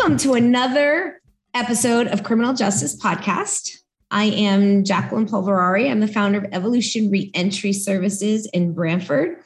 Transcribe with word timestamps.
Welcome 0.00 0.16
to 0.20 0.32
another 0.32 1.20
episode 1.52 2.06
of 2.06 2.24
Criminal 2.24 2.54
Justice 2.54 2.96
Podcast. 2.96 3.76
I 4.10 4.24
am 4.24 4.82
Jacqueline 4.82 5.28
Polverari. 5.28 5.90
I'm 5.90 6.00
the 6.00 6.08
founder 6.08 6.38
of 6.38 6.46
Evolution 6.52 7.10
Reentry 7.10 7.74
Services 7.74 8.46
in 8.54 8.72
Brantford. 8.72 9.36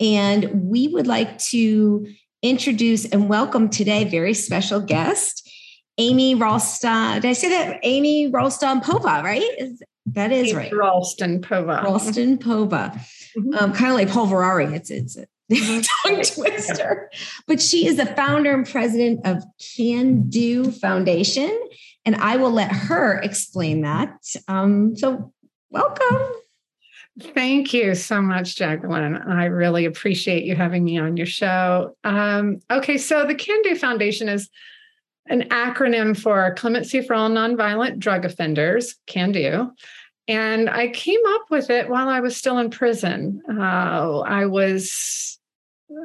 And 0.00 0.64
we 0.68 0.88
would 0.88 1.06
like 1.06 1.38
to 1.50 2.04
introduce 2.42 3.04
and 3.04 3.28
welcome 3.28 3.68
today 3.68 4.02
very 4.02 4.34
special 4.34 4.80
guest, 4.80 5.48
Amy 5.98 6.34
Ralston. 6.34 7.20
Did 7.20 7.26
I 7.28 7.32
say 7.32 7.50
that? 7.50 7.78
Amy 7.84 8.26
Ralston 8.26 8.80
Povah, 8.80 9.22
right? 9.22 9.48
Is, 9.56 9.84
that 10.06 10.32
is 10.32 10.48
Amy 10.48 10.56
right. 10.56 10.72
Ralston 10.72 11.42
Povah. 11.42 11.84
Ralston 11.84 12.38
Povah. 12.38 13.00
Mhm. 13.36 13.54
Um, 13.62 13.72
kind 13.72 13.92
of 13.92 13.98
like 13.98 14.08
Polverari. 14.08 14.74
It's 14.74 14.90
it's 14.90 15.16
tongue 15.50 16.22
twister. 16.34 17.10
But 17.46 17.60
she 17.60 17.86
is 17.86 17.96
the 17.96 18.06
founder 18.06 18.52
and 18.52 18.66
president 18.66 19.26
of 19.26 19.44
Can 19.76 20.28
Do 20.28 20.70
Foundation, 20.70 21.58
and 22.04 22.16
I 22.16 22.36
will 22.36 22.52
let 22.52 22.72
her 22.72 23.18
explain 23.18 23.82
that. 23.82 24.14
Um, 24.48 24.96
so, 24.96 25.32
welcome. 25.70 26.32
Thank 27.20 27.74
you 27.74 27.94
so 27.94 28.22
much, 28.22 28.56
Jacqueline. 28.56 29.16
I 29.16 29.44
really 29.44 29.84
appreciate 29.84 30.44
you 30.44 30.56
having 30.56 30.82
me 30.82 30.98
on 30.98 31.18
your 31.18 31.26
show. 31.26 31.94
Um, 32.04 32.60
okay, 32.70 32.96
so 32.96 33.26
the 33.26 33.34
Can 33.34 33.60
Do 33.62 33.76
Foundation 33.76 34.28
is 34.30 34.48
an 35.26 35.42
acronym 35.50 36.18
for 36.18 36.54
Clemency 36.54 37.02
for 37.02 37.14
All 37.14 37.28
Nonviolent 37.28 37.98
Drug 37.98 38.24
Offenders, 38.24 38.96
Can 39.06 39.32
Do. 39.32 39.72
And 40.28 40.70
I 40.70 40.88
came 40.88 41.20
up 41.26 41.42
with 41.50 41.70
it 41.70 41.88
while 41.88 42.08
I 42.08 42.20
was 42.20 42.36
still 42.36 42.58
in 42.58 42.70
prison. 42.70 43.42
Uh, 43.48 44.20
I 44.20 44.46
was 44.46 45.38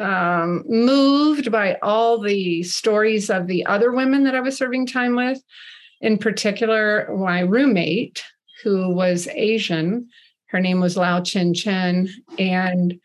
um, 0.02 0.64
moved 0.68 1.52
by 1.52 1.78
all 1.82 2.20
the 2.20 2.64
stories 2.64 3.30
of 3.30 3.48
the 3.48 3.66
other 3.66 3.92
women 3.92 4.24
that 4.24 4.36
I 4.36 4.42
was 4.42 4.58
serving 4.58 4.88
time 4.88 5.16
with, 5.16 5.42
in 6.02 6.18
particular, 6.18 7.16
my 7.16 7.42
roommate, 7.42 8.24
who 8.64 8.90
was 8.94 9.28
Asian. 9.30 10.10
Her 10.48 10.60
name 10.60 10.80
was 10.80 10.98
Lao 10.98 11.22
Chin 11.22 11.54
Chen. 11.54 12.10
And 12.40 13.00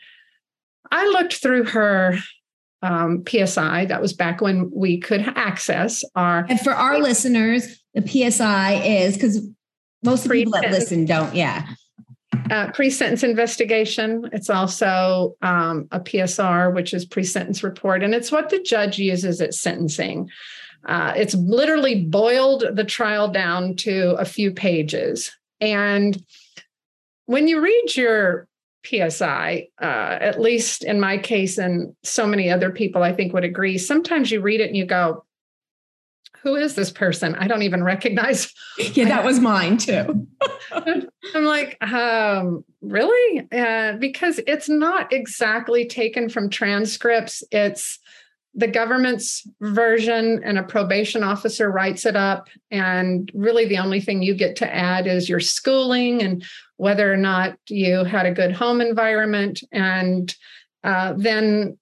I 0.90 1.06
looked 1.08 1.34
through 1.34 1.64
her 1.64 2.18
um, 2.82 3.22
PSI. 3.28 3.86
That 3.86 4.02
was 4.02 4.12
back 4.12 4.40
when 4.40 4.70
we 4.74 4.98
could 4.98 5.20
access 5.20 6.04
our 6.14 6.46
And 6.48 6.60
for 6.60 6.72
our 6.72 6.98
listeners, 6.98 7.82
the 7.94 8.06
PSI 8.06 8.74
is 8.74 9.14
because 9.14 9.46
most 10.02 10.30
people 10.30 10.52
that 10.52 10.70
listen 10.70 11.04
don't. 11.04 11.34
Yeah. 11.34 11.66
uh, 12.50 12.70
pre-sentence 12.72 13.22
investigation. 13.22 14.28
It's 14.32 14.50
also 14.50 15.36
um, 15.42 15.88
a 15.90 16.00
PSR, 16.00 16.74
which 16.74 16.94
is 16.94 17.04
pre-sentence 17.04 17.62
report, 17.62 18.02
and 18.02 18.14
it's 18.14 18.32
what 18.32 18.50
the 18.50 18.60
judge 18.60 18.98
uses 18.98 19.40
at 19.40 19.54
sentencing. 19.54 20.28
Uh, 20.84 21.12
it's 21.16 21.34
literally 21.34 22.04
boiled 22.04 22.64
the 22.74 22.84
trial 22.84 23.28
down 23.28 23.76
to 23.76 24.14
a 24.14 24.24
few 24.24 24.50
pages, 24.52 25.30
and 25.60 26.22
when 27.26 27.46
you 27.48 27.60
read 27.60 27.96
your 27.96 28.48
PSI, 28.84 29.68
uh, 29.80 30.18
at 30.20 30.40
least 30.40 30.84
in 30.84 31.00
my 31.00 31.18
case, 31.18 31.58
and 31.58 31.94
so 32.02 32.26
many 32.26 32.50
other 32.50 32.70
people 32.70 33.02
I 33.02 33.12
think 33.12 33.32
would 33.32 33.44
agree, 33.44 33.78
sometimes 33.78 34.30
you 34.30 34.40
read 34.40 34.60
it 34.60 34.68
and 34.68 34.76
you 34.76 34.84
go, 34.84 35.24
"Who 36.42 36.56
is 36.56 36.74
this 36.74 36.90
person? 36.90 37.34
I 37.36 37.46
don't 37.46 37.62
even 37.62 37.82
recognize 37.82 38.52
Yeah, 38.94 39.06
that 39.06 39.24
was 39.24 39.40
mine 39.40 39.76
too. 39.78 40.26
I'm 40.72 41.44
like, 41.44 41.82
um, 41.82 42.64
really? 42.80 43.46
Uh, 43.52 43.94
because 43.98 44.40
it's 44.46 44.68
not 44.68 45.12
exactly 45.12 45.86
taken 45.86 46.28
from 46.28 46.50
transcripts. 46.50 47.42
It's 47.50 47.98
the 48.54 48.68
government's 48.68 49.46
version, 49.60 50.42
and 50.44 50.58
a 50.58 50.62
probation 50.62 51.22
officer 51.22 51.70
writes 51.70 52.04
it 52.04 52.16
up. 52.16 52.48
And 52.70 53.30
really, 53.34 53.66
the 53.66 53.78
only 53.78 54.00
thing 54.00 54.22
you 54.22 54.34
get 54.34 54.56
to 54.56 54.74
add 54.74 55.06
is 55.06 55.28
your 55.28 55.40
schooling 55.40 56.22
and 56.22 56.44
whether 56.76 57.10
or 57.10 57.16
not 57.16 57.56
you 57.68 58.04
had 58.04 58.26
a 58.26 58.32
good 58.32 58.52
home 58.52 58.80
environment. 58.80 59.62
And 59.72 60.34
uh, 60.84 61.14
then 61.16 61.78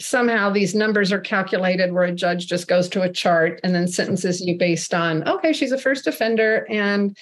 somehow 0.00 0.50
these 0.50 0.74
numbers 0.74 1.12
are 1.12 1.20
calculated 1.20 1.92
where 1.92 2.04
a 2.04 2.12
judge 2.12 2.46
just 2.46 2.68
goes 2.68 2.88
to 2.90 3.02
a 3.02 3.12
chart 3.12 3.60
and 3.64 3.74
then 3.74 3.88
sentences 3.88 4.40
you 4.40 4.56
based 4.56 4.94
on, 4.94 5.26
okay, 5.28 5.52
she's 5.52 5.72
a 5.72 5.78
first 5.78 6.06
offender. 6.06 6.66
And 6.70 7.16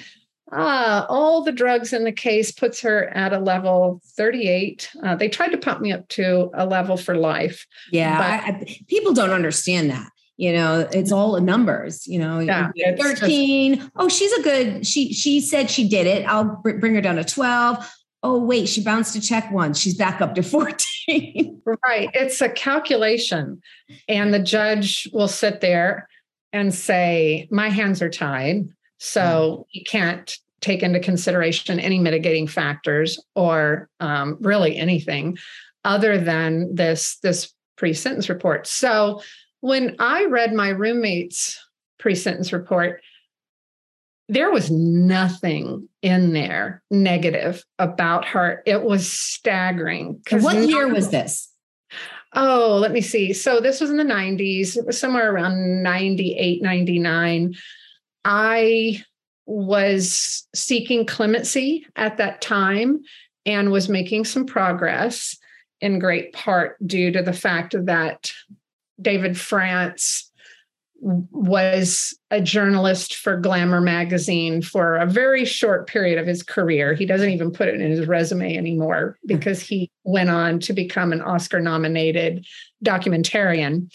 Ah, 0.52 1.06
all 1.08 1.44
the 1.44 1.52
drugs 1.52 1.92
in 1.92 2.02
the 2.02 2.10
case 2.10 2.50
puts 2.50 2.80
her 2.80 3.04
at 3.10 3.32
a 3.32 3.38
level 3.38 4.02
38. 4.16 4.90
Uh, 5.00 5.14
they 5.14 5.28
tried 5.28 5.50
to 5.50 5.58
pump 5.58 5.80
me 5.80 5.92
up 5.92 6.08
to 6.08 6.50
a 6.54 6.66
level 6.66 6.96
for 6.96 7.14
life. 7.14 7.64
Yeah. 7.92 8.18
But- 8.18 8.54
I, 8.54 8.58
I, 8.58 8.78
people 8.88 9.12
don't 9.14 9.30
understand 9.30 9.90
that. 9.90 10.10
You 10.36 10.52
know, 10.54 10.88
it's 10.92 11.12
all 11.12 11.38
numbers. 11.40 12.04
You 12.08 12.18
know, 12.18 12.40
Yeah, 12.40 12.72
it's 12.74 13.00
just- 13.00 13.20
13. 13.20 13.92
Oh, 13.94 14.08
she's 14.08 14.32
a 14.32 14.42
good. 14.42 14.84
She 14.84 15.12
she 15.12 15.40
said 15.40 15.70
she 15.70 15.88
did 15.88 16.08
it. 16.08 16.26
I'll 16.26 16.56
br- 16.62 16.78
bring 16.78 16.96
her 16.96 17.00
down 17.00 17.14
to 17.16 17.24
12. 17.24 17.88
Oh, 18.22 18.38
wait, 18.38 18.68
she 18.68 18.82
bounced 18.82 19.16
a 19.16 19.20
check 19.20 19.50
once. 19.50 19.78
She's 19.78 19.96
back 19.96 20.20
up 20.20 20.34
to 20.34 20.42
14. 21.08 21.62
Right. 21.86 22.10
It's 22.12 22.40
a 22.40 22.48
calculation. 22.48 23.60
And 24.08 24.34
the 24.34 24.42
judge 24.42 25.08
will 25.12 25.28
sit 25.28 25.60
there 25.60 26.08
and 26.52 26.74
say, 26.74 27.48
My 27.50 27.68
hands 27.68 28.02
are 28.02 28.10
tied. 28.10 28.68
So 28.98 29.66
you 29.72 29.82
can't 29.84 30.36
take 30.60 30.82
into 30.82 31.00
consideration 31.00 31.80
any 31.80 31.98
mitigating 31.98 32.46
factors 32.46 33.18
or 33.34 33.88
um, 34.00 34.36
really 34.40 34.76
anything 34.76 35.38
other 35.84 36.18
than 36.18 36.74
this, 36.74 37.18
this 37.22 37.54
pre-sentence 37.76 38.28
report. 38.28 38.66
So 38.66 39.22
when 39.60 39.96
I 39.98 40.26
read 40.26 40.52
my 40.52 40.68
roommate's 40.68 41.58
pre-sentence 41.98 42.52
report, 42.52 43.00
there 44.30 44.52
was 44.52 44.70
nothing 44.70 45.88
in 46.02 46.32
there 46.32 46.84
negative 46.88 47.64
about 47.80 48.24
her. 48.26 48.62
It 48.64 48.84
was 48.84 49.10
staggering. 49.10 50.22
what 50.30 50.68
year 50.68 50.86
was 50.86 51.10
this? 51.10 51.48
Oh, 52.32 52.78
let 52.80 52.92
me 52.92 53.00
see. 53.00 53.32
So 53.32 53.58
this 53.58 53.80
was 53.80 53.90
in 53.90 53.96
the 53.96 54.04
90s. 54.04 54.76
It 54.76 54.86
was 54.86 55.00
somewhere 55.00 55.34
around 55.34 55.82
98, 55.82 56.62
99. 56.62 57.54
I 58.24 59.02
was 59.46 60.46
seeking 60.54 61.06
clemency 61.06 61.84
at 61.96 62.18
that 62.18 62.40
time 62.40 63.00
and 63.44 63.72
was 63.72 63.88
making 63.88 64.26
some 64.26 64.46
progress 64.46 65.36
in 65.80 65.98
great 65.98 66.32
part 66.32 66.76
due 66.86 67.10
to 67.10 67.22
the 67.22 67.32
fact 67.32 67.74
that 67.86 68.30
David 69.02 69.36
France 69.36 70.29
was 71.00 72.14
a 72.30 72.40
journalist 72.40 73.16
for 73.16 73.36
Glamour 73.36 73.80
magazine 73.80 74.60
for 74.60 74.96
a 74.96 75.06
very 75.06 75.44
short 75.44 75.86
period 75.86 76.18
of 76.18 76.26
his 76.26 76.42
career. 76.42 76.94
He 76.94 77.06
doesn't 77.06 77.30
even 77.30 77.50
put 77.50 77.68
it 77.68 77.80
in 77.80 77.90
his 77.90 78.06
resume 78.06 78.56
anymore 78.56 79.18
hmm. 79.22 79.26
because 79.26 79.60
he 79.62 79.90
went 80.04 80.30
on 80.30 80.60
to 80.60 80.72
become 80.72 81.12
an 81.12 81.22
Oscar 81.22 81.60
nominated 81.60 82.46
documentarian 82.84 83.90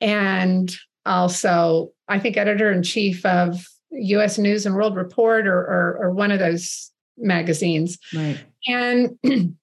and 0.00 0.74
also, 1.06 1.90
I 2.08 2.18
think, 2.18 2.36
editor 2.36 2.70
in 2.70 2.82
chief 2.82 3.24
of 3.24 3.66
US 3.90 4.38
News 4.38 4.66
and 4.66 4.74
World 4.74 4.96
Report 4.96 5.46
or, 5.46 5.58
or, 5.58 5.98
or 6.00 6.10
one 6.10 6.30
of 6.30 6.38
those 6.38 6.90
magazines. 7.16 7.98
Right. 8.14 8.38
And 8.66 9.18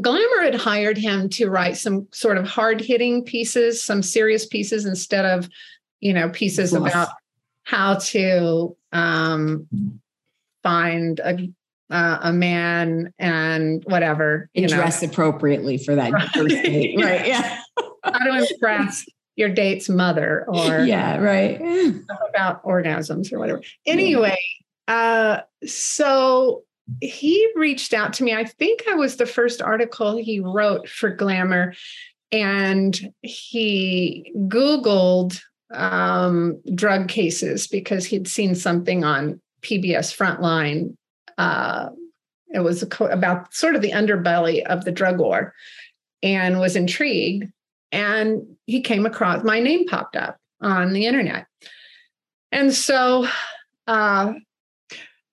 Glamour 0.00 0.42
had 0.42 0.54
hired 0.54 0.98
him 0.98 1.28
to 1.30 1.48
write 1.48 1.76
some 1.76 2.06
sort 2.12 2.36
of 2.36 2.46
hard 2.46 2.80
hitting 2.80 3.24
pieces, 3.24 3.82
some 3.82 4.02
serious 4.02 4.46
pieces 4.46 4.84
instead 4.84 5.24
of, 5.24 5.48
you 6.06 6.14
know, 6.14 6.28
pieces 6.28 6.72
about 6.72 7.08
how 7.64 7.96
to 7.96 8.76
um, 8.92 9.66
find 10.62 11.18
a 11.18 11.48
uh, 11.90 12.18
a 12.22 12.32
man 12.32 13.12
and 13.18 13.84
whatever 13.86 14.48
you 14.54 14.62
And 14.62 14.70
know 14.70 14.78
dress 14.78 15.02
appropriately 15.02 15.78
for 15.78 15.96
that 15.96 16.12
first 16.32 16.54
date. 16.62 16.96
Right. 16.98 17.26
Yeah. 17.26 17.58
how 18.04 18.18
to 18.18 18.46
impress 18.48 19.04
your 19.34 19.48
date's 19.48 19.88
mother 19.88 20.44
or 20.48 20.80
yeah. 20.84 21.18
Right. 21.18 21.60
about 22.28 22.62
orgasms 22.64 23.32
or 23.32 23.40
whatever. 23.40 23.62
Anyway, 23.84 24.38
uh, 24.86 25.40
so 25.64 26.62
he 27.00 27.50
reached 27.56 27.92
out 27.94 28.12
to 28.14 28.24
me. 28.24 28.32
I 28.32 28.44
think 28.44 28.84
I 28.88 28.94
was 28.94 29.16
the 29.16 29.26
first 29.26 29.60
article 29.60 30.16
he 30.16 30.38
wrote 30.38 30.88
for 30.88 31.10
Glamour, 31.10 31.74
and 32.30 33.12
he 33.22 34.32
Googled 34.36 35.40
um, 35.72 36.60
drug 36.74 37.08
cases 37.08 37.66
because 37.66 38.06
he'd 38.06 38.28
seen 38.28 38.54
something 38.54 39.04
on 39.04 39.40
PBS 39.62 40.16
Frontline. 40.16 40.96
Uh, 41.38 41.90
it 42.48 42.60
was 42.60 42.84
co- 42.90 43.06
about 43.06 43.52
sort 43.52 43.74
of 43.74 43.82
the 43.82 43.92
underbelly 43.92 44.62
of 44.64 44.84
the 44.84 44.92
drug 44.92 45.18
war 45.18 45.52
and 46.22 46.58
was 46.58 46.76
intrigued. 46.76 47.50
And 47.92 48.42
he 48.66 48.80
came 48.80 49.06
across 49.06 49.44
my 49.44 49.60
name 49.60 49.86
popped 49.86 50.16
up 50.16 50.38
on 50.60 50.92
the 50.92 51.06
internet. 51.06 51.46
And 52.52 52.72
so 52.72 53.26
uh, 53.86 54.32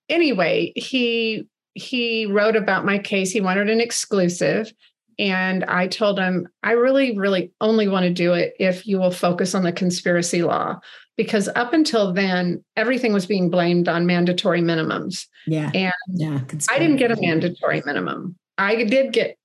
anyway, 0.09 0.73
he 0.75 1.47
he 1.75 2.25
wrote 2.27 2.55
about 2.55 2.85
my 2.85 2.99
case. 2.99 3.31
He 3.31 3.41
wanted 3.41 3.69
an 3.69 3.81
exclusive. 3.81 4.71
And 5.19 5.63
I 5.65 5.87
told 5.87 6.19
him, 6.19 6.47
I 6.63 6.71
really, 6.71 7.17
really 7.17 7.51
only 7.61 7.87
want 7.87 8.03
to 8.03 8.13
do 8.13 8.33
it 8.33 8.53
if 8.59 8.87
you 8.87 8.99
will 8.99 9.11
focus 9.11 9.53
on 9.53 9.63
the 9.63 9.71
conspiracy 9.71 10.43
law. 10.43 10.79
Because 11.15 11.47
up 11.55 11.73
until 11.73 12.11
then, 12.11 12.63
everything 12.75 13.13
was 13.13 13.27
being 13.27 13.49
blamed 13.49 13.87
on 13.87 14.07
mandatory 14.07 14.61
minimums. 14.61 15.27
Yeah. 15.45 15.69
And 15.73 15.93
yeah, 16.13 16.39
I 16.69 16.79
didn't 16.79 16.95
get 16.95 17.11
a 17.11 17.21
mandatory 17.21 17.83
minimum. 17.85 18.35
I 18.57 18.83
did 18.83 19.13
get, 19.13 19.37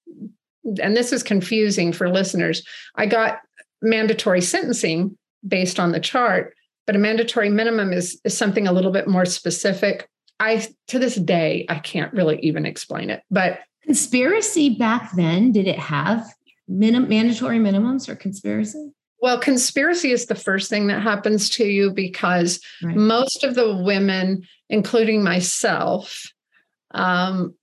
and 0.82 0.96
this 0.96 1.12
is 1.12 1.22
confusing 1.22 1.92
for 1.92 2.08
listeners, 2.08 2.66
I 2.94 3.04
got 3.06 3.40
mandatory 3.82 4.40
sentencing 4.40 5.16
based 5.46 5.78
on 5.78 5.92
the 5.92 6.00
chart, 6.00 6.54
but 6.86 6.96
a 6.96 6.98
mandatory 6.98 7.50
minimum 7.50 7.92
is, 7.92 8.18
is 8.24 8.36
something 8.36 8.66
a 8.66 8.72
little 8.72 8.90
bit 8.90 9.06
more 9.06 9.26
specific. 9.26 10.08
I, 10.40 10.66
to 10.88 10.98
this 10.98 11.16
day, 11.16 11.66
I 11.68 11.80
can't 11.80 12.12
really 12.14 12.38
even 12.40 12.64
explain 12.64 13.10
it, 13.10 13.22
but 13.30 13.60
conspiracy 13.88 14.76
back 14.76 15.12
then, 15.16 15.50
did 15.50 15.66
it 15.66 15.78
have 15.78 16.30
minim- 16.68 17.08
mandatory 17.08 17.58
minimums 17.58 18.06
or 18.06 18.14
conspiracy? 18.14 18.92
Well, 19.22 19.40
conspiracy 19.40 20.12
is 20.12 20.26
the 20.26 20.34
first 20.34 20.68
thing 20.68 20.88
that 20.88 21.02
happens 21.02 21.48
to 21.50 21.64
you 21.64 21.90
because 21.90 22.60
right. 22.82 22.94
most 22.94 23.44
of 23.44 23.54
the 23.54 23.76
women, 23.76 24.46
including 24.68 25.24
myself, 25.24 26.30
um, 26.90 27.54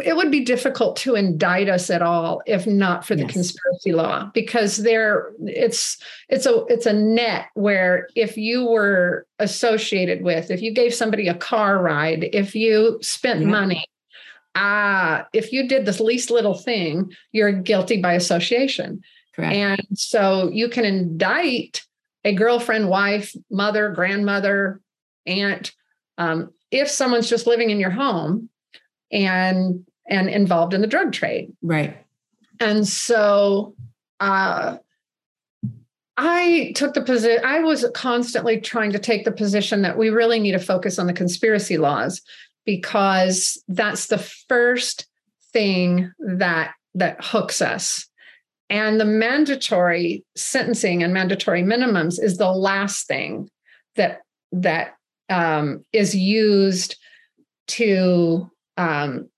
it 0.00 0.16
would 0.16 0.32
be 0.32 0.44
difficult 0.44 0.96
to 0.96 1.14
indict 1.14 1.68
us 1.68 1.88
at 1.88 2.02
all 2.02 2.42
if 2.46 2.66
not 2.66 3.06
for 3.06 3.14
the 3.14 3.22
yes. 3.22 3.32
conspiracy 3.32 3.92
law 3.92 4.30
because 4.32 4.78
there 4.78 5.32
it's 5.40 5.98
it's 6.30 6.46
a 6.46 6.64
it's 6.68 6.86
a 6.86 6.94
net 6.94 7.48
where 7.52 8.08
if 8.16 8.38
you 8.38 8.64
were 8.64 9.26
associated 9.38 10.22
with 10.22 10.50
if 10.50 10.62
you 10.62 10.72
gave 10.72 10.94
somebody 10.94 11.28
a 11.28 11.34
car 11.34 11.78
ride 11.82 12.26
if 12.32 12.54
you 12.54 12.98
spent 13.02 13.42
yeah. 13.42 13.48
money 13.48 13.84
ah 14.54 15.26
if 15.32 15.52
you 15.52 15.66
did 15.66 15.86
this 15.86 16.00
least 16.00 16.30
little 16.30 16.54
thing 16.54 17.10
you're 17.32 17.52
guilty 17.52 18.00
by 18.00 18.12
association 18.14 19.00
Correct. 19.34 19.54
and 19.54 19.98
so 19.98 20.50
you 20.52 20.68
can 20.68 20.84
indict 20.84 21.82
a 22.24 22.34
girlfriend 22.34 22.88
wife 22.88 23.34
mother 23.50 23.90
grandmother 23.90 24.80
aunt 25.26 25.72
um, 26.18 26.52
if 26.70 26.88
someone's 26.88 27.28
just 27.28 27.46
living 27.46 27.70
in 27.70 27.80
your 27.80 27.90
home 27.90 28.48
and 29.10 29.84
and 30.08 30.28
involved 30.28 30.74
in 30.74 30.80
the 30.80 30.86
drug 30.86 31.12
trade. 31.12 31.52
Right. 31.62 31.96
And 32.60 32.86
so 32.86 33.74
uh, 34.20 34.78
I 36.16 36.72
took 36.74 36.94
the 36.94 37.02
position, 37.02 37.44
I 37.44 37.60
was 37.60 37.84
constantly 37.94 38.60
trying 38.60 38.92
to 38.92 38.98
take 38.98 39.24
the 39.24 39.32
position 39.32 39.82
that 39.82 39.96
we 39.96 40.10
really 40.10 40.40
need 40.40 40.52
to 40.52 40.58
focus 40.58 40.98
on 40.98 41.06
the 41.06 41.12
conspiracy 41.12 41.78
laws 41.78 42.20
because 42.64 43.62
that's 43.68 44.06
the 44.06 44.18
first 44.18 45.06
thing 45.52 46.12
that 46.18 46.72
that 46.94 47.24
hooks 47.24 47.62
us. 47.62 48.06
And 48.70 48.98
the 48.98 49.04
mandatory 49.04 50.24
sentencing 50.36 51.02
and 51.02 51.12
mandatory 51.12 51.62
minimums 51.62 52.22
is 52.22 52.38
the 52.38 52.50
last 52.50 53.06
thing 53.06 53.50
that 53.96 54.20
that 54.52 54.94
um, 55.28 55.84
is 55.92 56.14
used 56.14 56.96
to 57.68 58.50
um, 58.76 59.28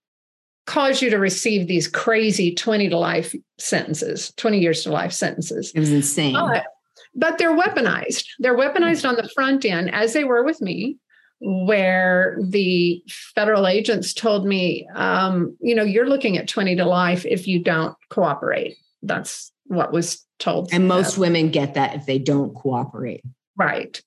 cause 0.67 1.03
you 1.03 1.11
to 1.11 1.19
receive 1.19 1.67
these 1.67 1.89
crazy 1.89 2.55
20 2.55 2.89
to 2.89 2.99
life 2.99 3.35
sentences, 3.59 4.33
20 4.37 4.59
years 4.59 4.83
to 4.83 4.93
life 4.93 5.13
sentences. 5.13 5.73
It 5.75 5.81
was 5.81 5.93
insane. 5.93 6.35
But, 6.35 6.67
but 7.15 7.39
they're 7.39 7.57
weaponized. 7.57 8.25
They're 8.39 8.57
weaponized 8.57 9.09
on 9.09 9.17
the 9.17 9.29
front 9.35 9.65
end, 9.65 9.95
as 9.95 10.13
they 10.13 10.25
were 10.25 10.43
with 10.43 10.61
me, 10.61 10.97
where 11.41 12.39
the 12.43 13.03
federal 13.09 13.67
agents 13.67 14.15
told 14.15 14.47
me, 14.47 14.89
um, 14.95 15.57
you 15.61 15.75
know, 15.75 15.83
you're 15.83 16.09
looking 16.09 16.39
at 16.39 16.49
20 16.49 16.77
to 16.77 16.85
life 16.85 17.27
if 17.27 17.47
you 17.47 17.63
don't 17.63 17.97
cooperate. 18.09 18.77
That's 19.03 19.53
what 19.67 19.93
was 19.93 20.25
told. 20.39 20.71
And 20.73 20.89
most 20.89 21.15
them. 21.15 21.21
women 21.21 21.51
get 21.51 21.75
that 21.75 21.95
if 21.95 22.07
they 22.07 22.19
don't 22.19 22.55
cooperate. 22.55 23.23
Right. 23.57 24.01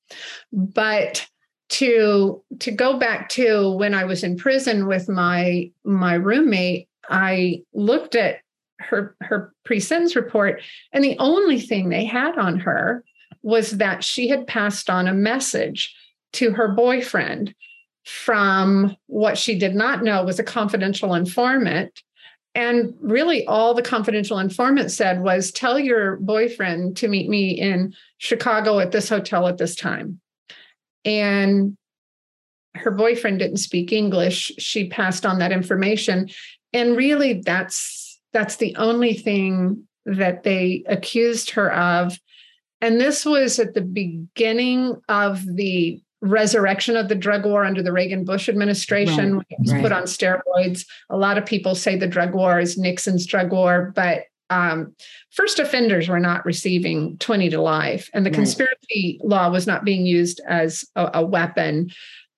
But 0.52 1.28
to 1.70 2.44
to 2.60 2.72
go 2.72 2.98
back 2.98 3.30
to 3.30 3.72
when 3.72 3.94
I 3.94 4.06
was 4.06 4.24
in 4.24 4.38
prison 4.38 4.88
with 4.88 5.10
my 5.10 5.72
my 5.84 6.14
roommate, 6.14 6.88
I 7.10 7.64
looked 7.74 8.16
at 8.16 8.38
her 8.80 9.16
her 9.22 9.54
pre-sentence 9.66 10.16
report, 10.16 10.62
and 10.94 11.04
the 11.04 11.18
only 11.20 11.60
thing 11.60 11.90
they 11.90 12.06
had 12.06 12.38
on 12.38 12.60
her 12.60 13.04
was 13.42 13.72
that 13.72 14.04
she 14.04 14.28
had 14.28 14.48
passed 14.48 14.90
on 14.90 15.08
a 15.08 15.14
message 15.14 15.94
to 16.34 16.52
her 16.52 16.68
boyfriend 16.70 17.54
from 18.06 18.96
what 19.08 19.38
she 19.38 19.58
did 19.58 19.76
not 19.76 20.04
know 20.04 20.24
was 20.24 20.40
a 20.40 20.44
confidential 20.44 21.14
informant. 21.14 22.02
And 22.56 22.94
really, 23.02 23.46
all 23.46 23.74
the 23.74 23.82
confidential 23.82 24.40
informant 24.40 24.92
said 24.92 25.22
was 25.22 25.52
tell 25.52 25.78
your 25.78 26.16
boyfriend 26.18 26.98
to 26.98 27.08
meet 27.08 27.30
me 27.30 27.50
in 27.50 27.94
Chicago 28.18 28.80
at 28.80 28.92
this 28.92 29.10
hotel 29.10 29.48
at 29.48 29.58
this 29.58 29.76
time. 29.76 30.20
And 31.06 31.78
her 32.76 32.92
boyfriend 32.92 33.40
didn't 33.40 33.58
speak 33.58 33.92
english. 33.92 34.52
She 34.58 34.88
passed 34.88 35.26
on 35.26 35.40
that 35.40 35.52
information. 35.52 36.30
And 36.74 36.96
really 36.96 37.42
that's 37.42 38.20
that's 38.34 38.58
the 38.58 38.76
only 38.76 39.14
thing 39.14 39.88
that 40.06 40.44
they 40.44 40.84
accused 40.88 41.52
her 41.52 41.74
of. 41.74 42.20
And 42.82 43.02
this 43.02 43.26
was 43.26 43.60
at 43.60 43.74
the 43.74 43.82
beginning 43.82 44.96
of 45.10 45.44
the 45.56 46.02
resurrection 46.22 46.98
of 46.98 47.10
the 47.10 47.16
drug 47.16 47.46
war 47.46 47.64
under 47.64 47.84
the 47.84 47.92
Reagan 47.92 48.24
Bush 48.24 48.50
administration 48.50 49.38
right, 49.38 49.46
it 49.50 49.60
was 49.60 49.74
right. 49.74 49.82
put 49.82 49.92
on 49.92 50.04
steroids. 50.04 50.86
A 51.10 51.18
lot 51.18 51.38
of 51.38 51.46
people 51.46 51.76
say 51.76 51.96
the 51.96 52.08
drug 52.08 52.34
war 52.34 52.60
is 52.60 52.78
Nixon's 52.78 53.26
drug 53.26 53.52
war, 53.52 53.92
but 53.96 54.24
um, 54.50 54.96
first 55.32 55.60
offenders 55.60 56.08
were 56.08 56.20
not 56.20 56.46
receiving 56.46 57.18
20 57.18 57.50
to 57.50 57.62
life, 57.62 58.10
and 58.14 58.26
the 58.26 58.30
right. 58.30 58.36
conspiracy 58.36 59.20
law 59.24 59.50
was 59.50 59.68
not 59.68 59.84
being 59.84 60.06
used 60.06 60.42
as 60.48 60.86
a, 60.96 61.12
a 61.16 61.26
weapon 61.26 61.90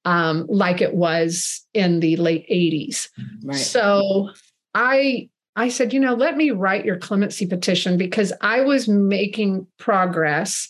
um, 0.06 0.46
like 0.50 0.82
it 0.82 0.96
was 0.96 1.66
in 1.74 2.00
the 2.00 2.16
late 2.18 2.48
80s. 2.50 3.10
Right. 3.44 3.56
So 3.56 4.30
I 4.74 5.30
I 5.56 5.68
said, 5.70 5.94
you 5.94 6.00
know, 6.00 6.14
let 6.14 6.38
me 6.38 6.52
write 6.52 6.86
your 6.86 6.98
clemency 6.98 7.46
petition 7.46 7.98
because 7.98 8.32
I 8.42 8.62
was 8.62 8.88
making 8.88 9.68
progress 9.78 10.70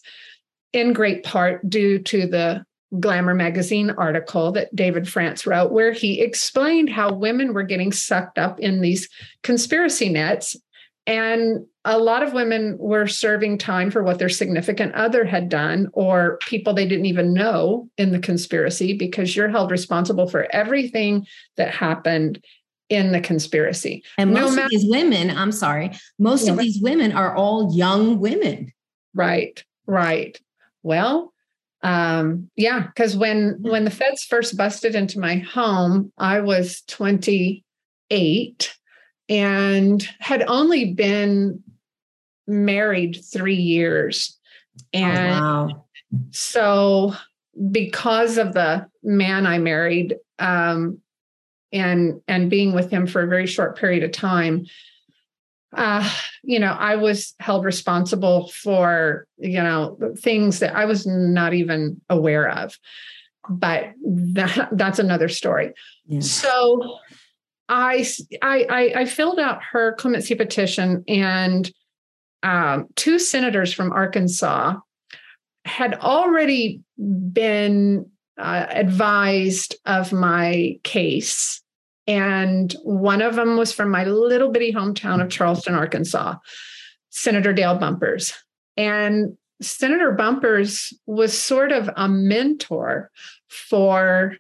in 0.74 0.94
great 0.94 1.24
part 1.24 1.70
due 1.70 2.00
to 2.00 2.26
the 2.26 2.66
Glamour 2.98 3.36
magazine 3.36 3.92
article 3.92 4.52
that 4.54 4.74
David 4.76 5.08
France 5.08 5.46
wrote, 5.46 5.72
where 5.72 5.92
he 5.92 6.22
explained 6.22 6.90
how 6.90 7.14
women 7.14 7.54
were 7.54 7.64
getting 7.64 7.92
sucked 7.92 8.38
up 8.38 8.60
in 8.60 8.82
these 8.82 9.10
conspiracy 9.44 10.10
nets 10.10 10.56
and 11.06 11.66
a 11.86 11.98
lot 11.98 12.22
of 12.22 12.34
women 12.34 12.78
were 12.78 13.08
serving 13.08 13.58
time 13.58 13.90
for 13.90 14.04
what 14.04 14.20
their 14.20 14.30
significant 14.30 14.94
other 14.94 15.26
had 15.26 15.50
done, 15.50 15.90
or 15.94 16.38
people 16.48 16.74
they 16.74 16.88
didn't 16.88 17.08
even 17.08 17.34
know 17.34 17.90
in 17.98 18.12
the 18.12 18.20
conspiracy, 18.20 18.94
because 18.94 19.36
you're 19.36 19.50
held 19.50 19.72
responsible 19.72 20.30
for 20.30 20.48
everything 20.52 21.26
that 21.58 21.74
happened 21.74 22.44
in 22.90 23.12
the 23.12 23.22
conspiracy. 23.22 24.04
And 24.20 24.34
most 24.34 24.56
no 24.56 24.66
of 24.66 24.70
these 24.70 24.86
women, 24.88 25.32
I'm 25.32 25.52
sorry, 25.52 25.92
most 26.20 26.46
yeah, 26.46 26.52
of 26.52 26.60
these 26.60 26.80
women 26.80 27.12
are 27.12 27.36
all 27.36 27.76
young 27.76 28.20
women. 28.20 28.72
Right, 29.16 29.64
right. 29.88 30.40
Well, 30.84 31.34
um, 31.82 32.50
yeah, 32.56 32.88
because 32.88 33.16
when 33.16 33.58
when 33.62 33.86
the 33.86 33.92
feds 33.92 34.24
first 34.24 34.58
busted 34.58 34.96
into 34.96 35.20
my 35.20 35.38
home, 35.38 36.12
I 36.18 36.42
was 36.42 36.82
28 36.88 38.76
and 39.30 40.10
had 40.20 40.44
only 40.48 40.94
been 40.94 41.64
married 42.48 43.22
three 43.32 43.56
years. 43.56 44.38
Oh, 44.94 45.00
and 45.00 45.36
oh, 45.36 45.40
wow. 45.40 45.86
so, 46.32 47.14
because 47.72 48.38
of 48.38 48.54
the 48.54 48.88
man 49.04 49.46
I 49.48 49.58
married, 49.60 50.16
um, 50.38 51.00
and 51.72 52.22
and 52.28 52.50
being 52.50 52.74
with 52.74 52.90
him 52.90 53.08
for 53.08 53.22
a 53.22 53.28
very 53.28 53.48
short 53.48 53.78
period 53.78 54.04
of 54.04 54.12
time, 54.12 54.66
uh, 55.74 56.10
you 56.44 56.60
know, 56.60 56.72
I 56.72 56.96
was 56.96 57.36
held 57.40 57.66
responsible 57.66 58.50
for 58.50 59.28
you 59.38 59.62
know 59.62 59.98
things 60.18 60.60
that 60.60 60.76
I 60.76 60.86
was 60.86 61.06
not 61.06 61.54
even 61.54 62.02
aware 62.10 62.50
of. 62.50 62.78
But 63.50 63.94
that 64.04 64.70
that's 64.74 65.00
another 65.00 65.28
story. 65.28 65.74
Yeah. 66.08 66.20
So 66.20 67.00
I, 67.70 68.06
I, 68.42 68.94
I 68.96 69.06
filled 69.06 69.40
out 69.40 69.62
her 69.72 69.94
clemency 69.94 70.36
petition, 70.36 71.04
and 71.08 71.72
um, 72.42 72.88
two 72.96 73.20
senators 73.20 73.72
from 73.72 73.92
Arkansas 73.92 74.76
had 75.66 75.96
already 75.96 76.82
been 76.98 78.10
uh, 78.40 78.66
advised 78.70 79.76
of 79.86 80.12
my 80.12 80.80
case. 80.84 81.62
And 82.10 82.76
one 82.82 83.22
of 83.22 83.36
them 83.36 83.56
was 83.56 83.72
from 83.72 83.92
my 83.92 84.04
little 84.04 84.50
bitty 84.50 84.74
hometown 84.74 85.22
of 85.22 85.30
Charleston, 85.30 85.76
Arkansas, 85.76 86.38
Senator 87.12 87.54
Dale 87.54 87.78
Bumpers. 87.78 88.34
And 88.76 89.38
Senator 89.62 90.12
Bumpers 90.14 90.92
was 91.06 91.38
sort 91.38 91.72
of 91.72 91.88
a 91.96 92.10
mentor 92.10 93.12
for 93.48 94.38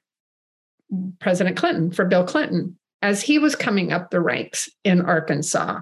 President 1.19 1.57
Clinton, 1.57 1.91
for 1.91 2.05
Bill 2.05 2.25
Clinton 2.25 2.75
as 3.03 3.21
he 3.21 3.38
was 3.38 3.55
coming 3.55 3.93
up 3.93 4.09
the 4.09 4.19
ranks 4.19 4.67
in 4.83 5.01
Arkansas. 5.01 5.81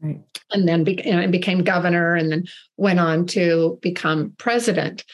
Right. 0.00 0.20
And 0.50 0.66
then 0.66 0.82
be, 0.82 0.94
know, 1.04 1.24
became 1.28 1.62
governor 1.62 2.16
and 2.16 2.32
then 2.32 2.44
went 2.76 2.98
on 2.98 3.26
to 3.26 3.78
become 3.80 4.34
president. 4.38 5.04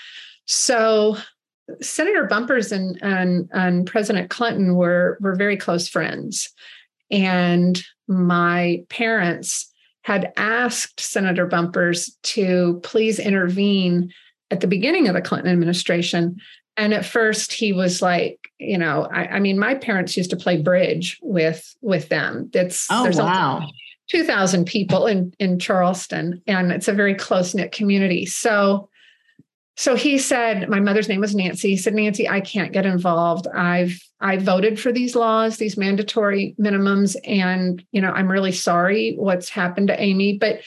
So 0.46 1.18
Senator 1.80 2.24
Bumpers 2.24 2.72
and, 2.72 2.98
and, 3.02 3.48
and 3.52 3.86
President 3.86 4.30
Clinton 4.30 4.74
were, 4.74 5.18
were 5.20 5.34
very 5.34 5.56
close 5.56 5.88
friends. 5.88 6.50
And 7.10 7.82
my 8.08 8.84
parents 8.88 9.72
had 10.02 10.32
asked 10.36 11.00
Senator 11.00 11.46
Bumpers 11.46 12.16
to 12.22 12.80
please 12.82 13.18
intervene 13.18 14.12
at 14.50 14.60
the 14.60 14.66
beginning 14.66 15.08
of 15.08 15.14
the 15.14 15.22
Clinton 15.22 15.50
administration. 15.50 16.36
And 16.76 16.92
at 16.92 17.06
first 17.06 17.52
he 17.52 17.72
was 17.72 18.02
like, 18.02 18.50
you 18.58 18.76
know, 18.76 19.08
I, 19.12 19.26
I 19.26 19.40
mean, 19.40 19.58
my 19.58 19.74
parents 19.74 20.16
used 20.16 20.30
to 20.30 20.36
play 20.36 20.60
bridge 20.60 21.18
with 21.22 21.74
with 21.80 22.08
them. 22.08 22.50
It's 22.52 22.86
oh 22.90 23.04
there's 23.04 23.18
wow. 23.18 23.66
2,000 24.10 24.66
people 24.66 25.06
in 25.06 25.32
in 25.38 25.58
Charleston, 25.58 26.42
and 26.46 26.70
it's 26.70 26.88
a 26.88 26.92
very 26.92 27.14
close 27.14 27.54
knit 27.54 27.72
community. 27.72 28.26
So 28.26 28.88
so 29.76 29.96
he 29.96 30.18
said 30.18 30.68
my 30.68 30.78
mother's 30.78 31.08
name 31.08 31.20
was 31.20 31.34
nancy. 31.34 31.70
He 31.70 31.76
said 31.76 31.94
nancy 31.94 32.28
i 32.28 32.40
can't 32.40 32.72
get 32.72 32.86
involved. 32.86 33.46
I've 33.48 34.00
i 34.20 34.36
voted 34.36 34.78
for 34.78 34.92
these 34.92 35.16
laws 35.16 35.56
these 35.56 35.76
mandatory 35.76 36.54
minimums 36.60 37.16
and 37.24 37.84
you 37.92 38.00
know 38.00 38.10
i'm 38.10 38.30
really 38.30 38.52
sorry 38.52 39.14
what's 39.16 39.48
happened 39.48 39.88
to 39.88 40.00
amy. 40.00 40.38
But 40.38 40.60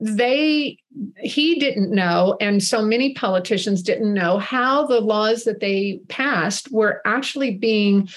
they 0.00 0.78
he 1.18 1.58
didn't 1.58 1.90
know 1.90 2.36
and 2.40 2.62
so 2.62 2.82
many 2.82 3.14
politicians 3.14 3.82
didn't 3.82 4.12
know 4.12 4.38
how 4.38 4.86
the 4.86 5.00
laws 5.00 5.44
that 5.44 5.60
they 5.60 6.00
passed 6.08 6.70
were 6.70 7.00
actually 7.04 7.56
being 7.56 8.08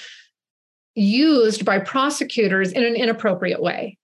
used 0.94 1.64
by 1.64 1.78
prosecutors 1.78 2.72
in 2.72 2.84
an 2.84 2.96
inappropriate 2.96 3.62
way 3.62 3.96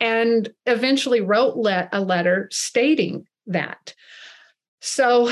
and 0.00 0.48
eventually 0.66 1.20
wrote 1.20 1.56
le- 1.56 1.88
a 1.92 2.00
letter 2.00 2.48
stating 2.50 3.26
that. 3.46 3.94
So 4.80 5.30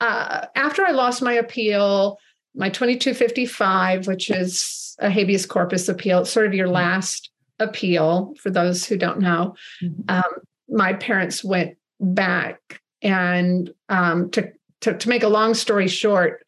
uh, 0.00 0.46
after 0.54 0.86
I 0.86 0.92
lost 0.92 1.22
my 1.22 1.32
appeal, 1.32 2.18
my 2.54 2.68
2255, 2.68 4.06
which 4.06 4.30
is 4.30 4.96
a 4.98 5.10
habeas 5.10 5.46
corpus 5.46 5.88
appeal, 5.88 6.20
it's 6.20 6.30
sort 6.30 6.46
of 6.46 6.54
your 6.54 6.66
mm-hmm. 6.66 6.76
last 6.76 7.30
appeal 7.58 8.34
for 8.40 8.50
those 8.50 8.84
who 8.84 8.96
don't 8.96 9.20
know. 9.20 9.54
Mm-hmm. 9.82 10.02
Um, 10.08 10.22
my 10.68 10.94
parents 10.94 11.44
went 11.44 11.76
back 12.00 12.80
and 13.02 13.70
um, 13.88 14.30
to, 14.30 14.52
to, 14.80 14.96
to 14.96 15.08
make 15.08 15.22
a 15.22 15.28
long 15.28 15.54
story 15.54 15.88
short, 15.88 16.45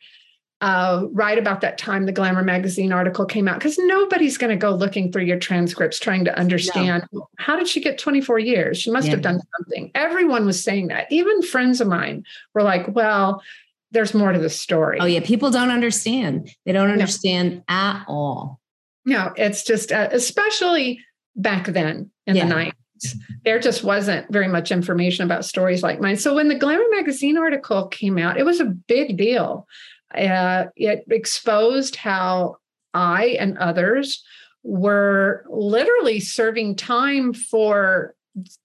uh, 0.61 1.05
right 1.13 1.39
about 1.39 1.61
that 1.61 1.79
time 1.79 2.07
the 2.07 2.13
Glamour 2.13 2.43
magazine 2.43 2.93
article 2.93 3.25
came 3.25 3.47
out 3.47 3.59
because 3.59 3.79
nobody's 3.79 4.37
going 4.37 4.51
to 4.51 4.57
go 4.57 4.71
looking 4.71 5.13
through 5.13 5.23
your 5.23 5.39
transcripts 5.39 6.01
trying 6.01 6.25
to 6.25 6.37
understand 6.37 7.07
no. 7.13 7.29
how 7.39 7.57
did 7.57 7.69
she 7.69 7.81
get 7.81 7.99
24 7.99 8.41
years? 8.41 8.79
She 8.79 8.91
must 8.91 9.07
yeah. 9.07 9.13
have 9.13 9.23
done 9.23 9.41
something. 9.57 9.91
Everyone 9.95 10.47
was 10.47 10.63
saying 10.63 10.89
that. 10.89 11.11
Even 11.13 11.43
friends 11.43 11.81
of 11.81 11.87
mine 11.87 12.25
were 12.55 12.63
like 12.63 12.95
well 12.95 13.43
there's 13.91 14.15
more 14.15 14.33
to 14.33 14.39
the 14.39 14.51
story. 14.51 14.99
Oh 15.01 15.07
yeah. 15.07 15.21
People 15.21 15.51
don't 15.51 15.71
understand. 15.71 16.51
They 16.67 16.73
don't 16.73 16.91
understand 16.91 17.57
no. 17.57 17.63
at 17.69 18.05
all. 18.09 18.61
No 19.05 19.33
it's 19.37 19.63
just 19.63 19.93
uh, 19.93 20.09
especially 20.11 21.01
back 21.37 21.67
then 21.67 22.11
in 22.27 22.35
yeah. 22.35 22.49
the 22.49 22.55
90s 22.55 22.73
there 23.45 23.61
just 23.61 23.85
wasn't 23.85 24.29
very 24.33 24.49
much 24.49 24.73
information 24.73 25.25
about 25.25 25.45
stories 25.45 25.85
like 25.85 26.01
mine. 26.01 26.17
So 26.17 26.35
when 26.35 26.49
the 26.49 26.57
glamour 26.57 26.83
magazine 26.91 27.39
article 27.39 27.87
came 27.87 28.19
out 28.19 28.39
it 28.39 28.45
was 28.45 28.59
a 28.59 28.65
big 28.65 29.17
deal 29.17 29.69
uh, 30.15 30.67
it 30.77 31.05
exposed 31.11 31.97
how 31.97 32.57
I 32.95 33.37
and 33.39 33.59
others 33.59 34.25
were 34.63 35.45
literally 35.49 36.21
serving 36.21 36.77
time 36.77 37.33
for 37.33 38.15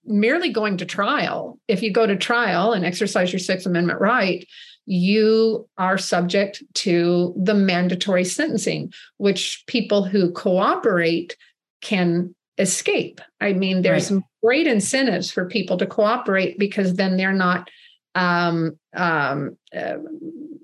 merely 0.04 0.50
going 0.50 0.76
to 0.78 0.84
trial. 0.84 1.58
If 1.68 1.82
you 1.82 1.92
go 1.92 2.06
to 2.06 2.16
trial 2.16 2.72
and 2.72 2.84
exercise 2.84 3.32
your 3.32 3.40
Sixth 3.40 3.66
Amendment 3.66 4.00
right, 4.00 4.46
you 4.86 5.68
are 5.78 5.98
subject 5.98 6.62
to 6.74 7.34
the 7.36 7.54
mandatory 7.54 8.24
sentencing, 8.24 8.92
which 9.16 9.64
people 9.66 10.04
who 10.04 10.30
cooperate 10.32 11.36
can 11.80 12.34
escape. 12.58 13.20
I 13.40 13.52
mean, 13.52 13.82
there's 13.82 14.10
right. 14.10 14.22
great 14.42 14.66
incentives 14.66 15.30
for 15.30 15.48
people 15.48 15.76
to 15.78 15.86
cooperate 15.86 16.58
because 16.58 16.94
then 16.94 17.16
they're 17.16 17.32
not 17.32 17.70
um, 18.14 18.78
um, 18.94 19.56
uh, 19.74 19.96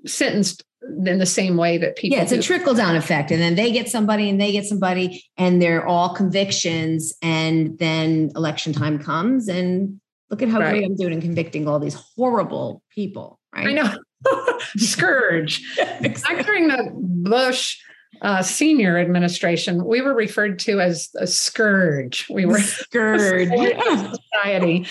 sentenced 0.05 0.63
in 1.05 1.19
the 1.19 1.25
same 1.25 1.57
way 1.57 1.77
that 1.77 1.95
people 1.95 2.17
yeah 2.17 2.23
it's 2.23 2.31
a 2.31 2.41
trickle 2.41 2.73
down 2.73 2.95
effect 2.95 3.31
and 3.31 3.41
then 3.41 3.55
they 3.55 3.71
get 3.71 3.87
somebody 3.87 4.29
and 4.29 4.41
they 4.41 4.51
get 4.51 4.65
somebody 4.65 5.23
and 5.37 5.61
they're 5.61 5.85
all 5.85 6.13
convictions 6.15 7.13
and 7.21 7.77
then 7.77 8.31
election 8.35 8.73
time 8.73 8.97
comes 8.97 9.47
and 9.47 9.99
look 10.29 10.41
at 10.41 10.49
how 10.49 10.59
right. 10.59 10.71
great 10.71 10.85
i'm 10.85 10.95
doing 10.95 11.13
in 11.13 11.21
convicting 11.21 11.67
all 11.67 11.79
these 11.79 11.95
horrible 12.15 12.81
people 12.89 13.39
right? 13.55 13.67
I 13.67 13.73
know. 13.73 13.93
Scourge. 14.77 15.61
Exactly. 16.01 16.43
during 16.43 16.67
the 16.67 16.91
bush 16.93 17.77
uh, 18.21 18.41
senior 18.41 18.97
administration, 18.97 19.85
we 19.85 20.01
were 20.01 20.13
referred 20.13 20.59
to 20.59 20.79
as 20.79 21.09
a 21.17 21.25
scourge. 21.25 22.27
We 22.29 22.45
were 22.45 22.59
scourge. 22.59 23.49
Society, 23.49 24.87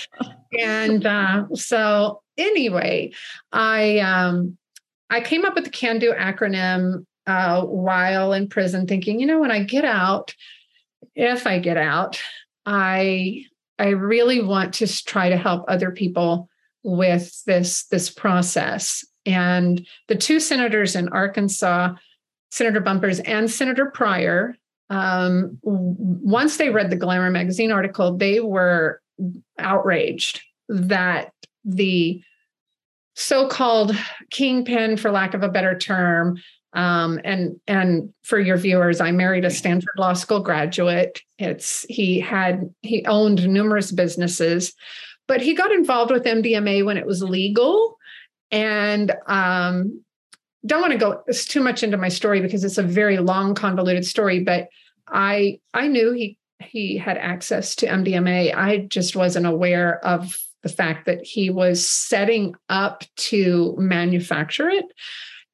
and 0.59 1.04
uh, 1.06 1.44
so 1.54 2.23
anyway, 2.38 3.12
I 3.52 3.99
um, 3.99 4.56
I 5.11 5.21
came 5.21 5.45
up 5.45 5.55
with 5.55 5.64
the 5.64 5.71
CAN 5.71 5.99
do 5.99 6.12
acronym 6.12 7.05
uh, 7.26 7.62
while 7.62 8.33
in 8.33 8.49
prison, 8.49 8.87
thinking, 8.87 9.21
you 9.21 9.26
know, 9.26 9.40
when 9.40 9.50
I 9.50 9.62
get 9.62 9.85
out, 9.85 10.35
if 11.14 11.47
I 11.47 11.59
get 11.59 11.76
out, 11.76 12.21
I 12.64 13.45
I 13.79 13.88
really 13.88 14.43
want 14.43 14.75
to 14.75 15.05
try 15.05 15.31
to 15.31 15.37
help 15.37 15.64
other 15.67 15.90
people 15.90 16.49
with 16.83 17.43
this 17.45 17.85
this 17.87 18.11
process. 18.11 19.05
And 19.26 19.87
the 20.09 20.17
two 20.17 20.40
senators 20.40 20.97
in 20.97 21.09
Arkansas, 21.09 21.95
Senator 22.50 22.81
Bumpers 22.81 23.21
and 23.21 23.50
Senator 23.50 23.90
Pryor, 23.90 24.57
um, 24.88 25.59
once 25.62 26.57
they 26.57 26.71
read 26.71 26.90
the 26.90 26.97
Glamour 26.97 27.31
magazine 27.31 27.71
article, 27.71 28.17
they 28.17 28.40
were 28.40 29.00
outraged 29.59 30.40
that 30.69 31.33
the 31.64 32.23
so-called 33.21 33.95
kingpin, 34.31 34.97
for 34.97 35.11
lack 35.11 35.35
of 35.35 35.43
a 35.43 35.49
better 35.49 35.79
term. 35.79 36.39
Um, 36.73 37.21
and 37.25 37.61
and 37.67 38.12
for 38.23 38.39
your 38.39 38.57
viewers, 38.57 39.00
I 39.00 39.11
married 39.11 39.45
a 39.45 39.50
Stanford 39.50 39.95
Law 39.99 40.15
School 40.15 40.41
graduate. 40.41 41.21
It's 41.39 41.85
he 41.89 42.21
had 42.21 42.73
he 42.83 43.05
owned 43.07 43.47
numerous 43.47 43.93
businesses, 43.93 44.73
but 45.27 45.41
he 45.41 45.55
got 45.55 45.73
involved 45.73 46.12
with 46.12 46.25
MDMA 46.25 46.85
when 46.85 46.97
it 46.97 47.07
was 47.07 47.23
legal. 47.23 47.99
And 48.53 49.12
um, 49.27 50.03
don't 50.65 50.81
want 50.81 50.93
to 50.93 50.99
go 50.99 51.23
too 51.33 51.61
much 51.61 51.83
into 51.83 51.97
my 51.97 52.09
story 52.09 52.41
because 52.41 52.65
it's 52.65 52.79
a 52.79 52.83
very 52.83 53.19
long, 53.19 53.55
convoluted 53.55 54.07
story. 54.07 54.41
But 54.41 54.69
I 55.09 55.59
I 55.75 55.89
knew 55.89 56.12
he 56.12 56.39
he 56.61 56.97
had 56.97 57.19
access 57.19 57.75
to 57.77 57.87
MDMA. 57.87 58.55
I 58.55 58.79
just 58.79 59.17
wasn't 59.17 59.47
aware 59.47 60.05
of 60.05 60.39
the 60.62 60.69
fact 60.69 61.07
that 61.07 61.25
he 61.25 61.50
was 61.50 61.88
setting 61.88 62.55
up 62.69 63.05
to 63.17 63.75
manufacture 63.79 64.69
it. 64.69 64.85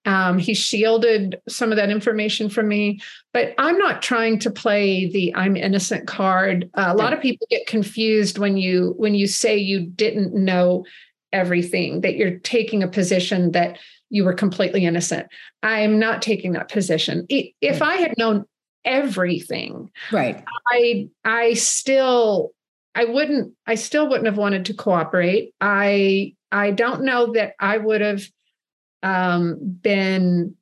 Um, 0.05 0.39
he 0.39 0.55
shielded 0.55 1.41
some 1.49 1.73
of 1.73 1.77
that 1.77 1.91
information 1.91 2.49
from 2.49 2.69
me, 2.69 3.01
but 3.35 3.55
I'm 3.59 3.77
not 3.77 4.03
trying 4.03 4.39
to 4.41 4.51
play 4.53 5.11
the 5.11 5.35
"I'm 5.35 5.57
innocent" 5.57 6.07
card. 6.07 6.71
Uh, 6.75 6.87
a 6.89 6.95
lot 6.95 7.13
of 7.13 7.21
people 7.21 7.49
get 7.51 7.67
confused 7.67 8.39
when 8.39 8.57
you 8.57 8.95
when 8.99 9.17
you 9.17 9.27
say 9.27 9.57
you 9.57 9.81
didn't 9.81 10.33
know 10.33 10.85
everything, 11.33 12.03
that 12.03 12.15
you're 12.15 12.39
taking 12.39 12.85
a 12.85 12.89
position 12.89 13.51
that 13.53 13.79
you 14.09 14.25
were 14.25 14.33
completely 14.33 14.85
innocent. 14.85 15.27
I'm 15.65 15.99
not 15.99 16.23
taking 16.23 16.53
that 16.53 16.71
position. 16.71 17.27
If 17.29 17.83
I 17.83 17.97
had 17.97 18.17
known 18.17 18.45
everything, 18.85 19.91
right, 20.13 20.45
I 20.71 21.09
I 21.25 21.55
still 21.55 22.53
I 22.97 23.05
wouldn't, 23.05 23.53
I 23.67 23.75
still 23.75 24.09
wouldn't 24.09 24.27
have 24.27 24.39
wanted 24.39 24.65
to 24.67 24.75
cooperate. 24.75 25.55
I 25.61 26.35
I 26.51 26.71
don't 26.71 27.03
know 27.03 27.33
that 27.35 27.53
I 27.61 27.77
would 27.77 28.01
have 28.01 28.23
um, 29.03 29.59
been 29.61 30.57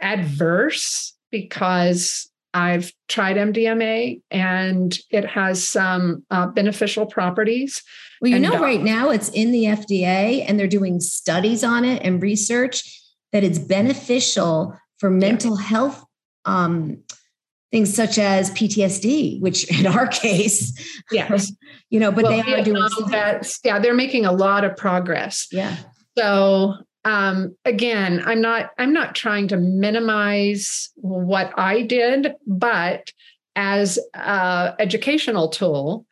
adverse 0.00 1.14
because 1.30 2.30
I've 2.54 2.92
tried 3.08 3.36
MDMA 3.36 4.20
and 4.30 4.96
it 5.10 5.24
has 5.24 5.66
some 5.66 6.24
uh, 6.30 6.46
beneficial 6.48 7.06
properties. 7.06 7.82
Well, 8.20 8.30
you 8.30 8.38
know, 8.38 8.60
right 8.60 8.82
now 8.82 9.10
it's 9.10 9.30
in 9.30 9.50
the 9.50 9.64
FDA 9.64 10.44
and 10.46 10.60
they're 10.60 10.68
doing 10.68 11.00
studies 11.00 11.64
on 11.64 11.84
it 11.84 12.02
and 12.04 12.22
research 12.22 13.00
that 13.32 13.42
it's 13.42 13.58
beneficial 13.58 14.78
for 14.98 15.10
mental 15.10 15.58
yeah. 15.58 15.66
health 15.66 16.04
um, 16.44 17.02
things 17.72 17.92
such 17.92 18.18
as 18.18 18.50
PTSD, 18.50 19.40
which 19.40 19.68
in 19.80 19.86
our 19.86 20.06
case, 20.08 20.72
yes, 21.10 21.52
you 21.92 22.00
know, 22.00 22.10
but 22.10 22.24
well, 22.24 22.42
they 22.42 22.54
are 22.54 22.64
doing 22.64 22.88
that. 23.10 23.46
Yeah, 23.62 23.78
they're 23.78 23.92
making 23.92 24.24
a 24.24 24.32
lot 24.32 24.64
of 24.64 24.74
progress. 24.78 25.46
Yeah. 25.52 25.76
So 26.16 26.72
um, 27.04 27.54
again, 27.66 28.22
I'm 28.24 28.40
not 28.40 28.70
I'm 28.78 28.94
not 28.94 29.14
trying 29.14 29.48
to 29.48 29.58
minimize 29.58 30.90
what 30.96 31.52
I 31.58 31.82
did, 31.82 32.34
but 32.46 33.12
as 33.56 33.98
a 34.14 34.74
educational 34.78 35.50
tool, 35.50 36.06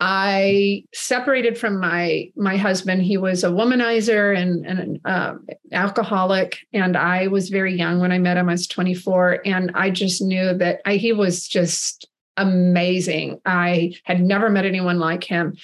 I 0.00 0.84
separated 0.92 1.56
from 1.56 1.80
my 1.80 2.30
my 2.36 2.58
husband. 2.58 3.00
He 3.00 3.16
was 3.16 3.42
a 3.42 3.48
womanizer 3.48 4.36
and, 4.36 4.66
and 4.66 4.78
an 4.78 5.00
uh, 5.06 5.34
alcoholic, 5.72 6.58
and 6.74 6.94
I 6.94 7.28
was 7.28 7.48
very 7.48 7.74
young 7.74 8.00
when 8.00 8.12
I 8.12 8.18
met 8.18 8.36
him. 8.36 8.50
I 8.50 8.52
was 8.52 8.66
24, 8.66 9.40
and 9.46 9.70
I 9.74 9.88
just 9.88 10.20
knew 10.20 10.52
that 10.58 10.82
I, 10.84 10.96
he 10.96 11.14
was 11.14 11.48
just 11.48 12.06
amazing. 12.36 13.40
I 13.44 13.94
had 14.04 14.20
never 14.20 14.48
met 14.50 14.64
anyone 14.66 14.98
like 14.98 15.24
him, 15.24 15.56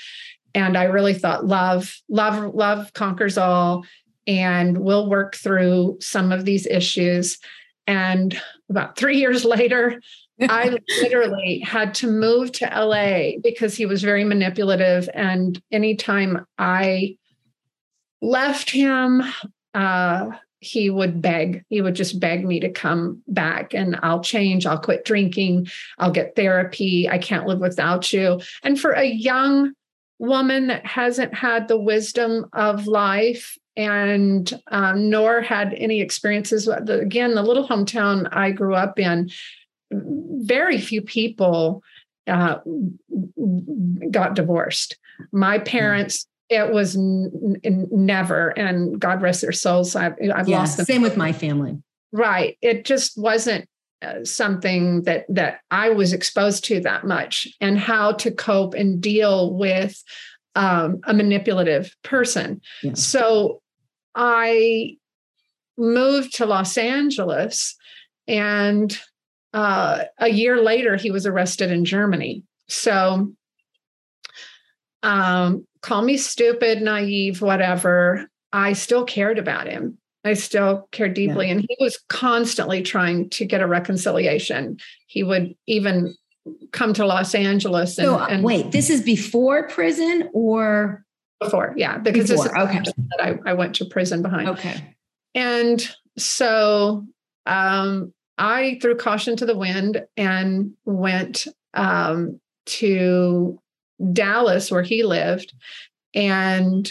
and 0.54 0.76
I 0.76 0.84
really 0.84 1.14
thought 1.14 1.46
love, 1.46 1.96
love, 2.08 2.54
love 2.54 2.92
conquers 2.92 3.38
all, 3.38 3.84
and 4.26 4.78
we'll 4.78 5.08
work 5.08 5.36
through 5.36 5.98
some 6.00 6.32
of 6.32 6.44
these 6.44 6.66
issues. 6.66 7.38
And 7.86 8.40
about 8.68 8.96
three 8.96 9.18
years 9.18 9.44
later, 9.44 10.00
I 10.40 10.76
literally 11.02 11.60
had 11.60 11.94
to 11.96 12.06
move 12.06 12.52
to 12.52 12.66
LA 12.66 13.38
because 13.42 13.74
he 13.74 13.86
was 13.86 14.02
very 14.02 14.24
manipulative. 14.24 15.08
And 15.14 15.60
anytime 15.70 16.46
I 16.58 17.16
left 18.20 18.70
him, 18.70 19.22
uh, 19.74 20.30
he 20.62 20.90
would 20.90 21.20
beg, 21.20 21.64
he 21.68 21.80
would 21.80 21.94
just 21.94 22.20
beg 22.20 22.44
me 22.44 22.60
to 22.60 22.70
come 22.70 23.22
back 23.26 23.74
and 23.74 23.98
I'll 24.02 24.22
change, 24.22 24.64
I'll 24.64 24.78
quit 24.78 25.04
drinking, 25.04 25.66
I'll 25.98 26.12
get 26.12 26.36
therapy, 26.36 27.08
I 27.08 27.18
can't 27.18 27.46
live 27.46 27.58
without 27.58 28.12
you. 28.12 28.40
And 28.62 28.78
for 28.80 28.92
a 28.92 29.04
young 29.04 29.72
woman 30.20 30.68
that 30.68 30.86
hasn't 30.86 31.34
had 31.34 31.66
the 31.66 31.78
wisdom 31.78 32.46
of 32.52 32.86
life 32.86 33.58
and 33.76 34.52
um, 34.68 35.10
nor 35.10 35.40
had 35.40 35.74
any 35.74 36.00
experiences, 36.00 36.68
again, 36.68 37.34
the 37.34 37.42
little 37.42 37.66
hometown 37.66 38.28
I 38.30 38.52
grew 38.52 38.76
up 38.76 39.00
in, 39.00 39.30
very 39.90 40.80
few 40.80 41.02
people 41.02 41.82
uh, 42.28 42.58
got 44.10 44.34
divorced. 44.34 44.96
My 45.32 45.58
hmm. 45.58 45.64
parents, 45.64 46.26
it 46.60 46.72
was 46.72 46.96
n- 46.96 47.56
n- 47.64 47.88
never, 47.90 48.48
and 48.50 48.98
God 49.00 49.22
rest 49.22 49.42
their 49.42 49.52
souls. 49.52 49.96
I've, 49.96 50.14
I've 50.34 50.48
yeah, 50.48 50.58
lost 50.58 50.76
them. 50.76 50.86
Same 50.86 51.02
with 51.02 51.16
my 51.16 51.32
family. 51.32 51.82
Right. 52.12 52.58
It 52.60 52.84
just 52.84 53.18
wasn't 53.18 53.68
uh, 54.02 54.24
something 54.24 55.02
that 55.02 55.24
that 55.28 55.60
I 55.70 55.90
was 55.90 56.12
exposed 56.12 56.64
to 56.64 56.80
that 56.80 57.04
much, 57.06 57.48
and 57.60 57.78
how 57.78 58.12
to 58.12 58.30
cope 58.30 58.74
and 58.74 59.00
deal 59.00 59.54
with 59.54 60.02
um, 60.54 61.00
a 61.04 61.14
manipulative 61.14 61.94
person. 62.02 62.60
Yeah. 62.82 62.94
So 62.94 63.62
I 64.14 64.96
moved 65.78 66.36
to 66.36 66.46
Los 66.46 66.76
Angeles 66.76 67.76
and 68.28 68.98
uh, 69.52 70.04
a 70.18 70.28
year 70.28 70.62
later, 70.62 70.96
he 70.96 71.10
was 71.10 71.26
arrested 71.26 71.70
in 71.70 71.84
Germany. 71.84 72.42
So, 72.68 73.32
um, 75.02 75.66
call 75.82 76.02
me 76.02 76.16
stupid, 76.16 76.80
naive, 76.80 77.42
whatever. 77.42 78.26
I 78.52 78.72
still 78.72 79.04
cared 79.04 79.38
about 79.38 79.66
him. 79.66 79.98
I 80.24 80.34
still 80.34 80.88
cared 80.92 81.14
deeply. 81.14 81.46
Yeah. 81.46 81.52
And 81.52 81.60
he 81.68 81.76
was 81.80 81.98
constantly 82.08 82.82
trying 82.82 83.28
to 83.30 83.44
get 83.44 83.60
a 83.60 83.66
reconciliation. 83.66 84.78
He 85.06 85.22
would 85.22 85.54
even 85.66 86.14
come 86.72 86.94
to 86.94 87.06
Los 87.06 87.34
Angeles. 87.34 87.98
And, 87.98 88.06
so, 88.06 88.18
uh, 88.18 88.26
and 88.30 88.44
wait, 88.44 88.70
this 88.70 88.88
is 88.88 89.02
before 89.02 89.68
prison 89.68 90.30
or? 90.32 91.04
Before, 91.40 91.74
yeah, 91.76 91.98
because 91.98 92.30
before. 92.30 92.44
this 92.44 92.52
is 92.52 92.58
okay. 92.58 92.80
that 93.18 93.20
I, 93.20 93.50
I 93.50 93.52
went 93.54 93.74
to 93.76 93.84
prison 93.84 94.22
behind. 94.22 94.48
Okay. 94.50 94.94
And 95.34 95.84
so 96.16 97.04
um, 97.46 98.12
I 98.38 98.78
threw 98.80 98.96
caution 98.96 99.36
to 99.36 99.46
the 99.46 99.56
wind 99.56 100.04
and 100.16 100.72
went 100.84 101.48
um, 101.74 102.40
to 102.66 103.58
Dallas, 104.12 104.70
where 104.70 104.82
he 104.82 105.02
lived, 105.02 105.52
and 106.14 106.90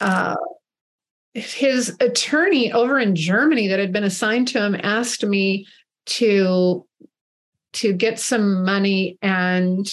uh, 0.00 0.36
his 1.34 1.96
attorney 2.00 2.72
over 2.72 2.98
in 2.98 3.14
Germany 3.14 3.68
that 3.68 3.78
had 3.78 3.92
been 3.92 4.04
assigned 4.04 4.48
to 4.48 4.64
him 4.64 4.76
asked 4.82 5.24
me 5.24 5.66
to 6.06 6.86
to 7.72 7.92
get 7.92 8.20
some 8.20 8.64
money 8.64 9.18
and 9.20 9.92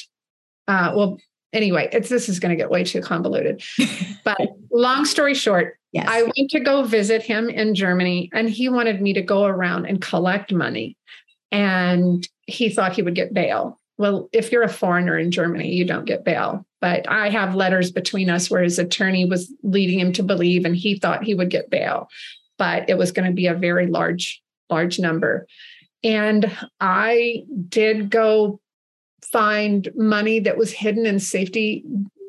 uh, 0.68 0.94
well 0.96 1.18
anyway 1.54 1.90
it's 1.92 2.10
this 2.10 2.30
is 2.30 2.40
going 2.40 2.52
to 2.52 2.56
get 2.56 2.70
way 2.70 2.84
too 2.84 3.02
convoluted 3.02 3.64
but 4.24 4.38
long 4.72 5.06
story 5.06 5.34
short 5.34 5.78
Yes. 5.92 6.06
I 6.08 6.24
went 6.24 6.50
to 6.52 6.60
go 6.60 6.84
visit 6.84 7.22
him 7.22 7.50
in 7.50 7.76
Germany 7.76 8.30
and 8.34 8.50
he 8.50 8.70
wanted 8.70 9.02
me 9.02 9.14
to 9.14 9.22
go 9.22 9.46
around 9.46 9.86
and 9.86 10.02
collect 10.02 10.54
money. 10.54 10.98
And 11.52 12.26
he 12.48 12.70
thought 12.70 12.94
he 12.94 13.02
would 13.02 13.16
get 13.16 13.34
bail. 13.34 13.80
Well, 14.02 14.30
if 14.34 14.52
you're 14.52 14.64
a 14.64 14.70
foreigner 14.70 15.18
in 15.18 15.30
Germany, 15.30 15.72
you 15.72 15.86
don't 15.86 16.06
get 16.06 16.26
bail. 16.26 16.66
But 16.82 17.08
I 17.08 17.30
have 17.30 17.54
letters 17.54 17.92
between 17.92 18.30
us 18.30 18.50
where 18.50 18.64
his 18.64 18.80
attorney 18.80 19.26
was 19.26 19.54
leading 19.62 20.00
him 20.00 20.12
to 20.14 20.24
believe 20.24 20.66
and 20.66 20.76
he 20.76 20.98
thought 20.98 21.24
he 21.24 21.36
would 21.36 21.52
get 21.52 21.70
bail. 21.70 22.10
But 22.58 22.90
it 22.90 22.98
was 22.98 23.12
going 23.12 23.28
to 23.28 23.36
be 23.36 23.46
a 23.46 23.54
very 23.54 23.86
large, 23.86 24.42
large 24.72 24.98
number. 24.98 25.46
And 26.04 26.52
I 26.80 27.44
did 27.70 28.10
go 28.10 28.60
find 29.32 29.88
money 29.96 30.40
that 30.40 30.58
was 30.58 30.72
hidden 30.72 31.06
in 31.06 31.20
safety 31.20 31.86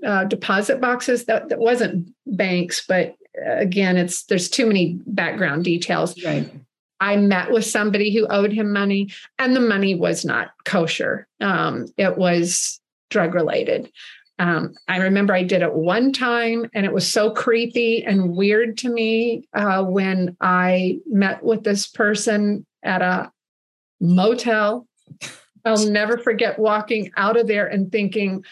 uh, 0.07 0.25
deposit 0.25 0.79
boxes 0.79 1.25
that, 1.25 1.49
that 1.49 1.59
wasn't 1.59 2.13
banks 2.27 2.85
but 2.87 3.17
again, 3.47 3.97
it's 3.97 4.25
there's 4.25 4.49
too 4.49 4.67
many 4.67 5.01
background 5.07 5.65
details. 5.65 6.23
Right. 6.23 6.51
I 7.03 7.17
met 7.17 7.51
with 7.51 7.65
somebody 7.65 8.15
who 8.15 8.29
owed 8.29 8.53
him 8.53 8.73
money, 8.73 9.11
and 9.37 9.57
the 9.57 9.61
money 9.61 9.97
was 9.97 10.25
not 10.25 10.53
kosher. 10.65 11.27
Um, 11.41 11.87
it 11.97 12.17
was 12.17 12.81
drug 13.11 13.35
related. 13.35 13.91
Um, 14.39 14.75
I 14.87 14.99
remember 14.99 15.35
I 15.35 15.43
did 15.43 15.63
it 15.63 15.75
one 15.75 16.13
time, 16.13 16.71
and 16.73 16.87
it 16.87 16.93
was 16.93 17.11
so 17.11 17.33
creepy 17.33 18.05
and 18.05 18.37
weird 18.37 18.79
to 18.79 18.89
me 18.89 19.49
uh, 19.53 19.83
when 19.83 20.37
I 20.41 21.01
met 21.09 21.43
with 21.43 21.65
this 21.65 21.89
person 21.89 22.65
at 22.85 23.03
a 23.03 23.33
motel. 24.01 24.87
I'll 25.65 25.89
never 25.89 26.19
forget 26.19 26.57
walking 26.57 27.11
out 27.17 27.37
of 27.37 27.49
there 27.49 27.67
and 27.67 27.91
thinking, 27.91 28.45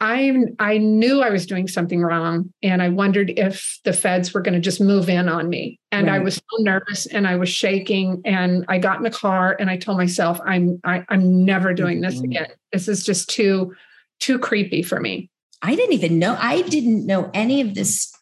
I 0.00 0.32
I 0.60 0.78
knew 0.78 1.22
I 1.22 1.30
was 1.30 1.44
doing 1.44 1.66
something 1.66 2.02
wrong, 2.02 2.52
and 2.62 2.82
I 2.82 2.88
wondered 2.88 3.30
if 3.36 3.80
the 3.84 3.92
feds 3.92 4.32
were 4.32 4.40
going 4.40 4.54
to 4.54 4.60
just 4.60 4.80
move 4.80 5.08
in 5.08 5.28
on 5.28 5.48
me. 5.48 5.80
And 5.90 6.06
right. 6.06 6.16
I 6.16 6.18
was 6.20 6.36
so 6.36 6.62
nervous, 6.62 7.06
and 7.06 7.26
I 7.26 7.34
was 7.36 7.48
shaking. 7.48 8.22
And 8.24 8.64
I 8.68 8.78
got 8.78 8.98
in 8.98 9.02
the 9.02 9.10
car, 9.10 9.56
and 9.58 9.68
I 9.68 9.76
told 9.76 9.98
myself, 9.98 10.40
"I'm 10.44 10.80
I, 10.84 10.98
am 10.98 11.04
i 11.08 11.14
am 11.14 11.44
never 11.44 11.74
doing 11.74 12.00
this 12.00 12.20
again. 12.20 12.48
This 12.72 12.86
is 12.86 13.04
just 13.04 13.28
too 13.28 13.74
too 14.20 14.38
creepy 14.38 14.82
for 14.82 15.00
me." 15.00 15.30
I 15.62 15.74
didn't 15.74 15.94
even 15.94 16.20
know. 16.20 16.36
I 16.38 16.62
didn't 16.62 17.04
know 17.04 17.30
any 17.34 17.60
of 17.60 17.74
this 17.74 18.12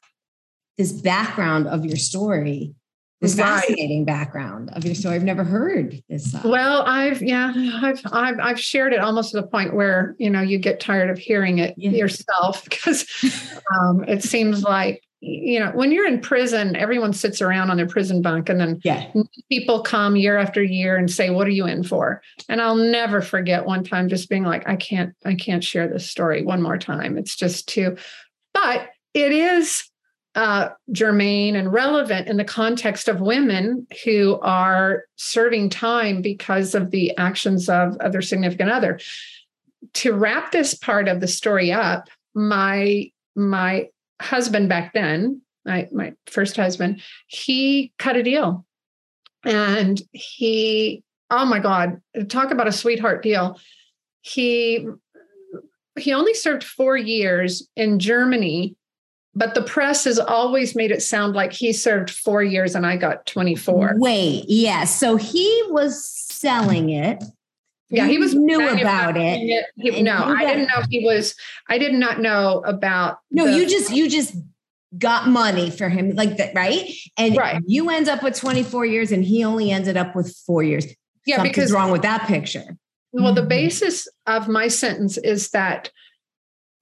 this 0.79 0.93
background 0.93 1.67
of 1.67 1.85
your 1.85 1.97
story 1.97 2.75
this 3.20 3.37
right. 3.37 3.61
fascinating 3.61 4.05
background 4.05 4.70
of 4.74 4.85
your 4.85 4.94
story. 4.94 5.14
I've 5.14 5.24
never 5.24 5.44
heard 5.44 6.02
this. 6.09 6.35
Well, 6.44 6.83
I've 6.83 7.22
yeah, 7.22 7.52
I've, 7.83 8.00
I've 8.12 8.38
I've 8.38 8.61
shared 8.61 8.92
it 8.92 9.00
almost 9.00 9.31
to 9.31 9.40
the 9.40 9.46
point 9.46 9.74
where 9.74 10.14
you 10.18 10.29
know 10.29 10.42
you 10.42 10.59
get 10.59 10.81
tired 10.81 11.09
of 11.09 11.18
hearing 11.18 11.59
it 11.59 11.74
yeah. 11.76 11.90
yourself 11.90 12.64
because 12.64 13.07
um, 13.81 14.05
it 14.05 14.22
seems 14.22 14.62
like 14.62 15.02
you 15.20 15.59
know 15.59 15.70
when 15.70 15.92
you're 15.92 16.07
in 16.07 16.20
prison, 16.20 16.76
everyone 16.76 17.14
sits 17.14 17.40
around 17.40 17.70
on 17.70 17.79
their 17.79 17.87
prison 17.87 18.20
bunk, 18.20 18.50
and 18.50 18.61
then 18.61 18.81
yeah. 18.85 19.11
people 19.50 19.83
come 19.83 20.16
year 20.16 20.37
after 20.37 20.62
year 20.62 20.96
and 20.96 21.11
say, 21.11 21.31
"What 21.31 21.46
are 21.46 21.52
you 21.52 21.66
in 21.66 21.85
for?" 21.85 22.20
And 22.50 22.61
I'll 22.61 22.76
never 22.76 23.22
forget 23.22 23.64
one 23.64 23.83
time 23.83 24.11
just 24.11 24.29
being 24.29 24.44
like, 24.44 24.68
"I 24.68 24.76
can't, 24.76 25.14
I 25.24 25.37
can't 25.37 25.64
share 25.64 25.88
this 25.88 26.11
story 26.11 26.44
one 26.44 26.61
more 26.61 26.76
time. 26.76 27.16
It's 27.16 27.35
just 27.35 27.66
too." 27.66 27.96
But 28.52 28.90
it 29.14 29.33
is 29.33 29.88
uh, 30.37 30.68
germane 30.92 31.57
and 31.57 31.72
relevant 31.72 32.29
in 32.29 32.37
the 32.37 32.44
context 32.44 33.09
of 33.09 33.22
women 33.22 33.87
who 34.05 34.38
are 34.42 35.05
serving 35.16 35.70
time 35.70 36.20
because 36.20 36.75
of 36.75 36.90
the 36.90 37.16
actions 37.16 37.70
of, 37.70 37.99
their 38.12 38.20
significant 38.20 38.70
other. 38.70 39.01
To 39.94 40.12
wrap 40.12 40.53
this 40.53 40.75
part 40.75 41.09
of 41.09 41.20
the 41.20 41.27
story 41.27 41.72
up, 41.72 42.09
my 42.35 43.11
my 43.35 43.88
husband 44.20 44.68
back 44.68 44.92
then, 44.92 45.40
my, 45.64 45.88
my 45.92 46.12
first 46.27 46.57
husband, 46.57 47.03
he 47.27 47.92
cut 47.99 48.16
a 48.16 48.22
deal. 48.22 48.64
And 49.44 50.01
he, 50.12 51.03
oh 51.31 51.44
my 51.44 51.61
God, 51.61 52.01
talk 52.29 52.51
about 52.51 52.68
a 52.68 52.72
sweetheart 52.72 53.22
deal. 53.22 53.59
He 54.20 54.87
he 55.99 56.12
only 56.12 56.35
served 56.35 56.62
four 56.62 56.96
years 56.96 57.66
in 57.75 57.99
Germany 57.99 58.77
but 59.37 59.55
the 59.55 59.62
press 59.62 60.05
has 60.05 60.18
always 60.18 60.75
made 60.75 60.90
it 60.90 61.03
sound 61.03 61.35
like 61.35 61.53
he 61.53 61.72
served 61.72 62.11
four 62.11 62.42
years 62.42 62.75
and 62.75 62.87
I 62.87 62.96
got 62.96 63.27
24. 63.27 63.96
Wait, 63.99 64.46
yes. 64.49 64.49
Yeah. 64.49 64.85
So 64.85 65.16
he 65.16 65.62
was 65.68 66.03
selling 66.11 66.88
it. 66.88 67.22
Yeah, 67.88 68.09
he 68.09 68.18
was 68.18 68.35
knew 68.35 68.66
about 68.66 69.16
it. 69.16 69.38
it. 69.38 69.66
He, 69.77 70.03
no, 70.03 70.16
I 70.16 70.44
didn't 70.44 70.66
know 70.66 70.83
he 70.90 71.05
was. 71.05 71.37
I 71.68 71.79
did 71.79 71.94
not 71.94 72.18
know 72.18 72.61
about. 72.66 73.18
No, 73.31 73.46
the, 73.46 73.53
you 73.53 73.68
just 73.68 73.92
you 73.92 74.11
just 74.11 74.35
got 74.99 75.29
money 75.29 75.70
for 75.70 75.88
him 75.88 76.16
like 76.16 76.37
that, 76.38 76.53
right? 76.53 76.90
And 77.16 77.37
right. 77.37 77.62
you 77.64 77.88
end 77.90 78.09
up 78.09 78.25
with 78.25 78.35
24 78.35 78.87
years, 78.87 79.12
and 79.12 79.25
he 79.25 79.44
only 79.44 79.70
ended 79.70 79.96
up 79.96 80.16
with 80.16 80.35
four 80.46 80.64
years. 80.64 80.85
Yeah, 81.27 81.37
Something's 81.37 81.55
because 81.55 81.72
wrong 81.72 81.92
with 81.92 82.03
that 82.03 82.27
picture. 82.27 82.77
Well, 83.12 83.33
the 83.33 83.42
mm-hmm. 83.42 83.49
basis 83.51 84.09
of 84.27 84.49
my 84.49 84.66
sentence 84.66 85.16
is 85.16 85.51
that 85.51 85.92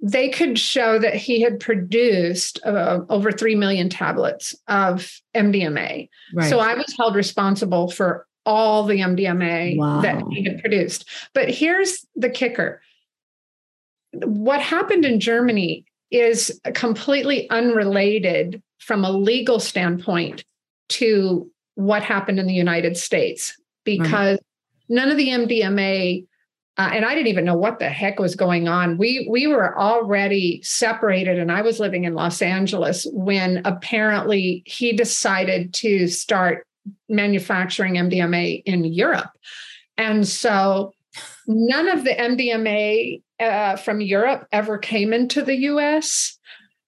they 0.05 0.29
could 0.29 0.59
show 0.59 0.99
that 0.99 1.15
he 1.15 1.41
had 1.41 1.59
produced 1.59 2.61
uh, 2.67 3.01
over 3.09 3.33
3 3.33 3.55
million 3.55 3.89
tablets 3.89 4.55
of 4.69 5.19
MDMA. 5.35 6.11
Right. 6.35 6.51
So 6.51 6.59
I 6.59 6.75
was 6.75 6.95
held 6.99 7.17
responsible 7.17 7.91
for 7.91 8.27
all 8.45 8.85
the 8.85 8.99
MDMA 8.99 9.79
wow. 9.79 10.03
that 10.03 10.23
he 10.31 10.45
had 10.45 10.61
produced. 10.61 11.09
But 11.33 11.49
here's 11.49 12.05
the 12.15 12.29
kicker 12.29 12.83
what 14.13 14.61
happened 14.61 15.07
in 15.07 15.19
Germany 15.19 15.87
is 16.11 16.61
completely 16.75 17.49
unrelated 17.51 18.63
from 18.79 19.05
a 19.05 19.11
legal 19.11 19.59
standpoint 19.59 20.45
to 20.91 21.51
what 21.77 22.03
happened 22.03 22.39
in 22.39 22.47
the 22.47 22.55
United 22.55 22.97
States 22.97 23.59
because 23.85 24.39
right. 24.39 24.47
none 24.89 25.11
of 25.11 25.17
the 25.17 25.31
MDMA 25.31 26.27
uh, 26.77 26.91
and 26.93 27.05
I 27.05 27.15
didn't 27.15 27.29
even 27.29 27.45
know 27.45 27.57
what 27.57 27.79
the 27.79 27.89
heck 27.89 28.19
was 28.19 28.35
going 28.35 28.67
on. 28.67 28.99
We 28.99 29.29
we 29.31 29.47
were 29.47 29.79
already 29.79 30.61
separated, 30.63 31.39
and 31.39 31.53
I 31.53 31.63
was 31.63 31.79
living 31.79 32.05
in 32.05 32.15
Los 32.15 32.43
Angeles 32.43 33.07
when 33.13 33.63
apparently 33.65 34.63
he 34.67 34.93
decided 34.93 35.73
to 35.75 36.09
start 36.09 36.67
manufacturing 37.09 37.95
MDMA 37.95 38.63
in 38.67 38.85
Europe, 38.85 39.31
and 39.97 40.27
so 40.27 40.93
none 41.47 41.89
of 41.89 42.05
the 42.05 42.11
MDMA 42.11 43.23
uh, 43.39 43.77
from 43.77 44.01
Europe 44.01 44.49
ever 44.51 44.77
came 44.77 45.13
into 45.13 45.43
the 45.43 45.57
U.S. 45.57 46.39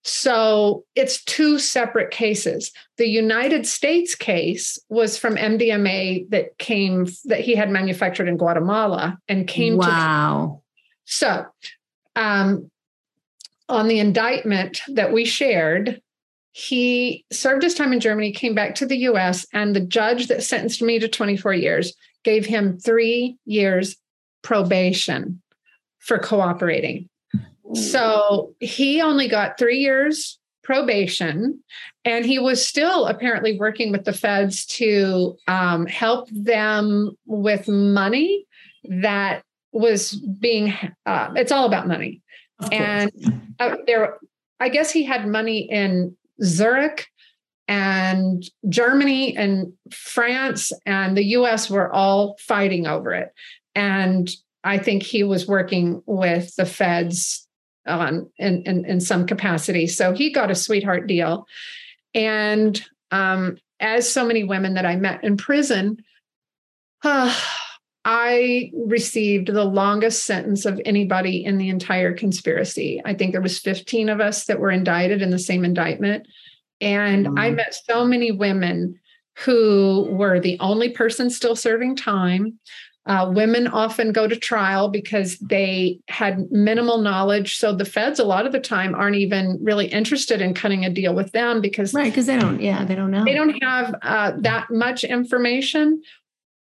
So 0.09 0.85
it's 0.95 1.25
two 1.25 1.59
separate 1.59 2.13
cases. 2.13 2.71
The 2.97 3.09
United 3.09 3.67
States 3.67 4.15
case 4.15 4.79
was 4.89 5.19
from 5.19 5.35
MDMA 5.35 6.31
that 6.31 6.57
came 6.59 7.09
that 7.25 7.41
he 7.41 7.57
had 7.57 7.71
manufactured 7.71 8.29
in 8.29 8.37
Guatemala 8.37 9.19
and 9.27 9.49
came 9.49 9.73
to. 9.73 9.79
wow. 9.79 10.63
to 10.63 11.13
so 11.13 11.47
um, 12.15 12.71
on 13.69 13.89
the 13.89 13.99
indictment 13.99 14.81
that 14.87 15.13
we 15.13 15.25
shared, 15.25 16.01
he 16.53 17.25
served 17.33 17.65
his 17.65 17.75
time 17.75 17.93
in 17.93 17.99
Germany, 17.99 18.31
came 18.31 18.55
back 18.55 18.77
to 18.77 18.87
the 18.87 18.99
US, 19.09 19.45
and 19.53 19.75
the 19.75 19.81
judge 19.81 20.29
that 20.29 20.45
sentenced 20.45 20.83
me 20.83 21.01
to 21.01 21.09
24 21.09 21.53
years 21.53 21.93
gave 22.23 22.47
him 22.47 22.79
three 22.79 23.39
years 23.45 23.97
probation 24.43 25.43
for 25.99 26.19
cooperating. 26.21 27.09
So 27.75 28.55
he 28.61 29.01
only 29.03 29.29
got 29.29 29.59
three 29.59 29.79
years 29.79 30.39
probation, 30.63 31.63
and 32.05 32.27
he 32.27 32.39
was 32.39 32.67
still 32.67 33.07
apparently 33.07 33.59
working 33.59 33.93
with 33.93 34.05
the 34.05 34.13
feds 34.13 34.67
to 34.67 35.37
um, 35.47 35.87
help 35.87 36.29
them 36.31 37.17
with 37.27 37.69
money 37.69 38.47
that 38.85 39.43
was 39.73 40.13
being. 40.13 40.75
Uh, 41.07 41.33
it's 41.37 41.53
all 41.53 41.67
about 41.67 41.89
money, 41.89 42.23
and 42.73 43.11
uh, 43.61 43.77
there. 43.87 44.19
I 44.59 44.71
guess 44.71 44.91
he 44.91 45.05
had 45.05 45.27
money 45.29 45.71
in 45.71 46.17
Zurich 46.43 47.09
and 47.69 48.49
Germany 48.69 49.37
and 49.37 49.73
France 49.91 50.73
and 50.85 51.17
the 51.17 51.25
US 51.25 51.69
were 51.69 51.93
all 51.93 52.37
fighting 52.41 52.87
over 52.87 53.13
it. 53.13 53.33
And 53.75 54.31
I 54.65 54.79
think 54.79 55.03
he 55.03 55.25
was 55.25 55.47
working 55.47 56.03
with 56.07 56.55
the 56.57 56.67
feds 56.67 57.46
on 57.87 58.31
in, 58.39 58.63
in, 58.63 58.85
in 58.85 59.01
some 59.01 59.27
capacity. 59.27 59.87
So 59.87 60.13
he 60.13 60.33
got 60.33 60.51
a 60.51 60.55
sweetheart 60.55 61.07
deal. 61.07 61.47
And 62.15 62.83
um, 63.11 63.59
as 63.81 64.11
so 64.11 64.27
many 64.27 64.45
women 64.45 64.75
that 64.75 64.87
I 64.87 64.97
met 64.97 65.23
in 65.23 65.37
prison, 65.37 65.99
uh, 67.05 67.35
I 68.05 68.71
received 68.87 69.49
the 69.49 69.65
longest 69.65 70.25
sentence 70.25 70.65
of 70.65 70.81
anybody 70.85 71.45
in 71.45 71.59
the 71.59 71.69
entire 71.69 72.15
conspiracy. 72.15 73.03
I 73.05 73.15
think 73.15 73.33
there 73.33 73.41
was 73.41 73.59
15 73.59 74.09
of 74.09 74.21
us 74.21 74.45
that 74.45 74.61
were 74.61 74.71
indicted 74.71 75.23
in 75.23 75.31
the 75.31 75.39
same 75.39 75.65
indictment. 75.65 76.27
And 76.81 77.27
mm-hmm. 77.27 77.39
I 77.39 77.51
met 77.51 77.75
so 77.75 78.05
many 78.05 78.31
women 78.31 79.01
who 79.39 80.09
were 80.11 80.41
the 80.41 80.57
only 80.61 80.91
person 80.91 81.31
still 81.31 81.57
serving 81.57 81.97
time, 81.97 82.59
uh, 83.07 83.31
women 83.33 83.69
often 83.69 84.11
go 84.11 84.27
to 84.27 84.35
trial 84.35 84.89
because 84.89 85.39
they 85.39 86.01
had 86.09 86.51
minimal 86.51 86.99
knowledge. 86.99 87.57
So 87.57 87.73
the 87.75 87.85
feds, 87.85 88.19
a 88.19 88.25
lot 88.25 88.47
of 88.47 88.53
the 88.53 88.61
time, 88.61 88.95
aren't 88.97 89.17
even 89.17 89.59
really 89.63 89.87
interested 89.87 90.41
in 90.41 90.55
cutting 90.55 90.85
a 90.85 90.91
deal 90.91 91.15
with 91.15 91.31
them 91.31 91.61
because 91.61 91.95
right 91.95 92.11
because 92.11 92.27
they 92.27 92.37
don't, 92.37 92.61
yeah, 92.61 92.85
they 92.85 92.97
don't 92.97 93.13
know. 93.13 93.25
They 93.25 93.35
don't 93.35 93.63
have 93.63 93.95
uh, 94.03 94.33
that 94.39 94.71
much 94.71 95.05
information. 95.05 96.03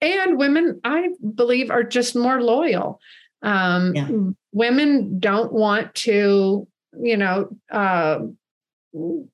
And 0.01 0.39
women, 0.39 0.81
I 0.85 1.11
believe, 1.35 1.71
are 1.71 1.85
just 1.85 2.17
more 2.17 2.43
loyal. 2.43 2.99
Um, 3.43 3.95
yeah. 3.95 4.09
Women 4.53 5.19
don't 5.21 5.53
want 5.53 5.95
to, 5.97 6.67
you 6.99 7.17
know, 7.17 7.51
uh, 7.71 8.21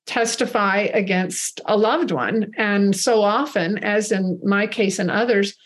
testify 0.06 0.88
against 0.92 1.60
a 1.66 1.76
loved 1.76 2.10
one. 2.10 2.52
And 2.56 2.94
so 2.94 3.22
often, 3.22 3.78
as 3.78 4.12
in 4.12 4.40
my 4.44 4.66
case 4.66 4.98
and 4.98 5.10
others, 5.10 5.56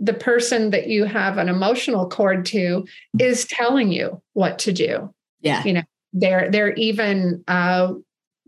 the 0.00 0.14
person 0.14 0.70
that 0.70 0.88
you 0.88 1.04
have 1.04 1.36
an 1.36 1.48
emotional 1.48 2.08
cord 2.08 2.46
to 2.46 2.86
is 3.18 3.44
telling 3.44 3.92
you 3.92 4.20
what 4.32 4.58
to 4.60 4.72
do. 4.72 5.14
Yeah. 5.40 5.62
You 5.64 5.74
know, 5.74 5.82
they're 6.12 6.50
they're 6.50 6.72
even 6.74 7.44
uh, 7.46 7.92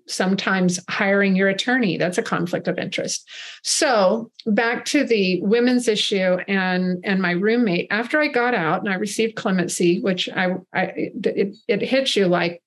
sometimes 0.08 0.80
hiring 0.88 1.36
your 1.36 1.48
attorney. 1.48 1.98
That's 1.98 2.18
a 2.18 2.22
conflict 2.22 2.68
of 2.68 2.78
interest. 2.78 3.28
So 3.62 4.30
back 4.46 4.86
to 4.86 5.04
the 5.04 5.40
women's 5.42 5.88
issue 5.88 6.38
and 6.48 6.98
and 7.04 7.20
my 7.20 7.32
roommate. 7.32 7.86
After 7.90 8.20
I 8.20 8.28
got 8.28 8.54
out 8.54 8.80
and 8.80 8.88
I 8.88 8.94
received 8.94 9.36
clemency, 9.36 10.00
which 10.00 10.28
I, 10.30 10.54
I 10.74 10.92
it, 10.96 11.56
it 11.68 11.82
hits 11.82 12.16
you 12.16 12.26
like 12.26 12.62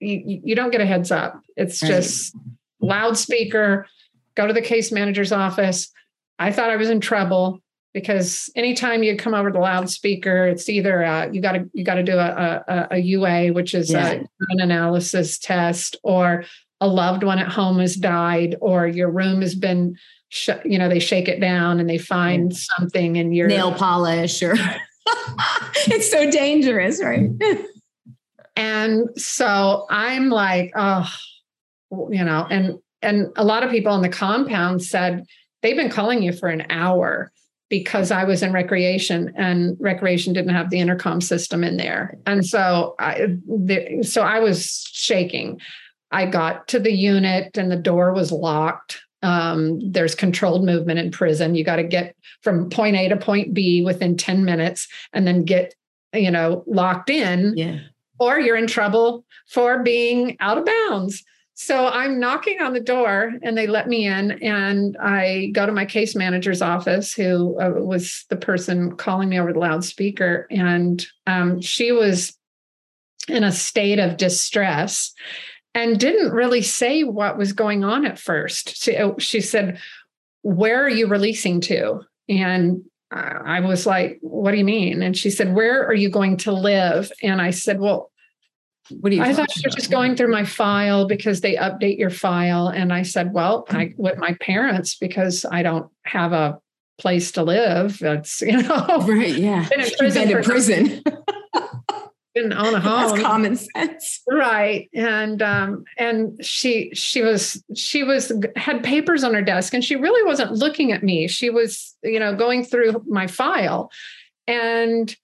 you, 0.00 0.40
you 0.44 0.54
don't 0.56 0.72
get 0.72 0.80
a 0.80 0.86
heads 0.86 1.12
up. 1.12 1.40
It's 1.56 1.82
right. 1.82 1.88
just 1.88 2.36
loudspeaker. 2.80 3.86
Go 4.34 4.46
to 4.46 4.52
the 4.52 4.62
case 4.62 4.90
manager's 4.92 5.32
office. 5.32 5.90
I 6.38 6.52
thought 6.52 6.70
I 6.70 6.76
was 6.76 6.90
in 6.90 7.00
trouble 7.00 7.62
because 7.96 8.50
anytime 8.54 9.02
you 9.02 9.16
come 9.16 9.32
over 9.32 9.50
the 9.50 9.58
loudspeaker, 9.58 10.48
it's 10.48 10.68
either 10.68 11.02
uh, 11.02 11.30
you 11.32 11.40
got 11.40 11.52
to 11.52 11.64
you 11.72 11.82
got 11.82 11.94
to 11.94 12.02
do 12.02 12.18
a, 12.18 12.62
a, 12.68 12.88
a, 12.90 12.98
UA, 12.98 13.54
which 13.54 13.72
is 13.72 13.90
yeah. 13.90 14.10
a, 14.10 14.16
an 14.50 14.60
analysis 14.60 15.38
test, 15.38 15.96
or 16.02 16.44
a 16.82 16.86
loved 16.86 17.22
one 17.22 17.38
at 17.38 17.48
home 17.48 17.78
has 17.78 17.96
died, 17.96 18.54
or 18.60 18.86
your 18.86 19.10
room 19.10 19.40
has 19.40 19.54
been, 19.54 19.96
sh- 20.28 20.50
you 20.62 20.78
know, 20.78 20.90
they 20.90 20.98
shake 20.98 21.26
it 21.26 21.40
down 21.40 21.80
and 21.80 21.88
they 21.88 21.96
find 21.96 22.52
yeah. 22.52 22.58
something 22.76 23.16
in 23.16 23.32
your 23.32 23.48
nail 23.48 23.72
polish, 23.72 24.42
or 24.42 24.52
it's 25.86 26.10
so 26.10 26.30
dangerous, 26.30 27.02
right? 27.02 27.30
and 28.56 29.08
so 29.16 29.86
I'm 29.88 30.28
like, 30.28 30.70
oh, 30.76 31.10
you 32.10 32.24
know, 32.24 32.46
and 32.50 32.78
and 33.00 33.28
a 33.36 33.44
lot 33.44 33.62
of 33.62 33.70
people 33.70 33.94
in 33.94 34.02
the 34.02 34.10
compound 34.10 34.82
said 34.82 35.24
they've 35.62 35.76
been 35.76 35.88
calling 35.88 36.22
you 36.22 36.34
for 36.34 36.50
an 36.50 36.66
hour 36.68 37.32
because 37.68 38.10
I 38.10 38.24
was 38.24 38.42
in 38.42 38.52
recreation 38.52 39.32
and 39.36 39.76
recreation 39.80 40.32
didn't 40.32 40.54
have 40.54 40.70
the 40.70 40.78
intercom 40.78 41.20
system 41.20 41.64
in 41.64 41.76
there. 41.76 42.16
And 42.26 42.46
so 42.46 42.94
I 42.98 43.36
the, 43.46 44.02
so 44.02 44.22
I 44.22 44.38
was 44.38 44.88
shaking. 44.92 45.60
I 46.12 46.26
got 46.26 46.68
to 46.68 46.78
the 46.78 46.92
unit 46.92 47.58
and 47.58 47.70
the 47.70 47.76
door 47.76 48.12
was 48.12 48.30
locked. 48.30 49.00
Um, 49.22 49.80
there's 49.90 50.14
controlled 50.14 50.64
movement 50.64 51.00
in 51.00 51.10
prison. 51.10 51.54
You 51.54 51.64
got 51.64 51.76
to 51.76 51.84
get 51.84 52.14
from 52.42 52.70
point 52.70 52.96
A 52.96 53.08
to 53.08 53.16
point 53.16 53.52
B 53.52 53.82
within 53.82 54.16
10 54.16 54.44
minutes 54.44 54.86
and 55.12 55.26
then 55.26 55.44
get, 55.44 55.74
you 56.12 56.30
know, 56.30 56.62
locked 56.66 57.10
in. 57.10 57.54
Yeah. 57.56 57.80
Or 58.20 58.38
you're 58.38 58.56
in 58.56 58.68
trouble 58.68 59.24
for 59.50 59.82
being 59.82 60.36
out 60.38 60.58
of 60.58 60.64
bounds. 60.64 61.24
So 61.58 61.86
I'm 61.86 62.20
knocking 62.20 62.60
on 62.60 62.74
the 62.74 62.80
door 62.80 63.32
and 63.42 63.56
they 63.56 63.66
let 63.66 63.88
me 63.88 64.06
in. 64.06 64.32
And 64.42 64.94
I 65.00 65.50
go 65.54 65.64
to 65.64 65.72
my 65.72 65.86
case 65.86 66.14
manager's 66.14 66.60
office, 66.60 67.14
who 67.14 67.58
uh, 67.58 67.70
was 67.70 68.26
the 68.28 68.36
person 68.36 68.94
calling 68.94 69.30
me 69.30 69.40
over 69.40 69.54
the 69.54 69.58
loudspeaker. 69.58 70.46
And 70.50 71.04
um, 71.26 71.62
she 71.62 71.92
was 71.92 72.36
in 73.26 73.42
a 73.42 73.50
state 73.50 73.98
of 73.98 74.18
distress 74.18 75.14
and 75.74 75.98
didn't 75.98 76.32
really 76.32 76.60
say 76.60 77.04
what 77.04 77.38
was 77.38 77.54
going 77.54 77.84
on 77.84 78.04
at 78.04 78.18
first. 78.18 78.76
She, 78.76 78.94
uh, 78.94 79.12
she 79.18 79.40
said, 79.40 79.78
Where 80.42 80.84
are 80.84 80.90
you 80.90 81.06
releasing 81.06 81.62
to? 81.62 82.02
And 82.28 82.82
I 83.10 83.60
was 83.60 83.86
like, 83.86 84.18
What 84.20 84.50
do 84.50 84.58
you 84.58 84.64
mean? 84.64 85.00
And 85.00 85.16
she 85.16 85.30
said, 85.30 85.54
Where 85.54 85.86
are 85.86 85.94
you 85.94 86.10
going 86.10 86.36
to 86.38 86.52
live? 86.52 87.10
And 87.22 87.40
I 87.40 87.48
said, 87.48 87.80
Well, 87.80 88.10
what 88.90 89.10
do 89.10 89.16
you? 89.16 89.22
I 89.22 89.32
thought 89.32 89.54
you 89.56 89.62
were 89.64 89.70
just 89.70 89.90
going 89.90 90.16
through 90.16 90.30
my 90.30 90.44
file 90.44 91.06
because 91.06 91.40
they 91.40 91.56
update 91.56 91.98
your 91.98 92.10
file, 92.10 92.68
and 92.68 92.92
I 92.92 93.02
said, 93.02 93.32
"Well, 93.32 93.66
I 93.70 93.94
with 93.96 94.18
my 94.18 94.34
parents 94.40 94.96
because 94.96 95.44
I 95.50 95.62
don't 95.62 95.90
have 96.04 96.32
a 96.32 96.58
place 96.98 97.32
to 97.32 97.42
live. 97.42 97.98
That's 97.98 98.40
you 98.46 98.62
know, 98.62 99.04
right? 99.06 99.36
Yeah, 99.36 99.68
been 99.68 99.80
in 99.80 99.90
prison. 99.98 100.28
Been 100.28 100.36
in 100.36 100.44
prison. 100.44 101.02
been 102.34 102.52
on 102.52 102.74
a 102.74 102.80
home. 102.80 103.10
That's 103.10 103.22
common 103.22 103.56
sense, 103.56 104.22
right? 104.28 104.88
And 104.94 105.42
um, 105.42 105.84
and 105.98 106.44
she 106.44 106.90
she 106.94 107.22
was 107.22 107.62
she 107.74 108.02
was 108.04 108.32
had 108.56 108.84
papers 108.84 109.24
on 109.24 109.34
her 109.34 109.42
desk, 109.42 109.74
and 109.74 109.84
she 109.84 109.96
really 109.96 110.24
wasn't 110.24 110.52
looking 110.52 110.92
at 110.92 111.02
me. 111.02 111.28
She 111.28 111.50
was 111.50 111.96
you 112.02 112.20
know 112.20 112.34
going 112.34 112.64
through 112.64 113.02
my 113.08 113.26
file, 113.26 113.90
and 114.46 115.14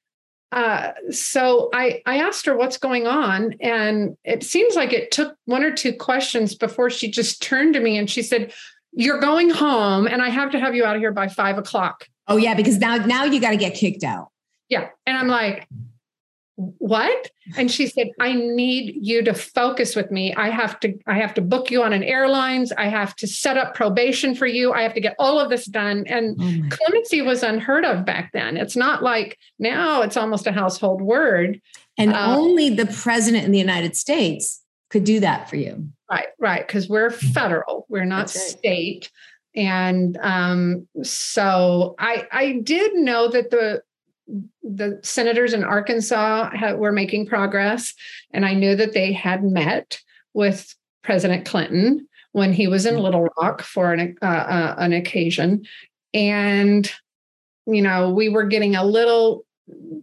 uh, 0.52 0.92
so 1.10 1.70
I, 1.72 2.02
I 2.04 2.18
asked 2.18 2.44
her 2.46 2.54
what's 2.54 2.76
going 2.76 3.06
on. 3.06 3.54
And 3.60 4.16
it 4.22 4.44
seems 4.44 4.74
like 4.74 4.92
it 4.92 5.10
took 5.10 5.34
one 5.46 5.64
or 5.64 5.72
two 5.72 5.94
questions 5.94 6.54
before 6.54 6.90
she 6.90 7.10
just 7.10 7.42
turned 7.42 7.74
to 7.74 7.80
me 7.80 7.96
and 7.96 8.08
she 8.08 8.22
said, 8.22 8.52
You're 8.92 9.18
going 9.18 9.48
home 9.48 10.06
and 10.06 10.20
I 10.20 10.28
have 10.28 10.50
to 10.52 10.60
have 10.60 10.74
you 10.74 10.84
out 10.84 10.94
of 10.94 11.00
here 11.00 11.12
by 11.12 11.28
five 11.28 11.56
o'clock. 11.56 12.06
Oh, 12.28 12.36
yeah, 12.36 12.54
because 12.54 12.78
now 12.78 12.96
now 12.96 13.24
you 13.24 13.40
got 13.40 13.50
to 13.50 13.56
get 13.56 13.74
kicked 13.74 14.04
out. 14.04 14.28
Yeah. 14.68 14.88
And 15.06 15.16
I'm 15.16 15.28
like, 15.28 15.66
what? 16.78 17.30
And 17.56 17.70
she 17.70 17.86
said 17.86 18.08
i 18.20 18.32
need 18.32 18.94
you 19.00 19.22
to 19.22 19.34
focus 19.34 19.96
with 19.96 20.10
me. 20.10 20.34
I 20.34 20.50
have 20.50 20.78
to 20.80 20.94
i 21.06 21.18
have 21.18 21.34
to 21.34 21.40
book 21.40 21.70
you 21.70 21.82
on 21.82 21.92
an 21.92 22.02
airlines. 22.02 22.72
I 22.72 22.88
have 22.88 23.14
to 23.16 23.26
set 23.26 23.56
up 23.56 23.74
probation 23.74 24.34
for 24.34 24.46
you. 24.46 24.72
I 24.72 24.82
have 24.82 24.94
to 24.94 25.00
get 25.00 25.16
all 25.18 25.40
of 25.40 25.50
this 25.50 25.66
done. 25.66 26.04
And 26.06 26.36
oh 26.40 26.76
clemency 26.76 27.22
was 27.22 27.42
unheard 27.42 27.84
of 27.84 28.04
back 28.04 28.32
then. 28.32 28.56
It's 28.56 28.76
not 28.76 29.02
like 29.02 29.38
now 29.58 30.02
it's 30.02 30.16
almost 30.16 30.46
a 30.46 30.52
household 30.52 31.02
word. 31.02 31.60
And 31.98 32.12
uh, 32.12 32.36
only 32.36 32.70
the 32.70 32.86
president 32.86 33.44
in 33.44 33.50
the 33.50 33.58
united 33.58 33.96
states 33.96 34.62
could 34.90 35.04
do 35.04 35.20
that 35.20 35.50
for 35.50 35.56
you. 35.56 35.88
Right 36.10 36.28
right. 36.38 36.66
Because 36.66 36.88
we're 36.88 37.10
mm. 37.10 37.32
federal. 37.32 37.86
We're 37.88 38.04
not 38.04 38.26
right. 38.26 38.30
state. 38.30 39.10
And 39.54 40.16
um, 40.22 40.88
so 41.02 41.94
i 41.98 42.26
i 42.30 42.52
did 42.62 42.94
know 42.94 43.28
that 43.28 43.50
the 43.50 43.82
the 44.62 45.00
senators 45.02 45.52
in 45.52 45.64
Arkansas 45.64 46.50
had, 46.54 46.78
were 46.78 46.92
making 46.92 47.26
progress, 47.26 47.94
and 48.32 48.44
I 48.44 48.54
knew 48.54 48.76
that 48.76 48.92
they 48.92 49.12
had 49.12 49.42
met 49.42 50.00
with 50.34 50.74
President 51.02 51.44
Clinton 51.44 52.06
when 52.32 52.52
he 52.52 52.66
was 52.66 52.86
in 52.86 52.94
mm-hmm. 52.94 53.04
Little 53.04 53.28
Rock 53.40 53.62
for 53.62 53.92
an 53.92 54.16
uh, 54.22 54.26
uh, 54.26 54.74
an 54.78 54.92
occasion, 54.92 55.64
and 56.14 56.90
you 57.66 57.82
know 57.82 58.10
we 58.10 58.28
were 58.28 58.44
getting 58.44 58.76
a 58.76 58.84
little 58.84 59.44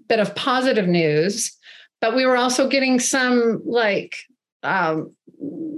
bit 0.08 0.20
of 0.20 0.36
positive 0.36 0.88
news, 0.88 1.56
but 2.02 2.16
we 2.16 2.26
were 2.26 2.38
also 2.38 2.68
getting 2.68 3.00
some 3.00 3.62
like 3.66 4.16
um, 4.64 5.14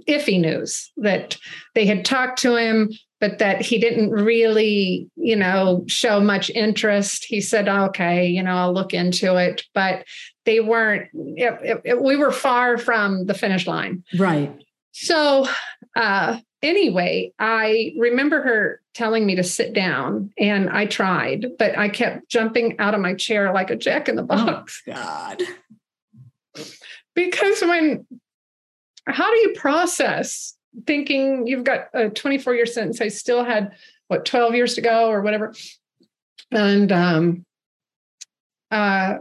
iffy 0.08 0.40
news 0.40 0.92
that 0.98 1.38
they 1.76 1.86
had 1.86 2.04
talked 2.04 2.40
to 2.40 2.56
him 2.56 2.90
but 3.22 3.38
that 3.38 3.62
he 3.62 3.78
didn't 3.78 4.10
really, 4.10 5.08
you 5.16 5.36
know, 5.36 5.86
show 5.88 6.20
much 6.20 6.50
interest. 6.50 7.24
He 7.24 7.40
said, 7.40 7.70
okay, 7.70 8.28
you 8.28 8.42
know, 8.42 8.56
I'll 8.56 8.74
look 8.74 8.94
into 8.94 9.38
it. 9.38 9.64
But 9.76 10.06
they 10.44 10.60
weren't, 10.60 11.08
it, 11.14 11.60
it, 11.62 11.82
it, 11.86 12.02
we 12.02 12.16
were 12.16 12.32
far 12.32 12.80
from 12.80 13.28
the 13.28 13.36
finish 13.36 13.68
line. 13.68 14.04
Right. 14.18 14.52
So, 14.92 15.48
uh, 15.96 16.40
anyway, 16.64 17.32
I 17.38 17.94
remember 17.98 18.42
her 18.42 18.82
telling 18.96 19.26
me 19.26 19.36
to 19.36 19.44
sit 19.44 19.72
down, 19.72 20.32
and 20.38 20.70
I 20.70 20.88
tried, 20.88 21.46
but 21.60 21.78
I 21.78 21.90
kept 21.90 22.28
jumping 22.28 22.80
out 22.80 22.96
of 22.96 23.02
my 23.02 23.14
chair 23.14 23.54
like 23.54 23.70
a 23.70 23.76
jack 23.76 24.10
in 24.10 24.16
the 24.16 24.24
oh, 24.24 24.26
box. 24.26 24.82
Oh, 24.88 24.94
God. 24.94 25.44
Because 27.14 27.62
when, 27.62 28.06
how 29.06 29.32
do 29.32 29.38
you 29.38 29.54
process 29.56 30.58
thinking 30.86 31.48
you've 31.48 31.64
got 31.64 31.88
a 31.94 32.10
24 32.10 32.56
year 32.56 32.66
sentence. 32.66 33.02
I 33.02 33.10
still 33.10 33.44
had 33.44 33.74
what 34.08 34.26
12 34.26 34.56
years 34.56 34.76
to 34.76 34.82
go 34.82 35.10
or 35.10 35.22
whatever. 35.22 35.54
And 36.52 36.92
um 36.92 37.46
uh 38.70 39.20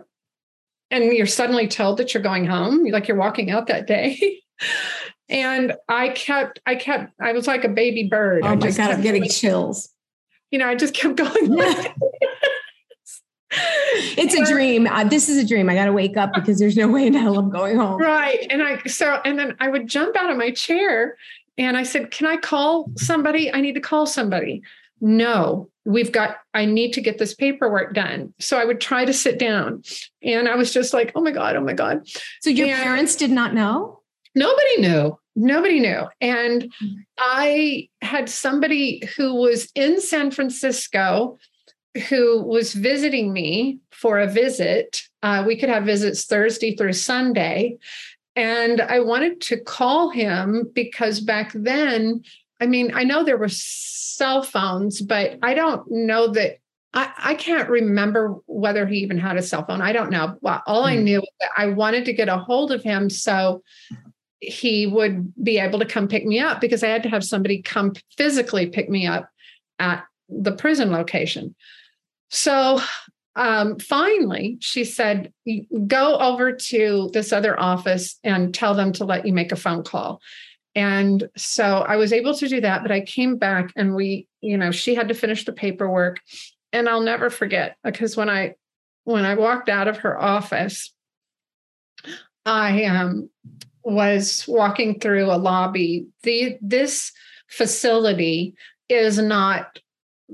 and 0.91 1.05
you're 1.05 1.27
suddenly 1.27 1.69
told 1.69 1.99
that 1.99 2.13
you're 2.13 2.23
going 2.23 2.47
home, 2.47 2.85
like 2.87 3.09
you're 3.09 3.17
walking 3.17 3.51
out 3.51 3.69
that 3.69 3.87
day. 3.87 4.43
and 5.29 5.75
I 5.89 6.09
kept, 6.11 6.61
I 6.67 6.75
kept, 6.75 7.13
I 7.21 7.33
was 7.33 7.47
like 7.47 7.65
a 7.65 7.69
baby 7.69 8.09
bird. 8.09 8.43
Oh 8.45 8.49
I 8.49 8.57
my 8.57 8.71
God, 8.71 8.91
I'm 8.91 9.01
getting 9.01 9.23
going, 9.23 9.31
chills. 9.31 9.89
You 10.51 10.59
know, 10.59 10.67
I 10.67 10.75
just 10.75 10.95
kept 10.95 11.15
going. 11.17 11.31
it's 13.53 14.35
a 14.35 14.45
dream. 14.53 14.89
Uh, 14.89 15.05
this 15.05 15.29
is 15.29 15.37
a 15.43 15.47
dream. 15.47 15.69
I 15.69 15.75
got 15.75 15.85
to 15.85 15.93
wake 15.93 16.17
up 16.17 16.35
because 16.35 16.59
there's 16.59 16.77
no 16.77 16.89
way 16.89 17.07
in 17.07 17.15
hell 17.15 17.39
I'm 17.39 17.51
going 17.51 17.77
home. 17.77 18.01
Right. 18.01 18.45
And 18.51 18.61
I, 18.63 18.83
so, 18.85 19.21
and 19.25 19.39
then 19.39 19.57
I 19.61 19.69
would 19.69 19.87
jump 19.87 20.17
out 20.17 20.31
of 20.31 20.37
my 20.37 20.51
chair 20.51 21.17
and 21.59 21.77
I 21.77 21.83
said, 21.83 22.11
Can 22.11 22.27
I 22.27 22.37
call 22.37 22.91
somebody? 22.97 23.53
I 23.53 23.61
need 23.61 23.75
to 23.75 23.81
call 23.81 24.07
somebody. 24.07 24.63
No, 25.01 25.71
we've 25.85 26.13
got, 26.13 26.37
I 26.53 26.67
need 26.67 26.93
to 26.93 27.01
get 27.01 27.19
this 27.19 27.35
paperwork 27.35 27.95
done. 27.95 28.35
So 28.39 28.59
I 28.59 28.65
would 28.65 28.81
try 28.81 29.07
to 29.07 29.15
sit 29.15 29.39
down. 29.39 29.83
And 30.23 30.47
I 30.47 30.57
was 30.57 30.73
just 30.73 30.93
like, 30.93 31.13
Oh 31.15 31.23
my 31.23 31.33
God, 31.33 31.57
oh 31.57 31.63
my 31.63 31.73
God. 31.73 32.07
So 32.41 32.51
your 32.51 32.69
and 32.69 32.83
parents 32.83 33.17
did 33.17 33.31
not 33.31 33.55
know? 33.55 34.01
Nobody 34.35 34.81
knew. 34.81 35.19
Nobody 35.37 35.81
knew. 35.81 36.07
And 36.21 36.63
mm-hmm. 36.63 36.95
I 37.19 37.89
had 38.03 38.29
somebody 38.29 39.03
who 39.17 39.35
was 39.35 39.71
in 39.75 40.01
San 40.01 40.31
Francisco 40.31 41.39
who 42.09 42.43
was 42.43 42.73
visiting 42.73 43.33
me 43.33 43.79
for 43.91 44.21
a 44.21 44.27
visit. 44.27 45.03
Uh, 45.23 45.45
we 45.47 45.57
could 45.57 45.69
have 45.69 45.85
visits 45.85 46.25
Thursday 46.25 46.77
through 46.77 46.93
Sunday. 46.93 47.79
And 48.37 48.81
I 48.81 49.01
wanted 49.01 49.40
to 49.43 49.59
call 49.59 50.11
him 50.11 50.71
because 50.75 51.21
back 51.21 51.53
then, 51.55 52.23
I 52.61 52.66
mean, 52.66 52.93
I 52.95 53.05
know 53.05 53.25
there 53.25 53.38
were 53.38 53.49
cell 53.49 54.43
phones, 54.43 55.01
but 55.01 55.38
I 55.43 55.55
don't 55.55 55.90
know 55.90 56.29
that 56.29 56.59
I, 56.93 57.12
I 57.16 57.35
can't 57.35 57.69
remember 57.69 58.37
whether 58.47 58.87
he 58.87 58.99
even 58.99 59.19
had 59.19 59.37
a 59.37 59.43
cell 59.43 59.64
phone. 59.64 59.81
I 59.81 59.93
don't 59.93 60.11
know. 60.11 60.37
Well, 60.40 60.62
all 60.66 60.85
I 60.85 60.97
hmm. 60.97 61.05
knew 61.05 61.21
was 61.21 61.31
that 61.40 61.51
I 61.57 61.66
wanted 61.66 62.05
to 62.07 62.12
get 62.12 62.29
a 62.29 62.38
hold 62.38 62.73
of 62.73 62.83
him 62.83 63.11
so 63.11 63.62
he 64.40 64.87
would 64.87 65.33
be 65.43 65.59
able 65.59 65.79
to 65.79 65.85
come 65.85 66.09
pick 66.09 66.25
me 66.25 66.40
up 66.40 66.61
because 66.61 66.83
I 66.83 66.88
had 66.88 67.03
to 67.03 67.11
have 67.11 67.25
somebody 67.25 67.62
come 67.62 67.93
physically 68.16 68.66
pick 68.66 68.88
me 68.88 69.07
up 69.07 69.29
at 69.79 70.05
the 70.29 70.53
prison 70.53 70.90
location. 70.90 71.55
So 72.31 72.81
um, 73.40 73.79
finally, 73.79 74.59
she 74.61 74.85
said, 74.85 75.33
Go 75.87 76.18
over 76.18 76.53
to 76.53 77.09
this 77.14 77.33
other 77.33 77.59
office 77.59 78.20
and 78.22 78.55
tell 78.55 78.74
them 78.74 78.92
to 78.92 79.07
let 79.07 79.26
you 79.26 79.33
make 79.33 79.50
a 79.50 79.57
phone 79.57 79.83
call. 79.83 80.20
And 80.74 81.26
so 81.38 81.79
I 81.79 81.96
was 81.96 82.12
able 82.12 82.35
to 82.35 82.46
do 82.46 82.61
that, 82.61 82.83
but 82.83 82.92
I 82.92 83.00
came 83.00 83.38
back 83.38 83.72
and 83.74 83.94
we, 83.94 84.29
you 84.42 84.59
know, 84.59 84.70
she 84.70 84.94
had 84.94 85.09
to 85.09 85.14
finish 85.14 85.46
the 85.46 85.55
paperwork. 85.55 86.20
And 86.74 86.87
I'll 86.87 87.00
never 87.00 87.31
forget 87.31 87.76
because 87.83 88.14
when 88.14 88.29
I 88.29 88.57
when 89.05 89.24
I 89.24 89.35
walked 89.35 89.70
out 89.70 89.88
of 89.88 89.96
her 89.98 90.20
office, 90.20 90.92
I 92.44 92.85
um, 92.85 93.31
was 93.83 94.44
walking 94.46 95.00
through 95.00 95.33
a 95.33 95.40
lobby. 95.40 96.09
The 96.24 96.59
this 96.61 97.11
facility 97.48 98.55
is 98.90 99.18
not 99.18 99.79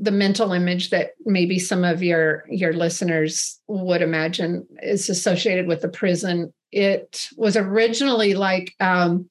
the 0.01 0.11
mental 0.11 0.53
image 0.53 0.91
that 0.91 1.11
maybe 1.25 1.59
some 1.59 1.85
of 1.85 2.03
your 2.03 2.45
your 2.49 2.73
listeners 2.73 3.61
would 3.67 4.03
imagine 4.03 4.67
is 4.83 5.09
associated 5.09 5.67
with 5.67 5.83
the 5.83 5.89
prison. 5.89 6.53
It 6.73 7.29
was 7.37 7.57
originally 7.57 8.35
like 8.35 8.75
um, 8.81 9.29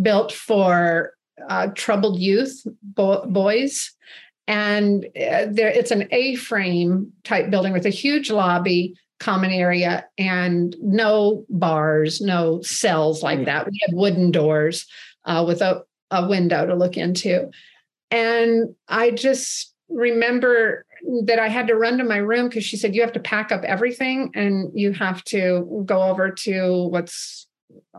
built 0.00 0.32
for 0.32 1.12
uh, 1.48 1.68
troubled 1.74 2.20
youth 2.20 2.66
bo- 2.82 3.26
boys. 3.26 3.92
And 4.48 5.06
uh, 5.06 5.46
there 5.50 5.68
it's 5.68 5.90
an 5.90 6.08
a-frame 6.12 7.12
type 7.24 7.50
building 7.50 7.72
with 7.72 7.86
a 7.86 7.90
huge 7.90 8.30
lobby 8.30 8.94
common 9.18 9.50
area 9.50 10.04
and 10.18 10.76
no 10.82 11.44
bars 11.48 12.20
no 12.20 12.60
cells 12.62 13.22
like 13.22 13.46
that. 13.46 13.66
We 13.66 13.80
had 13.86 13.96
wooden 13.96 14.30
doors 14.30 14.86
uh, 15.24 15.42
with 15.46 15.62
a, 15.62 15.82
a 16.10 16.28
window 16.28 16.66
to 16.66 16.74
look 16.74 16.96
into. 16.96 17.50
And 18.10 18.74
i 18.88 19.10
just 19.10 19.74
remember 19.88 20.84
that 21.24 21.38
I 21.38 21.48
had 21.48 21.68
to 21.68 21.74
run 21.74 21.98
to 21.98 22.04
my 22.04 22.18
room 22.18 22.48
because 22.48 22.64
she 22.64 22.76
said, 22.76 22.94
You 22.94 23.02
have 23.02 23.12
to 23.12 23.20
pack 23.20 23.52
up 23.52 23.62
everything 23.64 24.30
and 24.34 24.70
you 24.74 24.92
have 24.92 25.22
to 25.24 25.84
go 25.84 26.02
over 26.02 26.30
to 26.30 26.88
what's 26.88 27.46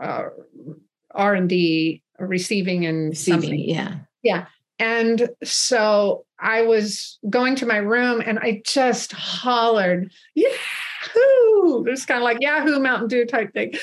uh, 0.01 0.23
R&D 1.13 2.01
receiving 2.19 2.85
and 2.85 3.09
receiving, 3.09 3.41
something. 3.41 3.59
Yeah. 3.59 3.95
Yeah. 4.23 4.45
And 4.79 5.29
so 5.43 6.25
I 6.39 6.63
was 6.63 7.17
going 7.29 7.55
to 7.55 7.65
my 7.65 7.77
room 7.77 8.21
and 8.25 8.39
I 8.39 8.61
just 8.65 9.11
hollered, 9.11 10.11
Yahoo! 10.35 11.85
It 11.85 11.91
was 11.91 12.05
kind 12.05 12.19
of 12.19 12.23
like 12.23 12.37
Yahoo 12.41 12.79
Mountain 12.79 13.07
Dew 13.07 13.25
type 13.25 13.53
thing. 13.53 13.73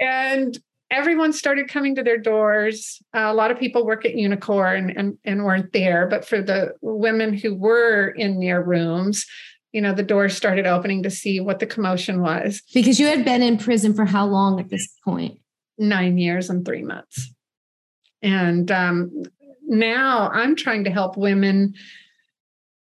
And 0.00 0.56
everyone 0.90 1.32
started 1.32 1.68
coming 1.68 1.94
to 1.94 2.02
their 2.02 2.18
doors. 2.18 3.00
Uh, 3.14 3.26
a 3.26 3.34
lot 3.34 3.50
of 3.50 3.58
people 3.58 3.84
work 3.84 4.04
at 4.04 4.14
UNICOR 4.14 4.96
and, 4.96 5.18
and, 5.24 5.44
weren't 5.44 5.72
there, 5.72 6.06
but 6.06 6.24
for 6.24 6.40
the 6.40 6.72
women 6.80 7.34
who 7.34 7.54
were 7.54 8.08
in 8.08 8.40
their 8.40 8.62
rooms, 8.62 9.26
you 9.72 9.80
know, 9.80 9.92
the 9.92 10.02
doors 10.02 10.34
started 10.36 10.66
opening 10.66 11.02
to 11.02 11.10
see 11.10 11.40
what 11.40 11.58
the 11.58 11.66
commotion 11.66 12.22
was. 12.22 12.62
Because 12.72 12.98
you 12.98 13.06
had 13.06 13.24
been 13.24 13.42
in 13.42 13.58
prison 13.58 13.94
for 13.94 14.06
how 14.06 14.26
long 14.26 14.58
at 14.60 14.70
this 14.70 14.88
point? 15.04 15.38
Nine 15.76 16.16
years 16.16 16.48
and 16.48 16.64
three 16.64 16.82
months. 16.82 17.32
And 18.22 18.70
um, 18.70 19.22
now 19.66 20.30
I'm 20.30 20.56
trying 20.56 20.84
to 20.84 20.90
help 20.90 21.16
women 21.16 21.74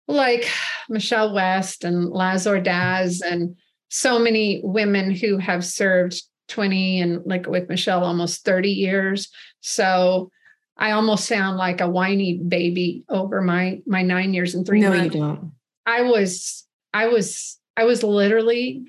like 0.06 0.48
Michelle 0.88 1.34
West 1.34 1.82
and 1.82 2.10
Laz 2.10 2.46
Ordaz 2.46 3.22
and 3.24 3.56
so 3.88 4.18
many 4.18 4.60
women 4.62 5.10
who 5.10 5.38
have 5.38 5.64
served 5.64 6.22
20 6.48 7.00
and 7.00 7.22
like 7.26 7.46
with 7.46 7.68
Michelle, 7.68 8.04
almost 8.04 8.44
30 8.44 8.70
years. 8.70 9.28
So 9.60 10.30
I 10.76 10.92
almost 10.92 11.26
sound 11.26 11.56
like 11.56 11.80
a 11.80 11.88
whiny 11.88 12.38
baby 12.38 13.04
over 13.08 13.40
my 13.40 13.80
my 13.86 14.02
nine 14.02 14.34
years 14.34 14.54
and 14.54 14.66
three 14.66 14.80
no, 14.80 14.90
months. 14.90 15.14
you 15.14 15.20
don't. 15.20 15.52
I 15.86 16.02
was, 16.02 16.66
I 16.92 17.08
was, 17.08 17.58
I 17.76 17.84
was 17.84 18.02
literally 18.02 18.84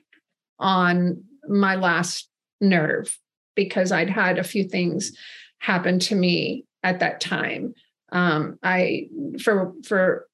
on 0.60 1.24
my 1.48 1.76
last 1.76 2.30
nerve 2.62 3.18
because 3.56 3.92
I'd 3.92 4.10
had 4.10 4.38
a 4.38 4.44
few 4.44 4.68
things 4.68 5.12
happen 5.60 6.00
to 6.00 6.16
me 6.16 6.66
at 6.84 7.00
that 7.00 7.20
time. 7.20 7.74
Um, 8.12 8.58
I 8.64 9.08
for 9.42 9.74
for 9.86 10.28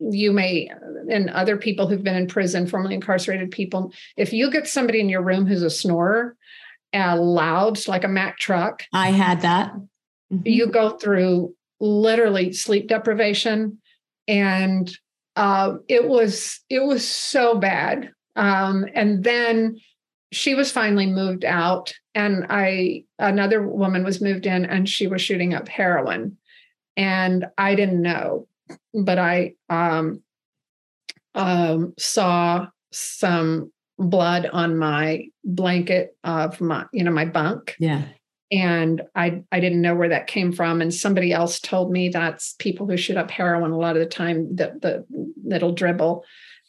you 0.00 0.32
may 0.32 0.70
and 1.08 1.30
other 1.30 1.56
people 1.56 1.86
who've 1.86 2.02
been 2.02 2.16
in 2.16 2.26
prison, 2.26 2.66
formerly 2.66 2.94
incarcerated 2.94 3.50
people, 3.50 3.92
if 4.16 4.32
you 4.32 4.50
get 4.50 4.68
somebody 4.68 5.00
in 5.00 5.08
your 5.08 5.22
room 5.22 5.46
who's 5.46 5.62
a 5.62 5.70
snorer, 5.70 6.36
uh, 6.94 7.16
loud 7.16 7.86
like 7.88 8.04
a 8.04 8.08
Mack 8.08 8.38
truck, 8.38 8.84
I 8.92 9.10
had 9.10 9.42
that. 9.42 9.72
Mm-hmm. 10.32 10.46
You 10.46 10.66
go 10.66 10.90
through 10.90 11.54
literally 11.80 12.52
sleep 12.52 12.88
deprivation, 12.88 13.78
and 14.28 14.94
uh, 15.36 15.74
it 15.88 16.08
was 16.08 16.60
it 16.68 16.84
was 16.84 17.06
so 17.06 17.58
bad. 17.58 18.10
Um, 18.36 18.86
and 18.94 19.24
then 19.24 19.78
she 20.32 20.54
was 20.54 20.72
finally 20.72 21.06
moved 21.06 21.44
out 21.44 21.92
and 22.14 22.46
i 22.48 23.04
another 23.18 23.66
woman 23.66 24.02
was 24.02 24.20
moved 24.20 24.46
in 24.46 24.64
and 24.64 24.88
she 24.88 25.06
was 25.06 25.20
shooting 25.20 25.54
up 25.54 25.68
heroin 25.68 26.36
and 26.96 27.44
i 27.58 27.74
didn't 27.74 28.00
know 28.00 28.48
but 28.94 29.18
i 29.18 29.52
um, 29.68 30.22
um, 31.34 31.94
saw 31.98 32.66
some 32.92 33.72
blood 33.98 34.48
on 34.52 34.78
my 34.78 35.26
blanket 35.44 36.16
of 36.24 36.60
my 36.60 36.86
you 36.92 37.04
know 37.04 37.10
my 37.10 37.24
bunk. 37.24 37.76
Yeah. 37.78 38.04
And 38.50 39.02
i 39.14 39.42
i 39.50 39.60
didn't 39.60 39.80
know 39.80 39.94
where 39.94 40.08
that 40.08 40.26
came 40.26 40.52
from. 40.52 40.80
And 40.80 40.92
somebody 40.92 41.32
else 41.32 41.60
told 41.60 41.90
me 41.90 42.08
that's 42.08 42.54
people 42.58 42.86
who 42.86 42.96
shoot 42.96 43.16
up 43.16 43.30
heroin 43.30 43.70
a 43.70 43.78
lot 43.78 43.96
of 43.96 44.00
the 44.00 44.08
time 44.08 44.56
that 44.56 44.80
the 44.82 45.04
that'll 45.46 45.72
dribble. 45.72 46.24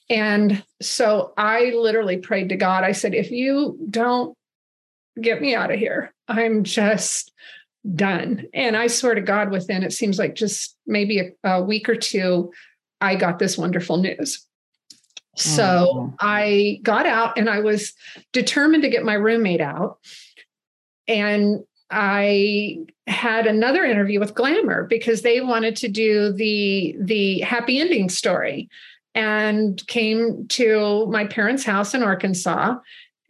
And 0.09 0.63
so 0.81 1.33
I 1.37 1.71
literally 1.75 2.17
prayed 2.17 2.49
to 2.49 2.55
God. 2.55 2.83
I 2.83 2.91
said, 2.91 3.15
if 3.15 3.31
you 3.31 3.77
don't 3.89 4.37
get 5.19 5.41
me 5.41 5.55
out 5.55 5.71
of 5.71 5.79
here, 5.79 6.13
I'm 6.27 6.63
just 6.63 7.31
done. 7.95 8.45
And 8.53 8.77
I 8.77 8.87
swear 8.87 9.15
to 9.15 9.21
God, 9.21 9.51
within 9.51 9.83
it 9.83 9.93
seems 9.93 10.17
like 10.17 10.35
just 10.35 10.77
maybe 10.87 11.19
a, 11.19 11.31
a 11.43 11.63
week 11.63 11.89
or 11.89 11.95
two, 11.95 12.51
I 13.01 13.15
got 13.15 13.39
this 13.39 13.57
wonderful 13.57 13.97
news. 13.97 14.45
So 15.35 15.63
oh. 15.63 16.13
I 16.19 16.79
got 16.83 17.05
out 17.05 17.37
and 17.37 17.49
I 17.49 17.59
was 17.59 17.93
determined 18.31 18.83
to 18.83 18.89
get 18.89 19.03
my 19.03 19.15
roommate 19.15 19.61
out. 19.61 19.97
And 21.07 21.63
I 21.89 22.77
had 23.07 23.45
another 23.45 23.83
interview 23.83 24.19
with 24.19 24.33
Glamour 24.33 24.85
because 24.85 25.21
they 25.21 25.41
wanted 25.41 25.75
to 25.77 25.87
do 25.87 26.31
the 26.31 26.95
the 26.99 27.41
happy 27.41 27.79
ending 27.79 28.09
story 28.09 28.69
and 29.13 29.85
came 29.87 30.47
to 30.47 31.05
my 31.07 31.25
parents' 31.25 31.63
house 31.63 31.93
in 31.93 32.01
Arkansas. 32.01 32.75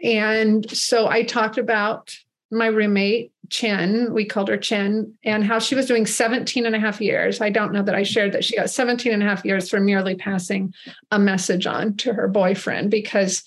And 0.01 0.69
so 0.71 1.07
I 1.07 1.23
talked 1.23 1.57
about 1.57 2.15
my 2.51 2.67
roommate, 2.67 3.32
Chen, 3.49 4.13
we 4.13 4.25
called 4.25 4.47
her 4.47 4.57
Chen, 4.57 5.13
and 5.23 5.43
how 5.43 5.59
she 5.59 5.75
was 5.75 5.85
doing 5.85 6.05
17 6.05 6.65
and 6.65 6.75
a 6.75 6.79
half 6.79 7.01
years. 7.01 7.41
I 7.41 7.49
don't 7.49 7.73
know 7.73 7.83
that 7.83 7.95
I 7.95 8.03
shared 8.03 8.31
that 8.31 8.43
she 8.43 8.55
got 8.55 8.69
17 8.69 9.11
and 9.11 9.21
a 9.21 9.25
half 9.25 9.45
years 9.45 9.69
for 9.69 9.79
merely 9.79 10.15
passing 10.15 10.73
a 11.11 11.19
message 11.19 11.67
on 11.67 11.95
to 11.97 12.13
her 12.13 12.27
boyfriend, 12.27 12.89
because 12.89 13.43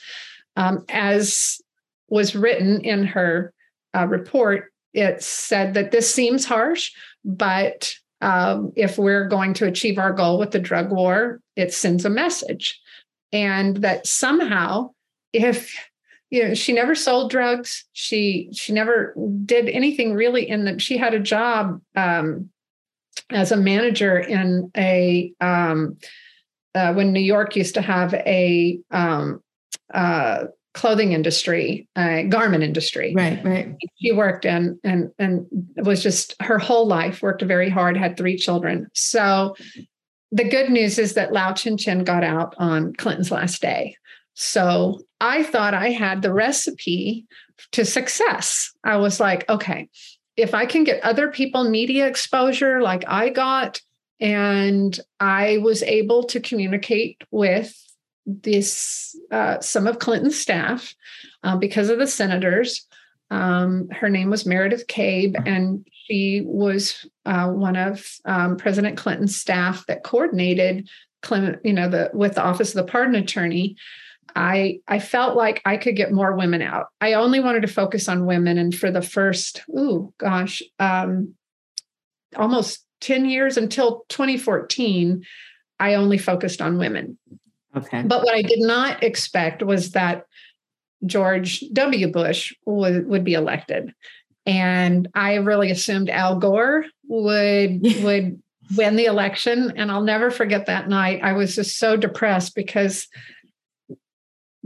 um, 0.57 0.85
as 0.89 1.61
was 2.09 2.37
written 2.37 2.81
in 2.83 3.05
her 3.05 3.53
uh, 3.97 4.07
report, 4.07 4.73
it 4.93 5.23
said 5.23 5.75
that 5.75 5.91
this 5.91 6.13
seems 6.13 6.45
harsh, 6.45 6.93
but 7.25 7.95
um, 8.21 8.73
if 8.77 8.97
we're 8.99 9.29
going 9.29 9.55
to 9.55 9.67
achieve 9.67 9.99
our 9.99 10.13
goal 10.13 10.39
with 10.39 10.53
the 10.53 10.59
drug 10.59 10.91
war, 10.91 11.41
it 11.55 11.73
sends 11.73 12.05
a 12.05 12.11
message. 12.11 12.81
And 13.33 13.79
that 13.79 14.07
somehow, 14.07 14.91
if 15.33 15.75
you 16.31 16.49
know, 16.49 16.55
she 16.55 16.73
never 16.73 16.95
sold 16.95 17.31
drugs, 17.31 17.85
she 17.93 18.49
she 18.53 18.73
never 18.73 19.15
did 19.45 19.69
anything 19.69 20.15
really 20.15 20.49
in 20.49 20.65
that 20.65 20.83
she 20.83 20.97
had 20.97 21.15
a 21.15 21.21
job 21.21 21.81
um, 21.95 22.51
as 23.31 23.53
a 23.53 23.57
manager 23.57 24.19
in 24.19 24.71
a 24.77 25.33
um, 25.41 25.97
uh, 26.75 26.93
when 26.95 27.13
New 27.13 27.21
York 27.21 27.57
used 27.57 27.75
to 27.75 27.83
have 27.83 28.13
a 28.15 28.79
um, 28.91 29.41
uh, 29.95 30.45
clothing 30.75 31.13
industry, 31.13 31.89
uh, 31.97 32.23
garment 32.23 32.63
industry. 32.63 33.15
Right, 33.17 33.43
right. 33.45 33.75
She 33.99 34.13
worked 34.13 34.45
and 34.45 34.79
and 34.85 35.11
and 35.19 35.47
was 35.77 36.03
just 36.03 36.35
her 36.41 36.59
whole 36.59 36.87
life 36.87 37.23
worked 37.23 37.43
very 37.43 37.71
hard, 37.71 37.97
had 37.97 38.17
three 38.17 38.37
children. 38.37 38.89
So 38.95 39.57
the 40.33 40.45
good 40.45 40.71
news 40.71 40.99
is 40.99 41.15
that 41.15 41.33
Lau 41.33 41.53
Chin 41.53 41.79
Chin 41.79 42.05
got 42.05 42.25
out 42.25 42.55
on 42.59 42.95
Clinton's 42.95 43.31
last 43.31 43.63
day. 43.63 43.97
So 44.39 45.01
I 45.19 45.43
thought 45.43 45.73
I 45.73 45.91
had 45.91 46.21
the 46.21 46.33
recipe 46.33 47.27
to 47.73 47.87
success. 47.87 48.71
I 48.85 48.99
was 48.99 49.19
like, 49.19 49.49
okay, 49.49 49.89
if 50.37 50.53
I 50.53 50.67
can 50.67 50.85
get 50.85 51.03
other 51.03 51.31
people 51.31 51.65
media 51.65 52.07
exposure 52.07 52.83
like 52.83 53.03
I 53.09 53.31
got, 53.31 53.81
and 54.21 54.99
I 55.21 55.59
was 55.59 55.83
able 55.83 56.25
to 56.25 56.41
communicate 56.41 57.23
with 57.31 57.75
this 58.27 59.19
uh, 59.31 59.61
some 59.61 59.87
of 59.87 59.99
Clinton's 59.99 60.39
staff 60.39 60.95
uh, 61.43 61.57
because 61.57 61.89
of 61.89 61.99
the 61.99 62.07
senators. 62.07 62.87
Um, 63.31 63.89
her 63.91 64.11
name 64.11 64.31
was 64.31 64.47
Meredith 64.47 64.87
Cabe, 64.87 65.35
and 65.47 65.87
she 66.07 66.43
was 66.45 67.07
uh, 67.25 67.49
one 67.49 67.77
of 67.77 68.07
um, 68.27 68.57
President 68.57 68.99
Clinton's 68.99 69.37
staff 69.37 69.87
that 69.87 70.05
coordinated 70.05 70.89
you 71.65 71.73
know, 71.73 71.89
the 71.89 72.11
with 72.13 72.35
the 72.35 72.43
Office 72.43 72.75
of 72.75 72.87
the 72.87 72.91
Pardon 72.91 73.17
Attorney. 73.17 73.77
I 74.35 74.81
I 74.89 74.99
felt 74.99 75.37
like 75.37 75.63
I 75.65 75.77
could 75.77 75.97
get 75.97 76.13
more 76.13 76.37
women 76.37 76.63
out. 76.63 76.87
I 77.01 77.15
only 77.15 77.41
wanted 77.41 77.63
to 77.63 77.69
focus 77.69 78.09
on 78.09 78.27
women, 78.27 78.59
and 78.59 78.75
for 78.75 78.91
the 78.91 79.03
first, 79.03 79.63
oh 79.75 80.13
gosh, 80.19 80.63
um, 80.79 81.35
almost 82.37 82.85
ten 83.01 83.27
years 83.27 83.57
until 83.57 84.05
2014, 84.09 85.25
I 85.79 85.95
only 85.95 86.19
focused 86.19 86.61
on 86.61 86.79
women. 86.79 87.19
Okay. 87.77 88.03
But 88.03 88.23
what 88.25 88.35
I 88.35 88.43
did 88.43 88.61
not 88.61 89.03
expect 89.03 89.63
was 89.63 89.93
that 89.93 90.27
George 91.05 91.63
W. 91.73 92.11
Bush 92.11 92.55
would, 92.65 93.07
would 93.07 93.25
be 93.25 93.35
elected. 93.35 93.93
And 94.47 95.09
I 95.15 95.35
really 95.35 95.71
assumed 95.71 96.09
Al 96.09 96.39
Gore 96.39 96.87
would 97.09 97.83
would 98.03 98.43
win 98.77 98.97
the 98.97 99.05
election. 99.05 99.75
And 99.77 99.91
I'll 99.91 100.03
never 100.03 100.31
forget 100.31 100.67
that 100.67 100.89
night. 100.89 101.21
I 101.23 101.33
was 101.35 101.55
just 101.55 101.79
so 101.79 101.97
depressed 101.97 102.55
because 102.55 103.07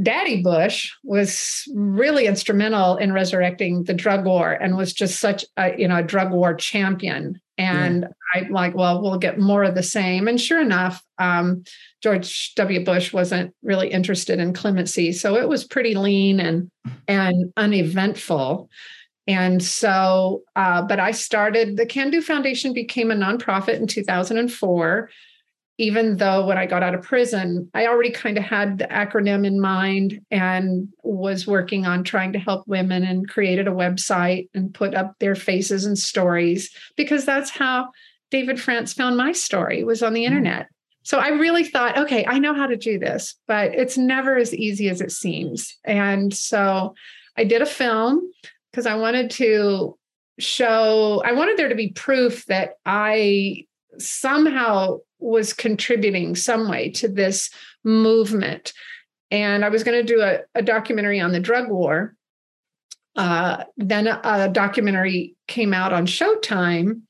Daddy 0.02 0.42
Bush 0.42 0.92
was 1.02 1.64
really 1.74 2.26
instrumental 2.26 2.96
in 2.96 3.12
resurrecting 3.12 3.84
the 3.84 3.94
drug 3.94 4.24
war 4.24 4.52
and 4.52 4.76
was 4.76 4.92
just 4.92 5.20
such 5.20 5.44
a 5.56 5.78
you 5.78 5.88
know 5.88 5.98
a 5.98 6.02
drug 6.02 6.30
war 6.30 6.54
champion. 6.54 7.40
And 7.58 8.02
yeah. 8.34 8.42
I'm 8.42 8.50
like, 8.50 8.74
well, 8.74 9.02
we'll 9.02 9.18
get 9.18 9.38
more 9.38 9.64
of 9.64 9.74
the 9.74 9.82
same. 9.82 10.28
And 10.28 10.40
sure 10.40 10.60
enough, 10.60 11.02
um, 11.18 11.64
George 12.02 12.54
W. 12.54 12.82
Bush 12.82 13.12
wasn't 13.12 13.54
really 13.62 13.88
interested 13.88 14.38
in 14.38 14.54
clemency, 14.54 15.12
so 15.12 15.36
it 15.36 15.48
was 15.48 15.64
pretty 15.64 15.94
lean 15.94 16.40
and 16.40 16.70
and 17.06 17.52
uneventful. 17.56 18.70
And 19.26 19.62
so, 19.62 20.42
uh, 20.56 20.82
but 20.82 20.98
I 20.98 21.10
started 21.10 21.76
the 21.76 21.86
Can 21.86 22.10
Do 22.10 22.22
Foundation 22.22 22.72
became 22.72 23.10
a 23.10 23.14
nonprofit 23.14 23.74
in 23.74 23.86
2004 23.86 25.10
even 25.80 26.18
though 26.18 26.44
when 26.44 26.58
I 26.58 26.66
got 26.66 26.82
out 26.82 26.94
of 26.94 27.00
prison, 27.00 27.70
I 27.72 27.86
already 27.86 28.10
kind 28.10 28.36
of 28.36 28.44
had 28.44 28.76
the 28.76 28.84
acronym 28.88 29.46
in 29.46 29.58
mind 29.58 30.20
and 30.30 30.88
was 31.02 31.46
working 31.46 31.86
on 31.86 32.04
trying 32.04 32.34
to 32.34 32.38
help 32.38 32.68
women 32.68 33.02
and 33.02 33.26
created 33.26 33.66
a 33.66 33.72
website 33.72 34.50
and 34.52 34.74
put 34.74 34.94
up 34.94 35.18
their 35.20 35.34
faces 35.34 35.86
and 35.86 35.98
stories 35.98 36.70
because 36.96 37.24
that's 37.24 37.48
how 37.48 37.88
David 38.30 38.60
France 38.60 38.92
found 38.92 39.16
my 39.16 39.32
story 39.32 39.82
was 39.82 40.02
on 40.02 40.12
the 40.12 40.24
mm-hmm. 40.24 40.36
internet. 40.36 40.66
So 41.02 41.18
I 41.18 41.28
really 41.28 41.64
thought, 41.64 41.96
okay, 41.96 42.26
I 42.26 42.38
know 42.38 42.52
how 42.52 42.66
to 42.66 42.76
do 42.76 42.98
this, 42.98 43.36
but 43.48 43.74
it's 43.74 43.96
never 43.96 44.36
as 44.36 44.54
easy 44.54 44.90
as 44.90 45.00
it 45.00 45.12
seems. 45.12 45.78
And 45.84 46.34
so 46.34 46.94
I 47.38 47.44
did 47.44 47.62
a 47.62 47.66
film 47.66 48.20
because 48.70 48.84
I 48.84 48.96
wanted 48.96 49.30
to 49.30 49.96
show, 50.38 51.22
I 51.24 51.32
wanted 51.32 51.56
there 51.56 51.70
to 51.70 51.74
be 51.74 51.92
proof 51.92 52.44
that 52.46 52.72
I 52.84 53.64
somehow 53.96 54.98
was 55.20 55.52
contributing 55.52 56.34
some 56.34 56.68
way 56.68 56.90
to 56.90 57.08
this 57.08 57.50
movement. 57.84 58.72
And 59.30 59.64
I 59.64 59.68
was 59.68 59.84
going 59.84 60.04
to 60.04 60.14
do 60.14 60.22
a, 60.22 60.40
a, 60.54 60.62
documentary 60.62 61.20
on 61.20 61.32
the 61.32 61.40
drug 61.40 61.68
war. 61.68 62.14
Uh, 63.16 63.64
then 63.76 64.06
a, 64.06 64.20
a, 64.24 64.48
documentary 64.48 65.36
came 65.46 65.72
out 65.72 65.92
on 65.92 66.06
Showtime 66.06 67.02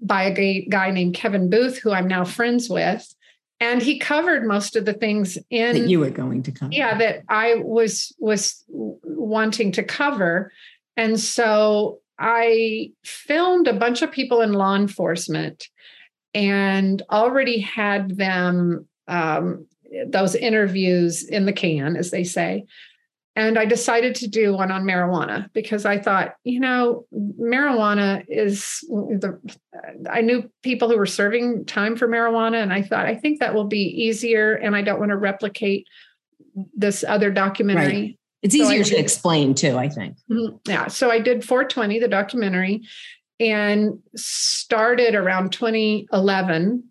by 0.00 0.24
a 0.24 0.34
gay, 0.34 0.66
guy 0.68 0.90
named 0.90 1.14
Kevin 1.14 1.48
Booth, 1.48 1.78
who 1.78 1.92
I'm 1.92 2.08
now 2.08 2.24
friends 2.24 2.68
with. 2.68 3.14
And 3.60 3.80
he 3.80 3.98
covered 3.98 4.44
most 4.44 4.74
of 4.74 4.84
the 4.84 4.92
things 4.92 5.38
in 5.48 5.76
that 5.76 5.88
you 5.88 6.00
were 6.00 6.10
going 6.10 6.42
to 6.42 6.52
cover. 6.52 6.72
Yeah, 6.72 6.98
that 6.98 7.22
I 7.28 7.54
was 7.62 8.12
was 8.18 8.64
wanting 8.68 9.70
to 9.72 9.84
cover. 9.84 10.52
And 10.96 11.18
so 11.18 12.00
I 12.18 12.90
filmed 13.04 13.68
a 13.68 13.72
bunch 13.72 14.02
of 14.02 14.10
people 14.10 14.40
in 14.40 14.52
law 14.52 14.74
enforcement 14.74 15.68
and 16.34 17.02
already 17.10 17.60
had 17.60 18.16
them 18.16 18.86
um, 19.08 19.66
those 20.06 20.34
interviews 20.34 21.24
in 21.24 21.46
the 21.46 21.52
can, 21.52 21.96
as 21.96 22.10
they 22.10 22.24
say. 22.24 22.64
and 23.34 23.58
I 23.58 23.64
decided 23.64 24.14
to 24.16 24.28
do 24.28 24.52
one 24.52 24.70
on 24.70 24.84
marijuana 24.84 25.50
because 25.54 25.86
I 25.86 25.98
thought, 25.98 26.34
you 26.44 26.60
know, 26.60 27.06
marijuana 27.12 28.24
is 28.28 28.80
the. 28.88 29.38
I 30.10 30.20
knew 30.20 30.50
people 30.62 30.90
who 30.90 30.98
were 30.98 31.06
serving 31.06 31.64
time 31.64 31.96
for 31.96 32.06
marijuana, 32.06 32.62
and 32.62 32.72
I 32.72 32.82
thought, 32.82 33.06
I 33.06 33.14
think 33.14 33.40
that 33.40 33.54
will 33.54 33.66
be 33.66 33.82
easier, 33.82 34.54
and 34.54 34.76
I 34.76 34.82
don't 34.82 34.98
want 34.98 35.10
to 35.10 35.16
replicate 35.16 35.86
this 36.74 37.04
other 37.04 37.30
documentary. 37.30 38.02
Right. 38.02 38.18
It's 38.42 38.54
easier 38.54 38.84
so 38.84 38.90
to 38.90 39.00
explain 39.00 39.54
too, 39.54 39.78
I 39.78 39.88
think. 39.88 40.16
Mm-hmm. 40.30 40.56
Yeah. 40.66 40.88
So 40.88 41.10
I 41.10 41.20
did 41.20 41.44
420, 41.44 42.00
the 42.00 42.08
documentary, 42.08 42.82
and 43.42 43.98
started 44.14 45.14
around 45.14 45.52
2011 45.52 46.84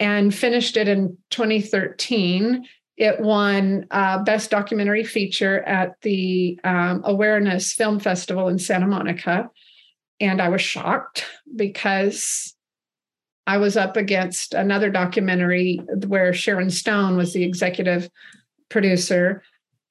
and 0.00 0.34
finished 0.34 0.76
it 0.76 0.88
in 0.88 1.16
2013 1.30 2.64
it 2.96 3.20
won 3.20 3.86
uh, 3.90 4.22
Best 4.22 4.50
Documentary 4.50 5.02
Feature 5.02 5.62
at 5.62 6.00
the 6.02 6.58
um, 6.62 7.02
Awareness 7.04 7.72
Film 7.72 7.98
Festival 7.98 8.48
in 8.48 8.58
Santa 8.58 8.86
Monica. 8.86 9.50
And 10.20 10.40
I 10.40 10.48
was 10.48 10.60
shocked 10.60 11.24
because 11.56 12.54
I 13.46 13.58
was 13.58 13.76
up 13.76 13.96
against 13.96 14.54
another 14.54 14.90
documentary 14.90 15.80
where 16.06 16.32
Sharon 16.32 16.70
Stone 16.70 17.16
was 17.16 17.32
the 17.32 17.42
executive 17.42 18.08
producer 18.68 19.42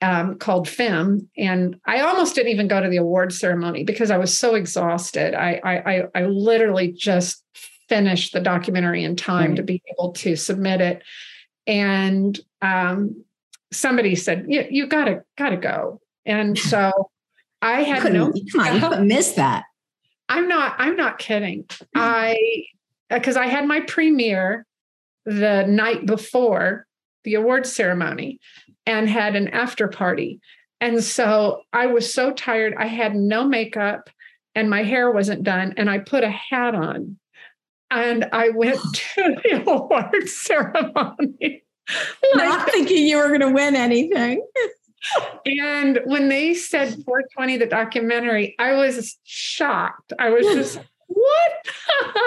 um, 0.04 0.38
called 0.38 0.68
Femme. 0.68 1.30
And 1.38 1.80
I 1.86 2.02
almost 2.02 2.36
didn't 2.36 2.52
even 2.52 2.68
go 2.68 2.82
to 2.82 2.90
the 2.90 2.98
award 2.98 3.34
ceremony 3.34 3.84
because 3.84 4.12
I 4.12 4.18
was 4.18 4.38
so 4.38 4.56
exhausted. 4.56 5.34
I, 5.34 5.62
I, 5.64 6.04
I 6.14 6.26
literally 6.26 6.92
just 6.92 7.44
finished 7.88 8.34
the 8.34 8.40
documentary 8.40 9.04
in 9.04 9.16
time 9.16 9.52
right. 9.52 9.58
to 9.58 9.64
be 9.64 9.82
able 9.92 10.12
to 10.14 10.36
submit 10.36 10.82
it 10.82 11.04
and 11.68 12.40
um, 12.62 13.24
somebody 13.72 14.16
said, 14.16 14.46
"You, 14.48 14.66
you 14.70 14.88
gotta 14.88 15.24
gotta 15.38 15.58
go," 15.58 16.02
and 16.26 16.58
so 16.70 17.10
I 17.62 17.84
had 17.84 18.12
no. 18.14 18.32
Come 18.52 18.62
on, 18.62 18.76
you 18.76 18.82
couldn't 18.82 19.08
miss 19.08 19.34
that. 19.34 19.66
I'm 20.30 20.48
not. 20.48 20.76
I'm 20.78 20.96
not 20.96 21.20
kidding. 21.20 21.66
I 21.96 22.38
because 23.10 23.38
I 23.38 23.48
had 23.48 23.68
my 23.68 23.82
premiere 23.82 24.66
the 25.26 25.64
night 25.64 26.06
before 26.06 26.88
the 27.24 27.36
award 27.36 27.66
ceremony 27.66 28.40
and 28.86 29.10
had 29.10 29.36
an 29.36 29.48
after 29.50 29.88
party. 29.88 30.40
And 30.82 31.04
so 31.04 31.62
I 31.72 31.86
was 31.88 32.14
so 32.14 32.32
tired. 32.32 32.74
I 32.78 32.88
had 32.88 33.16
no 33.16 33.46
makeup 33.46 34.10
and 34.56 34.70
my 34.70 34.84
hair 34.84 35.12
wasn't 35.12 35.44
done. 35.44 35.74
And 35.78 35.90
I 35.90 36.00
put 36.00 36.24
a 36.24 36.30
hat 36.30 36.76
on 36.76 37.18
and 37.90 38.26
I 38.32 38.50
went 38.50 38.80
to 38.94 39.36
the 39.44 39.64
award 39.66 40.28
ceremony. 40.28 41.64
Not 42.34 42.70
thinking 42.72 43.06
you 43.06 43.18
were 43.18 43.28
going 43.28 43.42
to 43.42 43.52
win 43.52 43.76
anything. 43.76 44.46
and 45.46 46.00
when 46.06 46.30
they 46.30 46.54
said 46.54 46.90
420, 47.06 47.58
the 47.58 47.66
documentary, 47.66 48.56
I 48.58 48.74
was 48.74 49.18
shocked. 49.24 50.14
I 50.18 50.30
was 50.30 50.46
just, 50.54 50.80
what? 51.08 51.52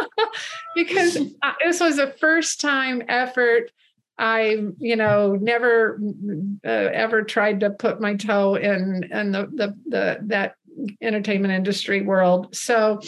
because 0.75 1.17
uh, 1.43 1.53
this 1.65 1.81
was 1.81 1.99
a 1.99 2.13
first 2.13 2.61
time 2.61 3.03
effort. 3.09 3.71
I, 4.19 4.59
you 4.79 4.97
know, 4.97 5.35
never 5.35 6.01
uh, 6.65 6.69
ever 6.69 7.23
tried 7.23 7.61
to 7.61 7.71
put 7.71 8.01
my 8.01 8.15
toe 8.15 8.55
in 8.55 9.09
in 9.13 9.33
the, 9.33 9.47
the 9.53 9.77
the 9.87 10.19
that 10.23 10.57
entertainment 11.01 11.53
industry 11.53 12.03
world. 12.03 12.55
So 12.55 13.01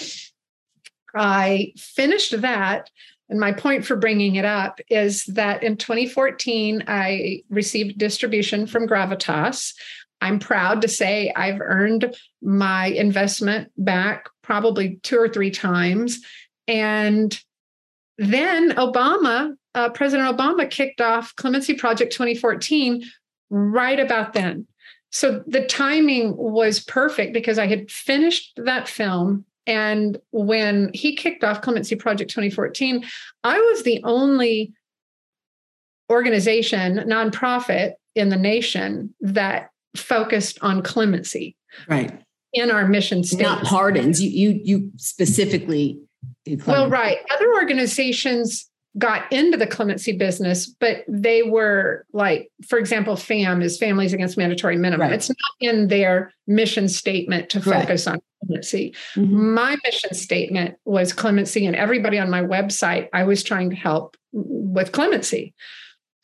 I 1.15 1.73
finished 1.77 2.41
that. 2.41 2.91
And 3.31 3.39
my 3.39 3.53
point 3.53 3.85
for 3.85 3.97
bringing 3.97 4.37
it 4.37 4.47
up 4.47 4.81
is 4.89 5.25
that 5.27 5.63
in 5.63 5.77
2014, 5.77 6.85
I 6.89 7.43
received 7.51 7.99
distribution 7.99 8.67
from 8.67 8.89
Gravitas. 8.89 9.75
I'm 10.21 10.39
proud 10.39 10.83
to 10.83 10.89
say 10.89 11.33
I've 11.37 11.61
earned 11.61 12.17
my 12.43 12.87
investment 12.87 13.71
back 13.77 14.31
probably 14.43 14.99
two 15.03 15.19
or 15.19 15.29
three 15.29 15.51
times. 15.51 16.21
And 16.67 17.39
then 18.17 18.73
Obama, 18.73 19.55
uh, 19.79 19.89
President 19.91 20.37
Obama 20.37 20.68
kicked 20.68 21.01
off 21.01 21.35
Clemency 21.37 21.74
Project 21.74 22.12
2014 22.12 23.05
right 23.51 24.01
about 24.01 24.33
then. 24.33 24.66
So 25.11 25.43
the 25.47 25.64
timing 25.64 26.37
was 26.37 26.81
perfect 26.81 27.33
because 27.33 27.59
I 27.59 27.66
had 27.66 27.91
finished 27.91 28.53
that 28.57 28.89
film 28.89 29.45
and 29.66 30.18
when 30.33 30.91
he 30.95 31.14
kicked 31.14 31.45
off 31.45 31.61
Clemency 31.61 31.95
Project 31.95 32.31
2014, 32.31 33.05
I 33.45 33.59
was 33.59 33.83
the 33.83 34.01
only 34.03 34.72
organization, 36.11 36.97
nonprofit 37.07 37.93
in 38.14 38.31
the 38.31 38.37
nation 38.37 39.14
that 39.20 39.70
focused 39.95 40.59
on 40.62 40.83
clemency. 40.83 41.55
Right. 41.87 42.22
In 42.55 42.70
our 42.70 42.89
mission 42.89 43.22
statement. 43.22 43.62
Not 43.62 43.64
pardons. 43.64 44.22
You 44.22 44.31
you 44.31 44.61
you 44.64 44.93
specifically 44.97 46.01
well, 46.66 46.89
right. 46.89 47.18
Other 47.31 47.53
organizations 47.55 48.68
got 48.97 49.30
into 49.32 49.57
the 49.57 49.66
clemency 49.66 50.16
business, 50.16 50.66
but 50.66 51.05
they 51.07 51.43
were 51.43 52.07
like, 52.12 52.51
for 52.66 52.78
example, 52.78 53.16
FAM 53.16 53.61
is 53.62 53.78
Families 53.78 54.12
Against 54.12 54.39
Mandatory 54.39 54.76
Minimum. 54.76 55.09
Right. 55.09 55.14
It's 55.14 55.28
not 55.28 55.36
in 55.61 55.89
their 55.89 56.32
mission 56.47 56.89
statement 56.89 57.51
to 57.51 57.61
focus 57.61 58.07
right. 58.07 58.14
on 58.14 58.20
clemency. 58.45 58.95
Mm-hmm. 59.14 59.55
My 59.55 59.76
mission 59.84 60.14
statement 60.14 60.76
was 60.84 61.12
clemency, 61.12 61.66
and 61.66 61.76
everybody 61.76 62.18
on 62.18 62.30
my 62.30 62.43
website, 62.43 63.09
I 63.12 63.24
was 63.24 63.43
trying 63.43 63.70
to 63.70 63.76
help 63.76 64.16
with 64.32 64.93
clemency. 64.93 65.55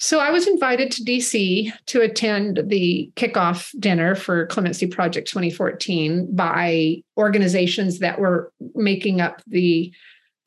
So 0.01 0.19
I 0.19 0.31
was 0.31 0.47
invited 0.47 0.91
to 0.93 1.05
DC 1.05 1.73
to 1.87 2.01
attend 2.01 2.61
the 2.67 3.11
kickoff 3.17 3.71
dinner 3.79 4.15
for 4.15 4.47
Clemency 4.47 4.87
Project 4.87 5.29
2014 5.29 6.35
by 6.35 7.03
organizations 7.17 8.01
that 8.01 8.19
were 8.19 8.53
making 8.75 9.21
up 9.21 9.41
the 9.47 9.95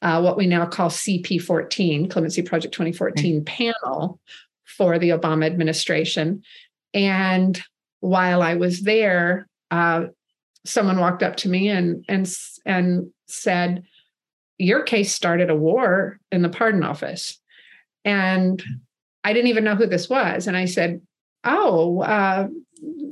uh, 0.08 0.22
what 0.22 0.38
we 0.38 0.48
now 0.48 0.66
call 0.66 0.90
CP14, 0.90 2.10
Clemency 2.10 2.42
Project 2.42 2.74
2014 2.74 3.44
panel 3.44 4.22
for 4.64 4.98
the 4.98 5.10
Obama 5.10 5.46
administration. 5.46 6.44
And 6.94 7.62
while 8.00 8.42
I 8.42 8.54
was 8.56 8.84
there, 8.84 9.50
uh, 9.70 10.06
someone 10.66 11.02
walked 11.02 11.24
up 11.24 11.36
to 11.38 11.50
me 11.50 11.68
and 11.68 12.06
and 12.08 12.26
and 12.66 13.12
said, 13.28 13.84
"Your 14.58 14.84
case 14.84 15.12
started 15.12 15.50
a 15.50 15.58
war 15.58 16.20
in 16.32 16.42
the 16.42 16.48
pardon 16.48 16.84
office," 16.84 17.42
and 18.06 18.64
I 19.26 19.34
didn't 19.34 19.50
even 19.50 19.66
know 19.66 19.76
who 19.76 19.88
this 19.88 20.08
was. 20.08 20.48
And 20.48 20.56
I 20.56 20.66
said, 20.66 21.02
"Oh." 21.44 22.02
Uh, 22.02 22.48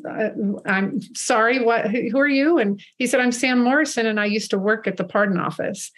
uh 0.07 0.29
I'm 0.65 1.01
sorry. 1.13 1.59
What? 1.59 1.89
Who 1.91 2.17
are 2.19 2.27
you? 2.27 2.57
And 2.57 2.79
he 2.97 3.05
said, 3.05 3.19
"I'm 3.19 3.33
Sam 3.33 3.61
Morison, 3.61 4.05
and 4.05 4.17
I 4.17 4.25
used 4.27 4.51
to 4.51 4.57
work 4.57 4.87
at 4.87 4.95
the 4.95 5.03
pardon 5.03 5.39
office." 5.39 5.91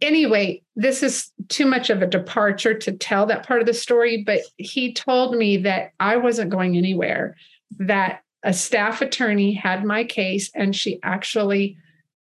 Anyway, 0.00 0.62
this 0.76 1.02
is 1.02 1.30
too 1.48 1.66
much 1.66 1.90
of 1.90 2.02
a 2.02 2.06
departure 2.06 2.74
to 2.74 2.92
tell 2.92 3.26
that 3.26 3.46
part 3.46 3.60
of 3.60 3.66
the 3.66 3.74
story, 3.74 4.22
but 4.24 4.40
he 4.56 4.92
told 4.92 5.36
me 5.36 5.56
that 5.58 5.92
I 6.00 6.16
wasn't 6.16 6.50
going 6.50 6.76
anywhere, 6.76 7.36
that 7.78 8.22
a 8.42 8.52
staff 8.52 9.02
attorney 9.02 9.52
had 9.52 9.84
my 9.84 10.04
case, 10.04 10.50
and 10.54 10.74
she 10.74 11.00
actually, 11.02 11.76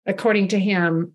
according 0.07 0.49
to 0.49 0.59
him, 0.59 1.15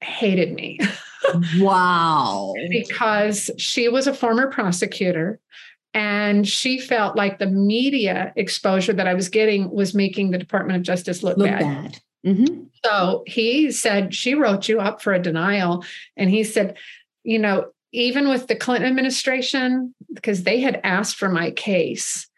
hated 0.00 0.52
me. 0.52 0.78
wow. 1.58 2.52
because 2.68 3.50
she 3.58 3.88
was 3.88 4.06
a 4.06 4.14
former 4.14 4.50
prosecutor. 4.50 5.40
And 5.94 6.46
she 6.46 6.78
felt 6.78 7.16
like 7.16 7.38
the 7.38 7.46
media 7.46 8.34
exposure 8.36 8.92
that 8.92 9.08
I 9.08 9.14
was 9.14 9.30
getting 9.30 9.70
was 9.70 9.94
making 9.94 10.30
the 10.30 10.36
Department 10.36 10.76
of 10.76 10.82
Justice 10.82 11.22
look, 11.22 11.38
look 11.38 11.48
bad. 11.48 11.60
bad. 11.60 12.00
Mm-hmm. 12.26 12.64
So 12.84 13.22
he 13.26 13.70
said, 13.70 14.14
She 14.14 14.34
wrote 14.34 14.68
you 14.68 14.80
up 14.80 15.00
for 15.00 15.12
a 15.12 15.22
denial. 15.22 15.84
And 16.16 16.28
he 16.28 16.44
said, 16.44 16.76
You 17.24 17.38
know, 17.38 17.70
even 17.92 18.28
with 18.28 18.48
the 18.48 18.56
Clinton 18.56 18.88
administration, 18.88 19.94
because 20.12 20.42
they 20.42 20.60
had 20.60 20.80
asked 20.82 21.16
for 21.16 21.28
my 21.28 21.50
case, 21.52 22.28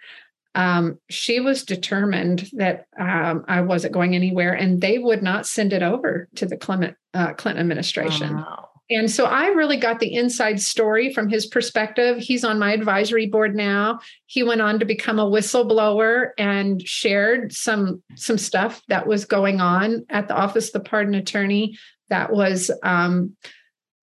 um, 0.55 0.99
she 1.09 1.41
was 1.41 1.64
determined 1.64 2.51
that 2.55 2.86
um, 2.99 3.45
I 3.49 3.61
wasn't 3.61 3.95
going 3.95 4.14
anywhere 4.14 4.53
and 4.53 4.80
they 4.80 4.99
would 4.99 5.22
not 5.22 5.47
send 5.47 5.72
it 5.72 5.82
over 5.82 6.28
to 6.36 6.47
the 6.47 6.57
Clement, 6.57 6.97
uh, 7.14 7.34
Clinton 7.34 7.61
administration. 7.61 8.36
Wow. 8.36 8.68
And 8.91 9.11
so 9.11 9.26
I 9.26 9.49
really 9.49 9.76
got 9.76 10.01
the 10.01 10.14
inside 10.14 10.61
story 10.61 11.12
from 11.12 11.28
his 11.28 11.45
perspective. 11.45 12.18
He's 12.18 12.45
on 12.45 12.59
my 12.59 12.72
advisory 12.72 13.26
board 13.26 13.55
now. 13.55 14.01
He 14.26 14.43
went 14.43 14.62
on 14.62 14.78
to 14.78 14.86
become 14.86 15.18
a 15.18 15.30
whistleblower 15.30 16.30
and 16.39 16.80
shared 16.86 17.53
some 17.53 18.03
some 18.14 18.39
stuff 18.39 18.82
that 18.89 19.07
was 19.07 19.24
going 19.24 19.61
on 19.61 20.07
at 20.09 20.28
the 20.28 20.34
office 20.34 20.68
of 20.68 20.72
the 20.72 20.89
pardon 20.89 21.14
attorney 21.14 21.76
that 22.09 22.32
was 22.32 22.70
um, 22.82 23.36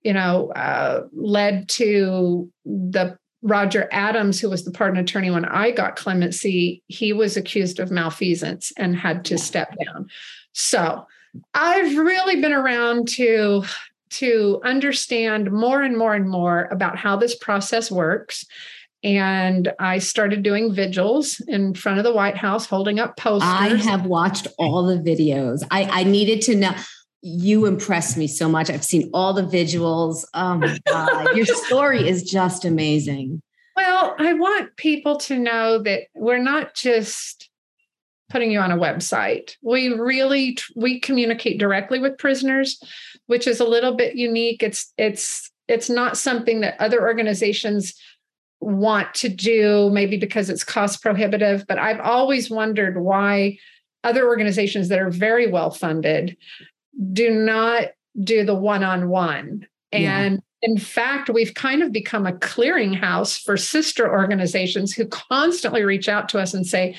you 0.03 0.13
know 0.13 0.51
uh, 0.51 1.01
led 1.13 1.67
to 1.69 2.51
the 2.65 3.17
Roger 3.41 3.87
Adams, 3.91 4.39
who 4.39 4.49
was 4.49 4.65
the 4.65 4.71
pardon 4.71 4.99
attorney 4.99 5.29
when 5.29 5.45
I 5.45 5.69
got 5.69 5.95
clemency, 5.95 6.81
he 6.87 7.13
was 7.13 7.37
accused 7.37 7.79
of 7.79 7.91
malfeasance 7.91 8.71
and 8.75 8.95
had 8.95 9.23
to 9.25 9.37
step 9.37 9.75
down. 9.85 10.07
So 10.53 11.05
I've 11.53 11.95
really 11.95 12.41
been 12.41 12.53
around 12.53 13.07
to 13.09 13.63
to 14.11 14.61
understand 14.63 15.51
more 15.51 15.81
and 15.81 15.97
more 15.97 16.13
and 16.13 16.29
more 16.29 16.67
about 16.71 16.97
how 16.97 17.15
this 17.15 17.35
process 17.35 17.91
works. 17.91 18.45
and 19.03 19.71
I 19.79 19.99
started 19.99 20.41
doing 20.41 20.73
vigils 20.73 21.39
in 21.47 21.75
front 21.75 21.99
of 21.99 22.03
the 22.03 22.13
White 22.13 22.37
House, 22.37 22.65
holding 22.65 22.99
up 22.99 23.17
posters. 23.17 23.47
I 23.47 23.75
have 23.75 24.05
watched 24.07 24.47
all 24.57 24.83
the 24.85 24.97
videos. 24.97 25.63
I, 25.69 25.83
I 25.83 26.03
needed 26.03 26.41
to 26.43 26.55
know. 26.55 26.73
You 27.21 27.65
impressed 27.65 28.17
me 28.17 28.27
so 28.27 28.49
much. 28.49 28.69
I've 28.69 28.83
seen 28.83 29.09
all 29.13 29.33
the 29.33 29.43
visuals. 29.43 30.25
Oh 30.33 30.57
my 30.57 30.79
God. 30.87 31.35
Your 31.35 31.45
story 31.67 32.07
is 32.07 32.23
just 32.23 32.65
amazing. 32.65 33.41
Well, 33.75 34.15
I 34.17 34.33
want 34.33 34.75
people 34.77 35.17
to 35.17 35.37
know 35.37 35.79
that 35.83 36.03
we're 36.15 36.41
not 36.41 36.73
just 36.73 37.49
putting 38.29 38.51
you 38.51 38.59
on 38.59 38.71
a 38.71 38.77
website. 38.77 39.55
We 39.61 39.89
really 39.89 40.57
we 40.75 40.99
communicate 40.99 41.59
directly 41.59 41.99
with 41.99 42.17
prisoners, 42.17 42.79
which 43.27 43.47
is 43.47 43.59
a 43.59 43.65
little 43.65 43.95
bit 43.95 44.15
unique. 44.15 44.63
It's 44.63 44.93
it's 44.97 45.51
it's 45.67 45.89
not 45.89 46.17
something 46.17 46.61
that 46.61 46.79
other 46.79 47.01
organizations 47.01 47.93
want 48.61 49.13
to 49.15 49.29
do, 49.29 49.89
maybe 49.91 50.17
because 50.17 50.49
it's 50.49 50.63
cost 50.63 51.01
prohibitive. 51.01 51.65
But 51.67 51.79
I've 51.79 51.99
always 51.99 52.49
wondered 52.49 53.01
why 53.01 53.57
other 54.03 54.27
organizations 54.27 54.89
that 54.89 54.99
are 54.99 55.09
very 55.09 55.51
well 55.51 55.71
funded 55.71 56.37
do 57.11 57.31
not 57.31 57.89
do 58.23 58.45
the 58.45 58.55
one 58.55 58.83
on 58.83 59.09
one. 59.09 59.67
And 59.91 60.41
in 60.61 60.77
fact, 60.77 61.29
we've 61.29 61.53
kind 61.53 61.83
of 61.83 61.91
become 61.91 62.25
a 62.25 62.33
clearinghouse 62.33 63.41
for 63.41 63.55
sister 63.55 64.11
organizations 64.11 64.93
who 64.93 65.05
constantly 65.07 65.83
reach 65.83 66.09
out 66.09 66.27
to 66.29 66.39
us 66.39 66.53
and 66.53 66.65
say, 66.65 66.95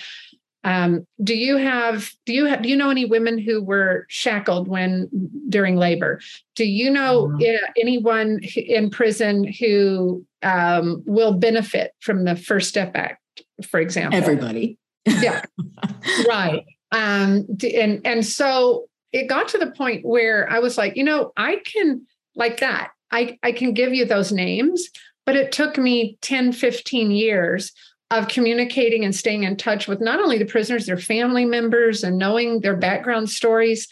um, 0.66 1.06
do 1.22 1.36
you 1.36 1.58
have 1.58 2.10
do 2.24 2.32
you 2.34 2.46
have 2.46 2.62
do 2.62 2.68
you 2.68 2.74
know 2.74 2.90
any 2.90 3.04
women 3.04 3.38
who 3.38 3.62
were 3.62 4.04
shackled 4.08 4.66
when 4.66 5.08
during 5.48 5.76
labor? 5.76 6.20
Do 6.56 6.64
you 6.64 6.90
know 6.90 7.32
uh, 7.40 7.70
anyone 7.80 8.40
in 8.56 8.90
prison 8.90 9.44
who 9.44 10.26
um, 10.42 11.04
will 11.06 11.34
benefit 11.34 11.92
from 12.00 12.24
the 12.24 12.34
First 12.34 12.68
Step 12.68 12.96
Act, 12.96 13.22
for 13.64 13.78
example? 13.78 14.18
Everybody. 14.18 14.76
yeah, 15.06 15.42
right. 16.28 16.64
Um, 16.90 17.46
and 17.62 18.04
and 18.04 18.26
so 18.26 18.88
it 19.12 19.28
got 19.28 19.46
to 19.48 19.58
the 19.58 19.70
point 19.70 20.04
where 20.04 20.50
I 20.50 20.58
was 20.58 20.76
like, 20.76 20.96
you 20.96 21.04
know, 21.04 21.32
I 21.36 21.60
can 21.64 22.04
like 22.34 22.58
that. 22.58 22.90
I 23.12 23.38
I 23.44 23.52
can 23.52 23.72
give 23.72 23.94
you 23.94 24.04
those 24.04 24.32
names, 24.32 24.90
but 25.26 25.36
it 25.36 25.52
took 25.52 25.78
me 25.78 26.18
10, 26.22 26.50
15 26.50 27.12
years 27.12 27.72
of 28.10 28.28
communicating 28.28 29.04
and 29.04 29.14
staying 29.14 29.42
in 29.44 29.56
touch 29.56 29.88
with 29.88 30.00
not 30.00 30.20
only 30.20 30.38
the 30.38 30.44
prisoners, 30.44 30.86
their 30.86 30.96
family 30.96 31.44
members, 31.44 32.04
and 32.04 32.18
knowing 32.18 32.60
their 32.60 32.76
background 32.76 33.28
stories. 33.28 33.88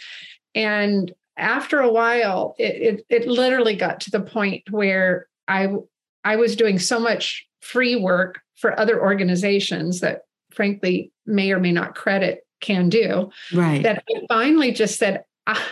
And 0.54 1.12
after 1.36 1.80
a 1.80 1.90
while, 1.90 2.54
it, 2.58 3.00
it, 3.10 3.22
it 3.22 3.28
literally 3.28 3.74
got 3.74 4.00
to 4.00 4.10
the 4.10 4.20
point 4.20 4.62
where 4.70 5.26
I 5.48 5.74
I 6.22 6.36
was 6.36 6.56
doing 6.56 6.78
so 6.78 6.98
much 6.98 7.46
free 7.60 7.96
work 7.96 8.40
for 8.56 8.78
other 8.78 9.00
organizations 9.00 10.00
that 10.00 10.22
frankly 10.52 11.12
may 11.26 11.50
or 11.52 11.58
may 11.58 11.72
not 11.72 11.94
credit 11.94 12.46
can 12.60 12.88
do. 12.88 13.30
Right. 13.52 13.82
That 13.82 14.04
I 14.08 14.20
finally 14.28 14.72
just 14.72 14.98
said, 14.98 15.24
ah, 15.46 15.62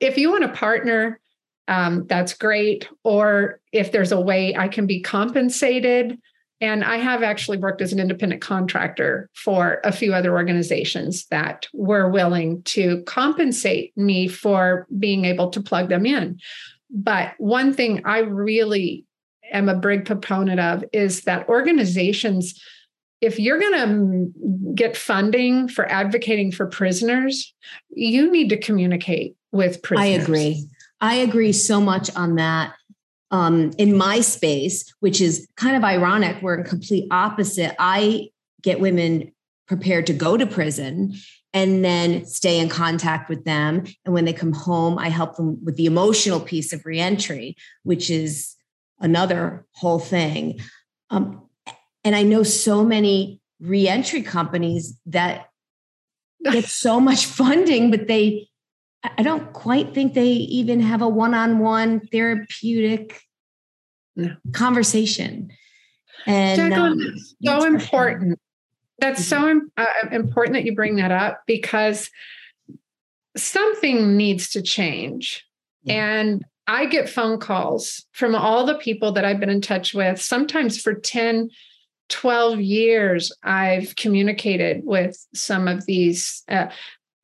if 0.00 0.16
you 0.16 0.30
want 0.30 0.44
to 0.44 0.48
partner, 0.48 1.20
um, 1.68 2.06
that's 2.06 2.32
great. 2.34 2.88
Or 3.02 3.60
if 3.72 3.92
there's 3.92 4.12
a 4.12 4.20
way 4.20 4.56
I 4.56 4.68
can 4.68 4.86
be 4.86 5.00
compensated 5.00 6.18
and 6.64 6.82
I 6.82 6.96
have 6.96 7.22
actually 7.22 7.58
worked 7.58 7.82
as 7.82 7.92
an 7.92 8.00
independent 8.00 8.40
contractor 8.40 9.28
for 9.34 9.82
a 9.84 9.92
few 9.92 10.14
other 10.14 10.32
organizations 10.32 11.26
that 11.26 11.66
were 11.74 12.08
willing 12.08 12.62
to 12.62 13.02
compensate 13.02 13.94
me 13.98 14.28
for 14.28 14.86
being 14.98 15.26
able 15.26 15.50
to 15.50 15.60
plug 15.60 15.90
them 15.90 16.06
in. 16.06 16.40
But 16.88 17.34
one 17.36 17.74
thing 17.74 18.00
I 18.06 18.20
really 18.20 19.04
am 19.52 19.68
a 19.68 19.76
big 19.76 20.06
proponent 20.06 20.58
of 20.58 20.84
is 20.94 21.24
that 21.24 21.46
organizations, 21.50 22.58
if 23.20 23.38
you're 23.38 23.60
going 23.60 24.32
to 24.32 24.72
get 24.74 24.96
funding 24.96 25.68
for 25.68 25.84
advocating 25.84 26.50
for 26.50 26.66
prisoners, 26.66 27.52
you 27.90 28.30
need 28.30 28.48
to 28.48 28.56
communicate 28.56 29.36
with 29.52 29.82
prisoners. 29.82 30.18
I 30.18 30.22
agree. 30.22 30.66
I 31.02 31.16
agree 31.16 31.52
so 31.52 31.78
much 31.78 32.14
on 32.16 32.36
that 32.36 32.72
um, 33.30 33.72
in 33.78 33.96
my 33.96 34.20
space, 34.20 34.92
which 35.00 35.20
is 35.20 35.48
kind 35.56 35.76
of 35.76 35.84
ironic. 35.84 36.40
We're 36.42 36.58
in 36.58 36.64
complete 36.64 37.06
opposite. 37.10 37.74
I 37.78 38.30
get 38.62 38.80
women 38.80 39.32
prepared 39.66 40.06
to 40.06 40.12
go 40.12 40.36
to 40.36 40.46
prison 40.46 41.14
and 41.52 41.84
then 41.84 42.26
stay 42.26 42.58
in 42.58 42.68
contact 42.68 43.28
with 43.28 43.44
them. 43.44 43.84
And 44.04 44.12
when 44.12 44.24
they 44.24 44.32
come 44.32 44.52
home, 44.52 44.98
I 44.98 45.08
help 45.08 45.36
them 45.36 45.64
with 45.64 45.76
the 45.76 45.86
emotional 45.86 46.40
piece 46.40 46.72
of 46.72 46.84
reentry, 46.84 47.56
which 47.84 48.10
is 48.10 48.56
another 49.00 49.64
whole 49.72 50.00
thing. 50.00 50.60
Um, 51.10 51.48
and 52.02 52.16
I 52.16 52.22
know 52.22 52.42
so 52.42 52.84
many 52.84 53.40
reentry 53.60 54.22
companies 54.22 54.98
that 55.06 55.48
get 56.50 56.64
so 56.66 57.00
much 57.00 57.26
funding, 57.26 57.90
but 57.90 58.08
they 58.08 58.48
I 59.04 59.22
don't 59.22 59.52
quite 59.52 59.92
think 59.92 60.14
they 60.14 60.28
even 60.28 60.80
have 60.80 61.02
a 61.02 61.08
one-on-one 61.08 62.08
therapeutic 62.10 63.20
conversation. 64.52 65.50
And 66.26 66.72
um, 66.72 67.00
so 67.42 67.64
important. 67.64 68.38
That's 68.98 69.24
so 69.24 69.60
uh, 69.76 69.84
important 70.10 70.54
that 70.54 70.64
you 70.64 70.74
bring 70.74 70.96
that 70.96 71.10
up 71.10 71.42
because 71.46 72.10
something 73.36 74.16
needs 74.16 74.50
to 74.50 74.62
change. 74.62 75.44
Yeah. 75.82 75.94
And 75.94 76.44
I 76.66 76.86
get 76.86 77.10
phone 77.10 77.38
calls 77.38 78.06
from 78.12 78.34
all 78.34 78.64
the 78.64 78.78
people 78.78 79.12
that 79.12 79.24
I've 79.24 79.40
been 79.40 79.50
in 79.50 79.60
touch 79.60 79.92
with, 79.92 80.20
sometimes 80.20 80.80
for 80.80 80.94
10, 80.94 81.50
12 82.08 82.60
years. 82.60 83.32
I've 83.42 83.94
communicated 83.96 84.82
with 84.84 85.18
some 85.34 85.68
of 85.68 85.84
these 85.84 86.42
uh, 86.48 86.68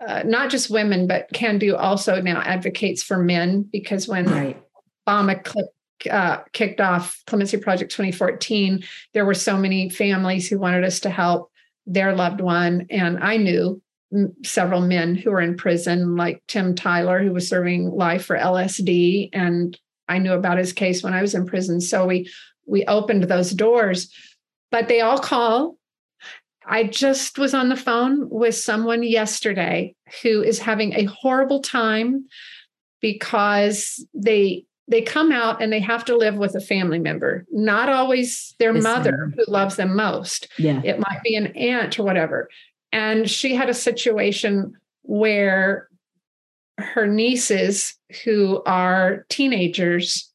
uh, 0.07 0.22
not 0.24 0.51
just 0.51 0.70
women, 0.70 1.07
but 1.07 1.28
Can 1.32 1.59
Do 1.59 1.76
also 1.76 2.20
now 2.20 2.40
advocates 2.40 3.03
for 3.03 3.18
men 3.18 3.68
because 3.70 4.09
when 4.09 4.26
right. 4.26 4.62
Obama 5.07 5.66
uh, 6.11 6.38
kicked 6.53 6.80
off 6.80 7.22
Clemency 7.26 7.59
Project 7.59 7.92
2014, 7.92 8.82
there 9.12 9.26
were 9.26 9.34
so 9.34 9.59
many 9.59 9.90
families 9.90 10.48
who 10.48 10.59
wanted 10.59 10.84
us 10.84 11.01
to 11.01 11.11
help 11.11 11.51
their 11.86 12.14
loved 12.14 12.40
one. 12.40 12.86
And 12.90 13.18
I 13.22 13.36
knew 13.36 13.82
several 14.44 14.80
men 14.80 15.14
who 15.14 15.30
were 15.30 15.40
in 15.40 15.57
prison, 15.57 16.16
like 16.16 16.42
Tim 16.48 16.74
Tyler, 16.74 17.22
who 17.22 17.32
was 17.32 17.48
serving 17.48 17.90
life 17.90 18.24
for 18.24 18.36
LSD. 18.36 19.30
And 19.32 19.78
I 20.09 20.18
knew 20.18 20.32
about 20.32 20.59
his 20.59 20.72
case 20.72 21.03
when 21.03 21.14
I 21.14 21.22
was 21.22 21.34
in 21.34 21.46
prison. 21.46 21.80
So 21.80 22.07
we 22.07 22.30
we 22.66 22.84
opened 22.86 23.24
those 23.24 23.51
doors. 23.51 24.12
But 24.70 24.88
they 24.88 25.01
all 25.01 25.18
call 25.18 25.76
I 26.71 26.85
just 26.85 27.37
was 27.37 27.53
on 27.53 27.68
the 27.68 27.77
phone 27.77 28.31
with 28.31 28.55
someone 28.55 29.03
yesterday 29.03 29.97
who 30.23 30.41
is 30.41 30.61
having 30.61 30.95
a 30.95 31.05
horrible 31.05 31.61
time 31.61 32.27
because 33.01 34.07
they 34.14 34.64
they 34.87 35.03
come 35.03 35.31
out 35.31 35.62
and 35.62 35.73
they 35.73 35.81
have 35.81 36.05
to 36.05 36.16
live 36.16 36.37
with 36.37 36.55
a 36.55 36.61
family 36.61 36.99
member, 36.99 37.45
not 37.53 37.89
always 37.89 38.55
their 38.59 38.73
mother 38.73 39.33
who 39.37 39.45
loves 39.47 39.77
them 39.77 39.95
most. 39.95 40.49
Yeah. 40.59 40.81
It 40.85 40.99
might 40.99 41.23
be 41.23 41.37
an 41.37 41.49
aunt 41.57 41.99
or 41.99 42.03
whatever. 42.03 42.49
And 42.93 43.31
she 43.31 43.55
had 43.55 43.68
a 43.68 43.75
situation 43.75 44.73
where 45.03 45.89
her 46.77 47.07
nieces 47.07 47.95
who 48.25 48.62
are 48.66 49.27
teenagers 49.29 50.29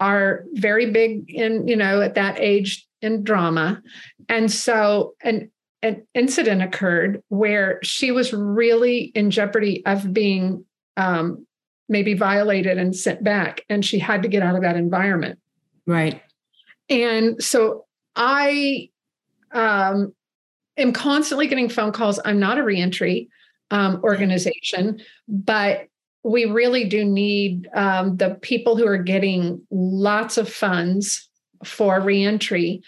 are 0.00 0.44
very 0.54 0.90
big 0.90 1.30
in, 1.30 1.68
you 1.68 1.76
know, 1.76 2.00
at 2.00 2.16
that 2.16 2.40
age 2.40 2.84
in 3.00 3.22
drama. 3.22 3.80
And 4.28 4.50
so 4.50 5.14
and 5.22 5.50
an 5.84 6.06
incident 6.14 6.62
occurred 6.62 7.22
where 7.28 7.78
she 7.82 8.10
was 8.10 8.32
really 8.32 9.12
in 9.14 9.30
jeopardy 9.30 9.84
of 9.84 10.14
being 10.14 10.64
um, 10.96 11.46
maybe 11.90 12.14
violated 12.14 12.78
and 12.78 12.96
sent 12.96 13.22
back, 13.22 13.60
and 13.68 13.84
she 13.84 13.98
had 13.98 14.22
to 14.22 14.28
get 14.28 14.42
out 14.42 14.56
of 14.56 14.62
that 14.62 14.76
environment. 14.76 15.38
Right. 15.86 16.22
And 16.88 17.42
so 17.42 17.84
I 18.16 18.88
um, 19.52 20.14
am 20.78 20.92
constantly 20.94 21.48
getting 21.48 21.68
phone 21.68 21.92
calls. 21.92 22.18
I'm 22.24 22.40
not 22.40 22.56
a 22.56 22.64
reentry 22.64 23.28
um, 23.70 24.00
organization, 24.02 25.00
but 25.28 25.88
we 26.22 26.46
really 26.46 26.86
do 26.86 27.04
need 27.04 27.68
um, 27.74 28.16
the 28.16 28.36
people 28.36 28.78
who 28.78 28.86
are 28.86 28.96
getting 28.96 29.60
lots 29.70 30.38
of 30.38 30.48
funds 30.48 31.28
for 31.62 32.00
reentry 32.00 32.82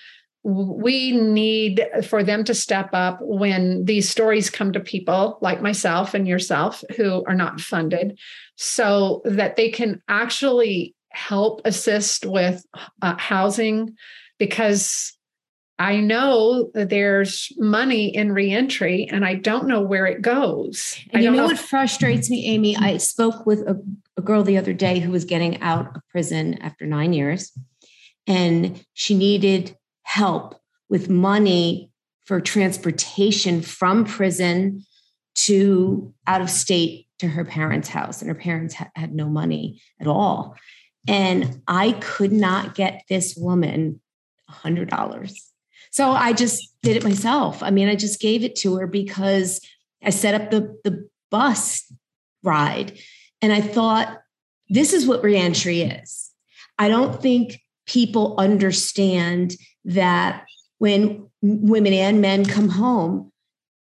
we 0.46 1.10
need 1.10 1.84
for 2.08 2.22
them 2.22 2.44
to 2.44 2.54
step 2.54 2.90
up 2.92 3.18
when 3.20 3.84
these 3.84 4.08
stories 4.08 4.48
come 4.48 4.72
to 4.72 4.78
people 4.78 5.38
like 5.40 5.60
myself 5.60 6.14
and 6.14 6.28
yourself 6.28 6.84
who 6.96 7.24
are 7.26 7.34
not 7.34 7.60
funded 7.60 8.16
so 8.54 9.22
that 9.24 9.56
they 9.56 9.70
can 9.70 10.00
actually 10.06 10.94
help 11.08 11.62
assist 11.64 12.24
with 12.24 12.64
uh, 13.02 13.16
housing 13.18 13.96
because 14.38 15.14
I 15.80 15.96
know 15.96 16.70
that 16.74 16.90
there's 16.90 17.50
money 17.56 18.14
in 18.14 18.30
reentry 18.30 19.08
and 19.10 19.24
I 19.24 19.34
don't 19.34 19.66
know 19.66 19.80
where 19.80 20.06
it 20.06 20.22
goes. 20.22 20.96
And 21.10 21.24
you 21.24 21.30
know, 21.32 21.38
know 21.38 21.46
what 21.46 21.58
frustrates 21.58 22.30
me, 22.30 22.46
Amy? 22.46 22.76
I 22.76 22.98
spoke 22.98 23.46
with 23.46 23.62
a, 23.62 23.82
a 24.16 24.22
girl 24.22 24.44
the 24.44 24.58
other 24.58 24.72
day 24.72 25.00
who 25.00 25.10
was 25.10 25.24
getting 25.24 25.60
out 25.60 25.96
of 25.96 26.02
prison 26.08 26.62
after 26.62 26.86
nine 26.86 27.12
years 27.12 27.50
and 28.28 28.84
she 28.94 29.16
needed 29.16 29.76
help 30.06 30.54
with 30.88 31.10
money 31.10 31.90
for 32.24 32.40
transportation 32.40 33.60
from 33.60 34.04
prison 34.04 34.84
to 35.34 36.14
out 36.26 36.40
of 36.40 36.48
state 36.48 37.08
to 37.18 37.26
her 37.26 37.44
parents' 37.44 37.88
house, 37.88 38.22
and 38.22 38.28
her 38.28 38.34
parents 38.34 38.74
ha- 38.74 38.90
had 38.94 39.12
no 39.12 39.28
money 39.28 39.80
at 40.00 40.06
all. 40.06 40.54
And 41.08 41.60
I 41.66 41.92
could 41.92 42.32
not 42.32 42.74
get 42.74 43.02
this 43.08 43.36
woman 43.36 44.00
$100. 44.48 45.36
So 45.90 46.10
I 46.10 46.32
just 46.32 46.74
did 46.82 46.96
it 46.96 47.04
myself. 47.04 47.62
I 47.62 47.70
mean, 47.70 47.88
I 47.88 47.96
just 47.96 48.20
gave 48.20 48.44
it 48.44 48.54
to 48.56 48.76
her 48.76 48.86
because 48.86 49.60
I 50.04 50.10
set 50.10 50.40
up 50.40 50.50
the, 50.50 50.78
the 50.84 51.08
bus 51.30 51.92
ride. 52.42 52.98
And 53.42 53.52
I 53.52 53.60
thought, 53.60 54.20
this 54.68 54.92
is 54.92 55.06
what 55.06 55.22
reentry 55.22 55.82
is. 55.82 56.30
I 56.78 56.88
don't 56.88 57.20
think 57.20 57.60
people 57.86 58.34
understand 58.38 59.56
that 59.86 60.44
when 60.78 61.28
women 61.42 61.92
and 61.92 62.20
men 62.20 62.44
come 62.44 62.68
home, 62.68 63.32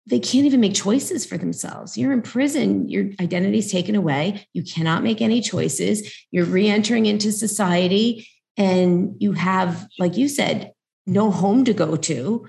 they 0.05 0.19
can't 0.19 0.45
even 0.45 0.59
make 0.59 0.73
choices 0.73 1.25
for 1.25 1.37
themselves. 1.37 1.97
You're 1.97 2.11
in 2.11 2.21
prison, 2.21 2.89
your 2.89 3.05
identity 3.21 3.59
is 3.59 3.71
taken 3.71 3.95
away. 3.95 4.45
You 4.51 4.63
cannot 4.63 5.03
make 5.03 5.21
any 5.21 5.39
choices. 5.39 6.25
You're 6.29 6.45
re 6.45 6.67
entering 6.67 7.05
into 7.05 7.31
society, 7.31 8.27
and 8.57 9.15
you 9.19 9.31
have, 9.31 9.87
like 9.97 10.17
you 10.17 10.27
said, 10.27 10.73
no 11.07 11.31
home 11.31 11.63
to 11.65 11.73
go 11.73 11.95
to. 11.95 12.47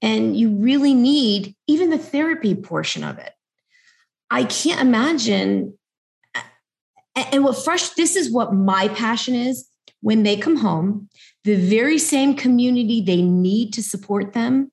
And 0.00 0.36
you 0.36 0.50
really 0.50 0.94
need 0.94 1.56
even 1.66 1.90
the 1.90 1.98
therapy 1.98 2.54
portion 2.54 3.02
of 3.02 3.18
it. 3.18 3.32
I 4.30 4.44
can't 4.44 4.80
imagine. 4.80 5.76
And 7.16 7.42
what 7.42 7.56
fresh, 7.64 7.90
this 7.90 8.14
is 8.14 8.30
what 8.30 8.54
my 8.54 8.88
passion 8.88 9.34
is. 9.34 9.66
When 10.02 10.22
they 10.22 10.36
come 10.36 10.56
home, 10.56 11.08
the 11.46 11.54
very 11.54 11.96
same 11.96 12.34
community 12.34 13.00
they 13.00 13.22
need 13.22 13.72
to 13.74 13.82
support 13.82 14.32
them 14.32 14.72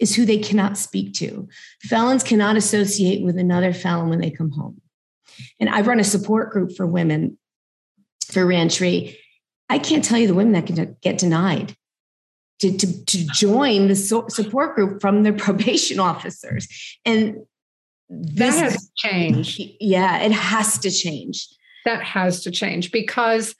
is 0.00 0.16
who 0.16 0.26
they 0.26 0.38
cannot 0.38 0.76
speak 0.76 1.14
to. 1.14 1.48
Felons 1.82 2.24
cannot 2.24 2.56
associate 2.56 3.22
with 3.22 3.38
another 3.38 3.72
felon 3.72 4.08
when 4.08 4.20
they 4.20 4.30
come 4.30 4.50
home. 4.50 4.80
And 5.60 5.70
I 5.70 5.82
run 5.82 6.00
a 6.00 6.04
support 6.04 6.50
group 6.50 6.76
for 6.76 6.88
women 6.88 7.38
for 8.32 8.44
reentry. 8.44 9.16
I 9.68 9.78
can't 9.78 10.04
tell 10.04 10.18
you 10.18 10.26
the 10.26 10.34
women 10.34 10.54
that 10.54 10.66
can 10.66 10.96
get 11.02 11.18
denied 11.18 11.76
to, 12.62 12.76
to, 12.76 13.04
to 13.04 13.26
join 13.28 13.86
the 13.86 13.94
support 13.94 14.74
group 14.74 15.00
from 15.00 15.22
their 15.22 15.32
probation 15.46 16.00
officers. 16.00 16.66
And 17.04 17.36
this, 18.08 18.56
that 18.56 18.72
has 18.72 18.90
changed. 18.96 19.60
Yeah, 19.78 20.18
it 20.18 20.32
has 20.32 20.78
to 20.78 20.90
change. 20.90 21.46
That 21.84 22.02
has 22.02 22.42
to 22.42 22.50
change 22.50 22.90
because 22.90 23.54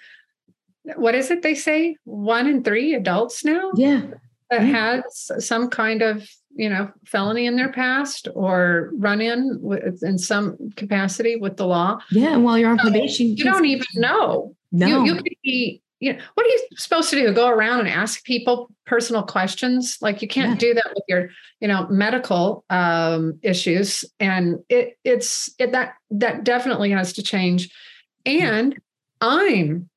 what 0.96 1.14
is 1.14 1.30
it 1.30 1.42
they 1.42 1.54
say? 1.54 1.96
One 2.04 2.46
in 2.46 2.62
three 2.62 2.94
adults 2.94 3.44
now? 3.44 3.72
Yeah. 3.74 4.02
That 4.50 4.62
had 4.62 5.02
some 5.10 5.68
kind 5.68 6.00
of 6.00 6.26
you 6.54 6.70
know 6.70 6.90
felony 7.04 7.46
in 7.46 7.56
their 7.56 7.70
past 7.70 8.28
or 8.34 8.90
run 8.94 9.20
in 9.20 9.58
with, 9.60 10.02
in 10.02 10.18
some 10.18 10.56
capacity 10.76 11.36
with 11.36 11.56
the 11.56 11.66
law. 11.66 11.98
Yeah 12.10 12.32
and 12.34 12.44
while 12.44 12.58
you're 12.58 12.70
on 12.70 12.78
probation 12.78 13.36
you 13.36 13.44
don't 13.44 13.66
even 13.66 13.86
know. 13.96 14.54
No. 14.72 14.86
you, 14.86 15.04
you 15.04 15.14
could 15.16 15.34
be 15.42 15.82
you 16.00 16.12
know 16.12 16.18
what 16.34 16.46
are 16.46 16.48
you 16.48 16.66
supposed 16.76 17.10
to 17.10 17.16
do? 17.16 17.32
Go 17.34 17.48
around 17.48 17.80
and 17.80 17.88
ask 17.88 18.24
people 18.24 18.70
personal 18.86 19.22
questions? 19.22 19.98
Like 20.00 20.22
you 20.22 20.28
can't 20.28 20.52
yeah. 20.52 20.68
do 20.68 20.74
that 20.74 20.92
with 20.94 21.04
your 21.08 21.28
you 21.60 21.68
know 21.68 21.86
medical 21.90 22.64
um, 22.70 23.38
issues. 23.42 24.04
And 24.18 24.60
it 24.70 24.98
it's 25.04 25.50
it, 25.58 25.72
that 25.72 25.94
that 26.10 26.44
definitely 26.44 26.90
has 26.90 27.12
to 27.14 27.22
change. 27.22 27.70
And 28.24 28.78
i'm 29.20 29.88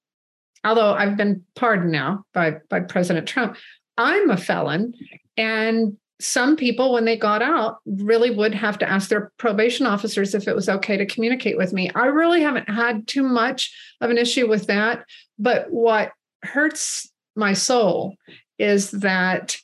although 0.64 0.93
i've 0.93 1.18
been 1.18 1.43
pardoned 1.55 1.91
now 1.91 2.24
by 2.34 2.55
by 2.70 2.80
president 2.80 3.28
trump 3.28 3.55
I'm 4.01 4.30
a 4.32 4.38
felon. 4.38 4.95
And 5.38 5.97
some 6.20 6.55
people, 6.55 6.93
when 6.93 7.05
they 7.05 7.18
got 7.18 7.41
out, 7.41 7.78
really 7.86 8.32
would 8.32 8.53
have 8.53 8.78
to 8.80 8.89
ask 8.89 9.09
their 9.09 9.32
probation 9.38 9.86
officers 9.86 10.34
if 10.34 10.47
it 10.47 10.55
was 10.55 10.70
okay 10.70 10.97
to 10.97 11.05
communicate 11.05 11.57
with 11.57 11.72
me. 11.72 11.91
I 11.93 12.07
really 12.07 12.41
haven't 12.41 12.70
had 12.70 13.07
too 13.07 13.24
much 13.24 13.76
of 14.01 14.09
an 14.09 14.18
issue 14.18 14.47
with 14.47 14.68
that. 14.68 15.05
But 15.38 15.72
what 15.72 16.12
hurts 16.43 17.12
my 17.36 17.53
soul 17.53 18.16
is 18.57 18.91
that 18.91 19.57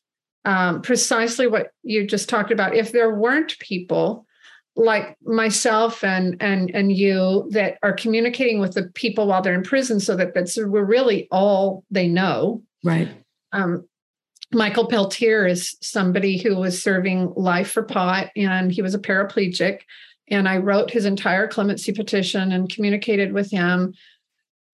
um, 0.45 0.81
precisely 0.81 1.47
what 1.47 1.71
you 1.83 2.07
just 2.07 2.29
talked 2.29 2.51
about. 2.51 2.75
If 2.75 2.91
there 2.91 3.13
weren't 3.13 3.57
people 3.59 4.26
like 4.77 5.17
myself 5.23 6.03
and 6.03 6.37
and 6.39 6.71
and 6.73 6.95
you 6.95 7.47
that 7.51 7.77
are 7.83 7.93
communicating 7.93 8.59
with 8.59 8.75
the 8.75 8.83
people 8.93 9.27
while 9.27 9.41
they're 9.41 9.53
in 9.53 9.63
prison, 9.63 9.99
so 9.99 10.15
that 10.15 10.33
that's 10.33 10.57
we're 10.57 10.85
really 10.85 11.27
all 11.31 11.83
they 11.89 12.07
know, 12.07 12.63
right? 12.83 13.09
Um, 13.51 13.87
Michael 14.53 14.87
Pelletier 14.87 15.45
is 15.45 15.75
somebody 15.81 16.37
who 16.37 16.55
was 16.55 16.81
serving 16.81 17.33
life 17.35 17.71
for 17.71 17.83
pot 17.83 18.29
and 18.35 18.71
he 18.71 18.81
was 18.81 18.95
a 18.95 18.99
paraplegic. 18.99 19.81
And 20.29 20.47
I 20.47 20.57
wrote 20.57 20.91
his 20.91 21.05
entire 21.05 21.47
clemency 21.47 21.91
petition 21.91 22.51
and 22.51 22.69
communicated 22.69 23.33
with 23.33 23.51
him 23.51 23.93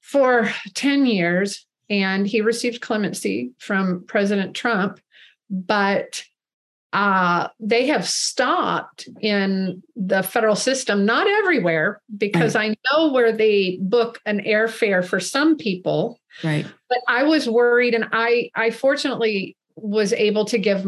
for 0.02 0.50
10 0.76 1.06
years. 1.06 1.66
And 1.90 2.28
he 2.28 2.42
received 2.42 2.82
clemency 2.82 3.52
from 3.60 4.04
President 4.08 4.56
Trump. 4.56 5.00
But 5.50 6.24
uh, 6.94 7.48
they 7.60 7.88
have 7.88 8.08
stopped 8.08 9.10
in 9.20 9.82
the 9.96 10.22
federal 10.22 10.56
system, 10.56 11.06
not 11.06 11.28
everywhere, 11.28 12.02
because 12.16 12.56
right. 12.56 12.72
I 12.72 12.96
know 12.96 13.12
where 13.12 13.32
they 13.32 13.80
book 13.82 14.22
an 14.28 14.42
airfare 14.42 15.04
for 15.04 15.20
some 15.20 15.58
people. 15.58 16.20
Right. 16.44 16.68
But 16.90 17.00
I 17.08 17.24
was 17.24 17.50
worried, 17.50 17.96
and 17.96 18.06
I, 18.12 18.52
I 18.56 18.70
fortunately 18.70 19.58
was 19.76 20.14
able 20.14 20.46
to 20.46 20.60
give 20.60 20.86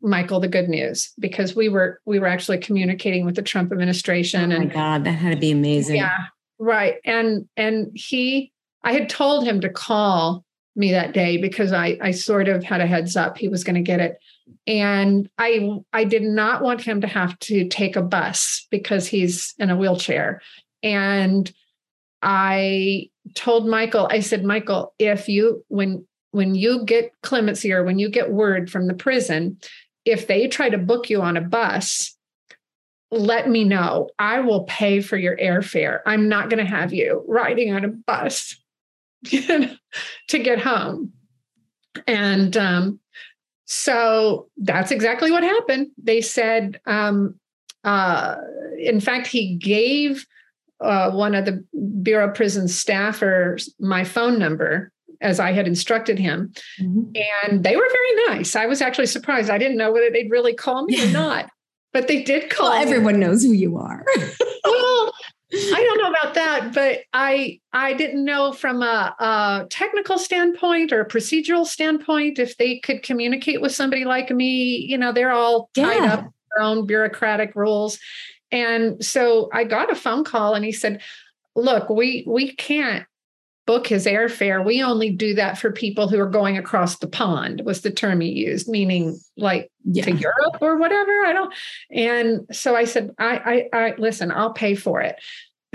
Michael 0.00 0.40
the 0.40 0.48
good 0.48 0.70
news 0.70 1.12
because 1.18 1.54
we 1.54 1.68
were 1.68 2.00
we 2.06 2.18
were 2.18 2.28
actually 2.28 2.58
communicating 2.58 3.26
with 3.26 3.36
the 3.36 3.42
Trump 3.42 3.72
administration. 3.72 4.52
Oh 4.52 4.56
my 4.56 4.62
and, 4.62 4.72
God, 4.72 5.04
that 5.04 5.12
had 5.12 5.34
to 5.34 5.36
be 5.36 5.50
amazing. 5.50 5.96
Yeah, 5.96 6.16
right. 6.58 6.94
And 7.04 7.46
and 7.58 7.90
he, 7.94 8.52
I 8.82 8.94
had 8.94 9.10
told 9.10 9.44
him 9.44 9.60
to 9.60 9.68
call 9.68 10.46
me 10.74 10.92
that 10.92 11.12
day 11.12 11.36
because 11.36 11.72
I 11.74 11.98
I 12.00 12.12
sort 12.12 12.48
of 12.48 12.64
had 12.64 12.80
a 12.80 12.86
heads 12.86 13.16
up 13.16 13.36
he 13.36 13.48
was 13.48 13.64
going 13.64 13.76
to 13.76 13.82
get 13.82 14.00
it, 14.00 14.16
and 14.66 15.28
I 15.38 15.78
I 15.92 16.04
did 16.04 16.22
not 16.22 16.62
want 16.62 16.82
him 16.82 17.00
to 17.00 17.06
have 17.06 17.38
to 17.40 17.68
take 17.68 17.96
a 17.96 18.02
bus 18.02 18.66
because 18.70 19.06
he's 19.06 19.54
in 19.58 19.70
a 19.70 19.76
wheelchair, 19.76 20.40
and 20.82 21.52
I 22.22 23.08
told 23.34 23.66
Michael, 23.66 24.08
I 24.10 24.20
said, 24.20 24.44
Michael, 24.44 24.94
if 24.98 25.28
you 25.28 25.64
when 25.68 26.06
when 26.30 26.54
you 26.54 26.84
get 26.84 27.12
clemency 27.22 27.72
or 27.72 27.84
when 27.84 27.98
you 27.98 28.08
get 28.08 28.32
word 28.32 28.70
from 28.70 28.86
the 28.86 28.94
prison, 28.94 29.58
if 30.04 30.26
they 30.26 30.48
try 30.48 30.70
to 30.70 30.78
book 30.78 31.10
you 31.10 31.20
on 31.20 31.36
a 31.36 31.42
bus, 31.42 32.16
let 33.10 33.48
me 33.48 33.64
know. 33.64 34.08
I 34.18 34.40
will 34.40 34.64
pay 34.64 35.00
for 35.00 35.18
your 35.18 35.36
airfare. 35.36 36.00
I'm 36.06 36.28
not 36.28 36.48
going 36.48 36.64
to 36.64 36.70
have 36.70 36.94
you 36.94 37.22
riding 37.28 37.72
on 37.74 37.84
a 37.84 37.88
bus 37.88 38.56
to 39.26 39.78
get 40.30 40.58
home. 40.58 41.12
And 42.06 42.56
um, 42.56 43.00
so 43.74 44.48
that's 44.58 44.90
exactly 44.90 45.30
what 45.30 45.42
happened. 45.42 45.92
They 45.96 46.20
said, 46.20 46.78
um, 46.84 47.40
uh, 47.84 48.36
in 48.78 49.00
fact, 49.00 49.28
he 49.28 49.56
gave 49.56 50.26
uh, 50.82 51.10
one 51.12 51.34
of 51.34 51.46
the 51.46 51.64
Bureau 52.02 52.28
of 52.28 52.34
Prison 52.34 52.66
staffers 52.66 53.70
my 53.80 54.04
phone 54.04 54.38
number 54.38 54.92
as 55.22 55.40
I 55.40 55.52
had 55.52 55.66
instructed 55.66 56.18
him. 56.18 56.52
Mm-hmm. 56.78 57.12
And 57.46 57.64
they 57.64 57.74
were 57.74 57.88
very 57.90 58.26
nice. 58.36 58.54
I 58.56 58.66
was 58.66 58.82
actually 58.82 59.06
surprised. 59.06 59.48
I 59.48 59.56
didn't 59.56 59.78
know 59.78 59.90
whether 59.90 60.10
they'd 60.10 60.30
really 60.30 60.52
call 60.52 60.84
me 60.84 61.02
or 61.02 61.10
not, 61.10 61.48
but 61.94 62.08
they 62.08 62.22
did 62.22 62.50
call. 62.50 62.72
Well, 62.72 62.82
everyone 62.82 63.18
knows 63.18 63.42
who 63.42 63.52
you 63.52 63.78
are. 63.78 64.04
well, 64.64 64.91
I 65.54 65.84
don't 65.84 65.98
know 65.98 66.10
about 66.10 66.34
that, 66.34 66.72
but 66.72 67.00
I 67.12 67.60
I 67.72 67.92
didn't 67.92 68.24
know 68.24 68.52
from 68.52 68.82
a, 68.82 69.14
a, 69.18 69.66
technical 69.68 70.18
standpoint 70.18 70.92
or 70.92 71.00
a 71.00 71.08
procedural 71.08 71.66
standpoint 71.66 72.38
if 72.38 72.56
they 72.56 72.78
could 72.78 73.02
communicate 73.02 73.60
with 73.60 73.74
somebody 73.74 74.04
like 74.04 74.30
me. 74.30 74.86
You 74.88 74.96
know, 74.96 75.12
they're 75.12 75.32
all 75.32 75.68
tied 75.74 75.96
yeah. 75.96 76.14
up 76.14 76.20
their 76.24 76.64
own 76.64 76.86
bureaucratic 76.86 77.54
rules. 77.54 77.98
And 78.50 79.04
so 79.04 79.50
I 79.52 79.64
got 79.64 79.92
a 79.92 79.94
phone 79.94 80.24
call 80.24 80.54
and 80.54 80.64
he 80.64 80.72
said, 80.72 81.02
look, 81.54 81.90
we 81.90 82.24
we 82.26 82.54
can't 82.54 83.06
book 83.66 83.86
his 83.86 84.06
airfare. 84.06 84.64
We 84.64 84.82
only 84.82 85.10
do 85.10 85.34
that 85.34 85.58
for 85.58 85.70
people 85.70 86.08
who 86.08 86.18
are 86.18 86.28
going 86.28 86.58
across 86.58 86.98
the 86.98 87.06
pond, 87.06 87.62
was 87.64 87.82
the 87.82 87.90
term 87.90 88.20
he 88.20 88.30
used, 88.30 88.68
meaning 88.68 89.18
like 89.36 89.70
yeah. 89.84 90.04
to 90.04 90.12
Europe 90.12 90.58
or 90.60 90.76
whatever. 90.78 91.24
I 91.24 91.32
don't. 91.32 91.54
And 91.90 92.46
so 92.50 92.74
I 92.74 92.84
said, 92.84 93.14
I, 93.18 93.68
I, 93.72 93.78
I 93.78 93.94
listen, 93.98 94.32
I'll 94.32 94.52
pay 94.52 94.74
for 94.74 95.00
it. 95.00 95.16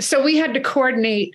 So 0.00 0.22
we 0.22 0.36
had 0.36 0.54
to 0.54 0.60
coordinate 0.60 1.34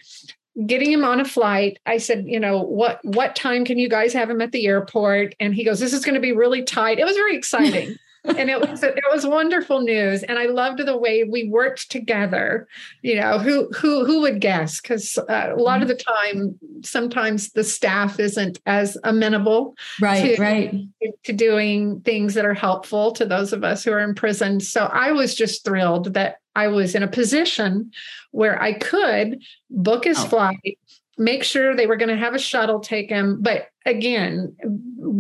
getting 0.68 0.92
him 0.92 1.04
on 1.04 1.20
a 1.20 1.26
flight. 1.26 1.80
I 1.86 1.98
said, 1.98 2.26
you 2.28 2.40
know, 2.40 2.62
what 2.62 3.00
what 3.04 3.36
time 3.36 3.66
can 3.66 3.80
you 3.80 3.90
guys 3.90 4.14
have 4.14 4.30
him 4.30 4.42
at 4.42 4.52
the 4.52 4.68
airport? 4.68 5.36
And 5.40 5.56
he 5.56 5.66
goes, 5.66 5.80
this 5.80 5.94
is 5.94 6.06
going 6.06 6.16
to 6.16 6.22
be 6.22 6.32
really 6.32 6.64
tight. 6.64 7.00
It 7.00 7.06
was 7.06 7.16
very 7.16 7.36
exciting. 7.36 7.96
And 8.26 8.50
it 8.50 8.60
was 8.60 8.84
it 8.84 9.04
was 9.12 9.26
wonderful 9.26 9.82
news. 9.82 10.24
And 10.24 10.40
i 10.40 10.46
loved 10.46 10.86
the 10.86 10.98
way 10.98 11.24
we 11.24 11.50
worked 11.50 11.92
together 11.92 12.68
you 13.02 13.16
know 13.16 13.40
who 13.40 13.70
who 13.70 14.06
who 14.06 14.22
would 14.22 14.42
guess? 14.42 14.82
Because 14.82 15.18
uh, 15.18 15.54
a 15.56 15.62
lot 15.62 15.82
of 15.82 15.88
the 15.88 15.96
time 15.96 16.58
sometimes 16.84 17.52
the 17.52 17.64
staff 17.64 18.20
isn't 18.20 18.60
as 18.66 18.98
amenable 19.04 19.76
right 20.02 20.36
to, 20.36 20.42
right. 20.42 20.74
to 21.24 21.34
doing 21.34 22.02
things 22.02 22.34
that 22.34 22.46
are 22.46 22.54
helpful 22.54 23.12
to 23.12 23.26
those 23.26 23.54
of 23.54 23.64
us 23.64 23.84
who 23.84 23.92
are 23.92 24.00
in 24.00 24.16
prison. 24.16 24.60
So 24.60 24.86
i 24.86 25.12
was 25.12 25.36
just 25.36 25.64
thrilled 25.66 26.14
that 26.14 26.38
i 26.56 26.68
was 26.68 26.96
in 26.96 27.04
a 27.04 27.08
position 27.08 27.92
where 28.32 28.62
i 28.62 28.74
could 28.74 29.42
book 29.70 30.06
his 30.06 30.20
oh. 30.20 30.28
flight 30.28 30.80
make 31.18 31.44
sure 31.44 31.76
they 31.76 31.88
were 31.88 31.96
going 31.96 32.10
to 32.10 32.18
have 32.18 32.34
a 32.34 32.40
shuttle 32.40 32.80
take 32.80 33.10
him. 33.10 33.42
But 33.42 33.68
again, 33.86 34.56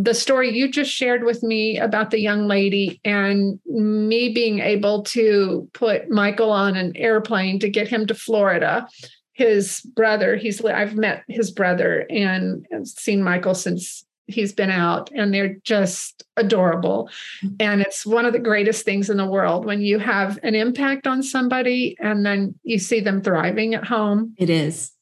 the 0.02 0.14
story 0.14 0.56
you 0.56 0.70
just 0.70 0.92
shared 0.92 1.24
with 1.24 1.44
me 1.44 1.78
about 1.78 2.12
the 2.12 2.20
young 2.20 2.48
lady 2.48 3.00
and 3.04 3.60
me 3.66 4.34
being 4.34 4.60
able 4.60 5.04
to 5.04 5.70
put 5.74 6.10
Michael 6.10 6.52
on 6.52 6.76
an 6.76 6.96
airplane 6.96 7.60
to 7.60 7.70
get 7.70 7.88
him 7.88 8.08
to 8.08 8.16
Florida. 8.16 8.88
His 9.34 9.82
brother, 9.82 10.36
he's 10.36 10.64
I've 10.64 10.96
met 10.96 11.24
his 11.28 11.52
brother 11.52 12.06
and 12.10 12.66
seen 12.86 13.24
Michael 13.24 13.56
since 13.56 14.06
he's 14.28 14.54
been 14.54 14.70
out 14.70 15.10
and 15.14 15.34
they're 15.34 15.56
just 15.64 16.24
adorable 16.38 17.10
mm-hmm. 17.44 17.56
and 17.60 17.82
it's 17.82 18.06
one 18.06 18.26
of 18.26 18.34
the 18.34 18.40
greatest 18.40 18.86
things 18.86 19.10
in 19.10 19.18
the 19.18 19.26
world 19.26 19.66
when 19.66 19.82
you 19.82 20.00
have 20.00 20.40
an 20.44 20.56
impact 20.56 21.08
on 21.08 21.22
somebody 21.22 21.96
and 22.00 22.26
then 22.26 22.56
you 22.64 22.80
see 22.80 23.00
them 23.00 23.22
thriving 23.22 23.76
at 23.76 23.84
home 23.84 24.34
it 24.38 24.50
is 24.50 24.94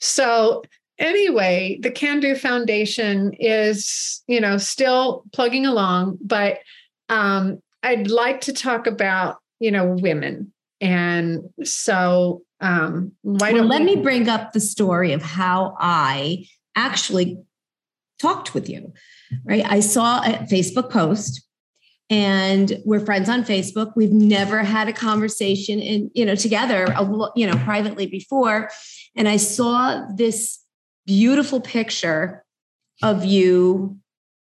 so 0.00 0.62
anyway, 0.98 1.78
the 1.82 1.90
Can 1.90 2.20
Do 2.20 2.34
Foundation 2.34 3.32
is, 3.34 4.22
you 4.26 4.40
know, 4.40 4.58
still 4.58 5.24
plugging 5.32 5.66
along, 5.66 6.18
but 6.20 6.58
um, 7.08 7.60
I'd 7.82 8.08
like 8.08 8.40
to 8.42 8.52
talk 8.52 8.86
about, 8.86 9.38
you 9.60 9.70
know, 9.70 9.96
women. 10.00 10.52
And 10.80 11.42
so 11.62 12.42
um, 12.60 13.12
why 13.22 13.52
well, 13.52 13.62
don't 13.62 13.68
let 13.68 13.80
we- 13.80 13.96
me 13.96 14.02
bring 14.02 14.28
up 14.28 14.52
the 14.52 14.60
story 14.60 15.12
of 15.12 15.22
how 15.22 15.76
I 15.78 16.46
actually 16.76 17.38
talked 18.20 18.54
with 18.54 18.68
you, 18.68 18.92
right? 19.44 19.64
I 19.64 19.80
saw 19.80 20.22
a 20.22 20.46
Facebook 20.50 20.90
post 20.90 21.43
and 22.10 22.80
we're 22.84 23.04
friends 23.04 23.28
on 23.28 23.44
Facebook. 23.44 23.92
We've 23.96 24.12
never 24.12 24.62
had 24.62 24.88
a 24.88 24.92
conversation 24.92 25.80
in, 25.80 26.10
you 26.14 26.26
know, 26.26 26.34
together, 26.34 26.94
you 27.34 27.46
know, 27.46 27.56
privately 27.64 28.06
before. 28.06 28.70
And 29.16 29.28
I 29.28 29.36
saw 29.38 30.06
this 30.14 30.60
beautiful 31.06 31.60
picture 31.60 32.44
of 33.02 33.24
you 33.24 33.98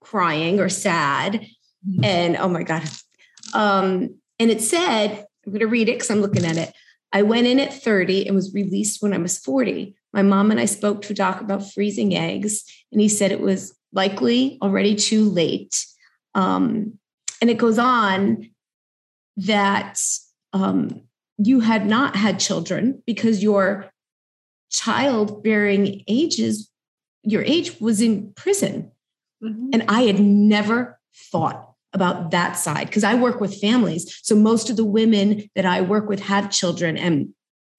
crying 0.00 0.60
or 0.60 0.68
sad. 0.68 1.46
Mm-hmm. 1.88 2.04
And 2.04 2.36
oh 2.36 2.48
my 2.48 2.62
God. 2.62 2.88
Um, 3.54 4.18
and 4.38 4.50
it 4.50 4.60
said, 4.60 5.24
I'm 5.46 5.52
going 5.52 5.60
to 5.60 5.66
read 5.66 5.88
it 5.88 5.96
because 5.96 6.10
I'm 6.10 6.20
looking 6.20 6.44
at 6.44 6.56
it. 6.56 6.72
I 7.12 7.22
went 7.22 7.46
in 7.46 7.58
at 7.58 7.72
30 7.72 8.26
and 8.26 8.36
was 8.36 8.52
released 8.52 9.02
when 9.02 9.14
I 9.14 9.18
was 9.18 9.38
40. 9.38 9.96
My 10.12 10.22
mom 10.22 10.50
and 10.50 10.60
I 10.60 10.66
spoke 10.66 11.02
to 11.02 11.12
a 11.12 11.16
doc 11.16 11.40
about 11.40 11.70
freezing 11.72 12.14
eggs, 12.14 12.64
and 12.92 13.00
he 13.00 13.08
said 13.08 13.32
it 13.32 13.40
was 13.40 13.74
likely 13.92 14.58
already 14.60 14.94
too 14.94 15.28
late. 15.28 15.84
Um, 16.34 16.97
and 17.40 17.50
it 17.50 17.58
goes 17.58 17.78
on 17.78 18.50
that 19.36 20.00
um, 20.52 21.02
you 21.38 21.60
had 21.60 21.86
not 21.86 22.16
had 22.16 22.40
children 22.40 23.02
because 23.06 23.42
your 23.42 23.90
childbearing 24.70 26.02
ages, 26.08 26.70
your 27.22 27.42
age 27.42 27.80
was 27.80 28.00
in 28.00 28.32
prison. 28.34 28.90
Mm-hmm. 29.42 29.70
And 29.72 29.84
I 29.88 30.02
had 30.02 30.18
never 30.18 30.98
thought 31.30 31.72
about 31.92 32.32
that 32.32 32.52
side 32.52 32.86
because 32.86 33.04
I 33.04 33.14
work 33.14 33.40
with 33.40 33.60
families. 33.60 34.20
So 34.22 34.34
most 34.34 34.68
of 34.68 34.76
the 34.76 34.84
women 34.84 35.48
that 35.54 35.64
I 35.64 35.80
work 35.80 36.08
with 36.08 36.20
have 36.20 36.50
children 36.50 36.96
and 36.98 37.30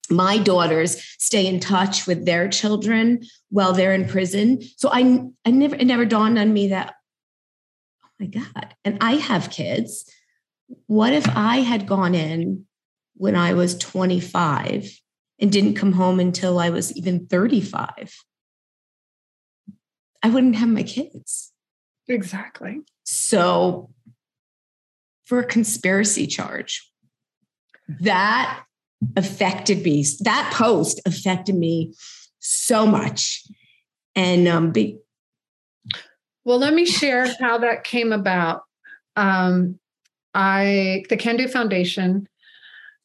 my 0.10 0.40
daughters 0.40 1.00
stay 1.20 1.46
in 1.46 1.60
touch 1.60 2.08
with 2.08 2.26
their 2.26 2.50
children 2.50 3.22
while 3.50 3.74
they're 3.74 3.94
in 3.94 4.08
prison. 4.08 4.62
So 4.78 4.90
I, 4.92 5.24
I 5.46 5.52
never, 5.52 5.76
it 5.76 5.86
never 5.86 6.06
dawned 6.06 6.40
on 6.40 6.52
me 6.52 6.70
that, 6.70 6.96
my 8.20 8.28
God, 8.28 8.76
and 8.84 8.98
I 9.02 9.14
have 9.14 9.50
kids. 9.50 10.12
What 10.88 11.14
if 11.14 11.28
I 11.30 11.58
had 11.58 11.88
gone 11.88 12.16
in 12.16 12.66
when 13.16 13.36
I 13.36 13.54
was 13.54 13.78
25 13.78 15.00
and 15.40 15.52
didn't 15.52 15.76
come 15.76 15.94
home 15.94 16.20
until 16.20 16.60
I 16.60 16.70
was 16.70 16.96
even 16.96 17.28
35, 17.28 18.16
I 20.22 20.30
wouldn't 20.30 20.58
have 20.58 20.70
my 20.70 20.84
kids. 20.84 21.52
Exactly. 22.08 22.80
So, 23.04 23.90
for 25.26 25.40
a 25.40 25.46
conspiracy 25.46 26.28
charge, 26.28 26.92
that 27.88 28.64
affected 29.16 29.84
me. 29.84 30.06
That 30.22 30.52
post 30.54 31.02
affected 31.06 31.56
me 31.56 31.94
so 32.40 32.86
much. 32.86 33.44
And 34.16 34.48
um, 34.48 34.72
be- 34.72 35.00
well, 36.50 36.58
let 36.58 36.74
me 36.74 36.84
share 36.84 37.32
how 37.40 37.60
that 37.60 37.84
came 37.84 38.12
about. 38.12 38.64
Um, 39.16 39.78
I 40.34 41.04
the 41.08 41.16
Can 41.16 41.38
Do 41.38 41.48
Foundation 41.48 42.28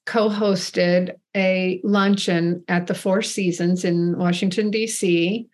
co-hosted 0.07 1.11
a 1.37 1.79
luncheon 1.85 2.65
at 2.69 2.87
the 2.87 2.95
Four 2.95 3.21
Seasons 3.21 3.85
in 3.85 4.17
Washington, 4.17 4.71
D.C. 4.71 5.47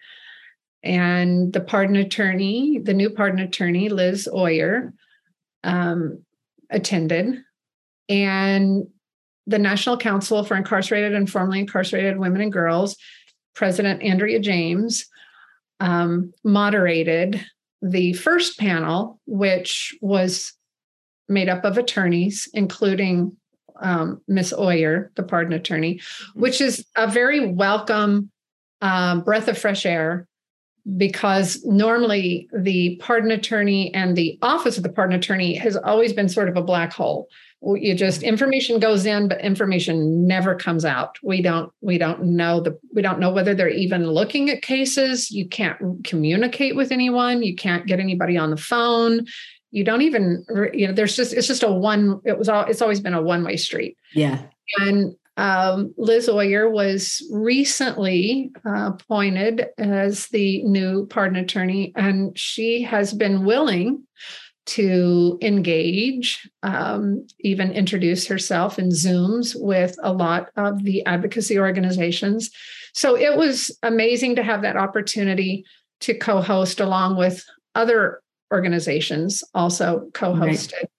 And 0.84 1.52
the 1.52 1.60
pardon 1.60 1.96
attorney, 1.96 2.78
the 2.80 2.94
new 2.94 3.10
pardon 3.10 3.40
attorney, 3.40 3.88
Liz 3.88 4.28
Oyer, 4.32 4.94
um, 5.64 6.24
attended. 6.70 7.42
And 8.08 8.86
the 9.48 9.58
National 9.58 9.96
Council 9.96 10.44
for 10.44 10.56
Incarcerated 10.56 11.12
and 11.12 11.28
Formerly 11.28 11.58
Incarcerated 11.58 12.20
Women 12.20 12.40
and 12.40 12.52
Girls, 12.52 12.96
President 13.56 14.00
Andrea 14.00 14.38
James, 14.38 15.06
um, 15.80 16.32
moderated 16.44 17.44
the 17.82 18.12
first 18.14 18.58
panel, 18.58 19.20
which 19.26 19.96
was 20.00 20.52
made 21.28 21.48
up 21.48 21.64
of 21.64 21.78
attorneys, 21.78 22.48
including 22.52 23.36
um, 23.80 24.20
Miss 24.28 24.52
Oyer, 24.52 25.10
the 25.16 25.22
pardon 25.22 25.52
attorney, 25.52 25.94
mm-hmm. 25.94 26.40
which 26.40 26.60
is 26.60 26.84
a 26.96 27.06
very 27.06 27.52
welcome 27.52 28.30
um, 28.80 29.22
breath 29.22 29.48
of 29.48 29.58
fresh 29.58 29.86
air 29.86 30.26
because 30.96 31.62
normally 31.64 32.48
the 32.56 32.96
pardon 32.96 33.30
attorney 33.30 33.92
and 33.94 34.16
the 34.16 34.38
office 34.42 34.76
of 34.76 34.82
the 34.82 34.88
pardon 34.88 35.16
attorney 35.16 35.54
has 35.54 35.76
always 35.76 36.12
been 36.12 36.28
sort 36.28 36.48
of 36.48 36.56
a 36.56 36.62
black 36.62 36.92
hole 36.92 37.28
you 37.62 37.94
just 37.94 38.22
information 38.22 38.80
goes 38.80 39.04
in 39.04 39.28
but 39.28 39.40
information 39.40 40.26
never 40.26 40.54
comes 40.54 40.84
out. 40.84 41.18
We 41.22 41.42
don't 41.42 41.72
we 41.80 41.98
don't 41.98 42.22
know 42.22 42.60
the 42.60 42.78
we 42.94 43.02
don't 43.02 43.20
know 43.20 43.30
whether 43.30 43.54
they're 43.54 43.68
even 43.68 44.06
looking 44.06 44.48
at 44.50 44.62
cases. 44.62 45.30
You 45.30 45.48
can't 45.48 45.78
communicate 46.04 46.74
with 46.74 46.90
anyone. 46.90 47.42
You 47.42 47.54
can't 47.54 47.86
get 47.86 48.00
anybody 48.00 48.36
on 48.36 48.50
the 48.50 48.56
phone. 48.56 49.26
You 49.70 49.84
don't 49.84 50.02
even 50.02 50.44
you 50.72 50.88
know 50.88 50.94
there's 50.94 51.16
just 51.16 51.34
it's 51.34 51.46
just 51.46 51.62
a 51.62 51.70
one 51.70 52.20
it 52.24 52.38
was 52.38 52.48
all 52.48 52.64
it's 52.64 52.82
always 52.82 53.00
been 53.00 53.14
a 53.14 53.22
one 53.22 53.44
way 53.44 53.56
street. 53.56 53.96
Yeah. 54.14 54.42
And 54.78 55.14
um, 55.36 55.94
liz 55.96 56.28
oyer 56.28 56.68
was 56.68 57.26
recently 57.30 58.52
uh, 58.66 58.92
appointed 58.92 59.68
as 59.78 60.26
the 60.28 60.62
new 60.64 61.06
pardon 61.06 61.36
attorney 61.36 61.92
and 61.96 62.38
she 62.38 62.82
has 62.82 63.14
been 63.14 63.44
willing 63.44 64.06
to 64.70 65.38
engage 65.42 66.48
um, 66.62 67.26
even 67.40 67.72
introduce 67.72 68.26
herself 68.26 68.78
in 68.78 68.88
zooms 68.88 69.54
with 69.58 69.96
a 70.02 70.12
lot 70.12 70.50
of 70.56 70.84
the 70.84 71.04
advocacy 71.06 71.58
organizations 71.58 72.50
so 72.92 73.16
it 73.16 73.36
was 73.36 73.76
amazing 73.82 74.36
to 74.36 74.42
have 74.42 74.62
that 74.62 74.76
opportunity 74.76 75.64
to 76.00 76.14
co-host 76.14 76.80
along 76.80 77.16
with 77.16 77.44
other 77.74 78.20
organizations 78.52 79.44
also 79.54 80.08
co-hosted. 80.12 80.72
Right. 80.72 80.90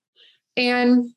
And 0.58 1.12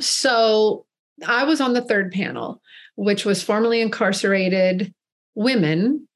so 0.00 0.86
I 1.26 1.44
was 1.44 1.60
on 1.60 1.72
the 1.72 1.82
third 1.82 2.12
panel, 2.12 2.60
which 2.96 3.24
was 3.24 3.42
formerly 3.42 3.80
incarcerated 3.80 4.92
women, 5.34 6.08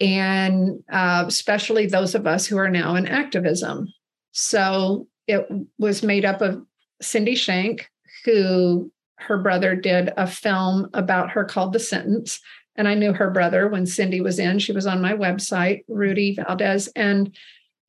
and 0.00 0.82
uh, 0.90 1.24
especially 1.26 1.86
those 1.86 2.14
of 2.14 2.26
us 2.26 2.46
who 2.46 2.58
are 2.58 2.70
now 2.70 2.94
in 2.96 3.06
activism. 3.06 3.88
So 4.34 5.06
it 5.26 5.46
was 5.78 6.02
made 6.02 6.24
up 6.24 6.42
of 6.42 6.62
Cindy 7.00 7.34
Shank, 7.34 7.88
who 8.24 8.90
her 9.16 9.38
brother 9.38 9.74
did 9.74 10.12
a 10.16 10.26
film 10.26 10.90
about 10.92 11.30
her 11.30 11.44
called 11.44 11.72
The 11.72 11.78
Sentence. 11.78 12.40
And 12.76 12.88
I 12.88 12.94
knew 12.94 13.12
her 13.12 13.30
brother 13.30 13.68
when 13.68 13.86
Cindy 13.86 14.20
was 14.20 14.38
in. 14.38 14.58
She 14.58 14.72
was 14.72 14.86
on 14.86 15.00
my 15.00 15.12
website, 15.12 15.84
Rudy 15.88 16.34
Valdez. 16.34 16.88
And 16.96 17.34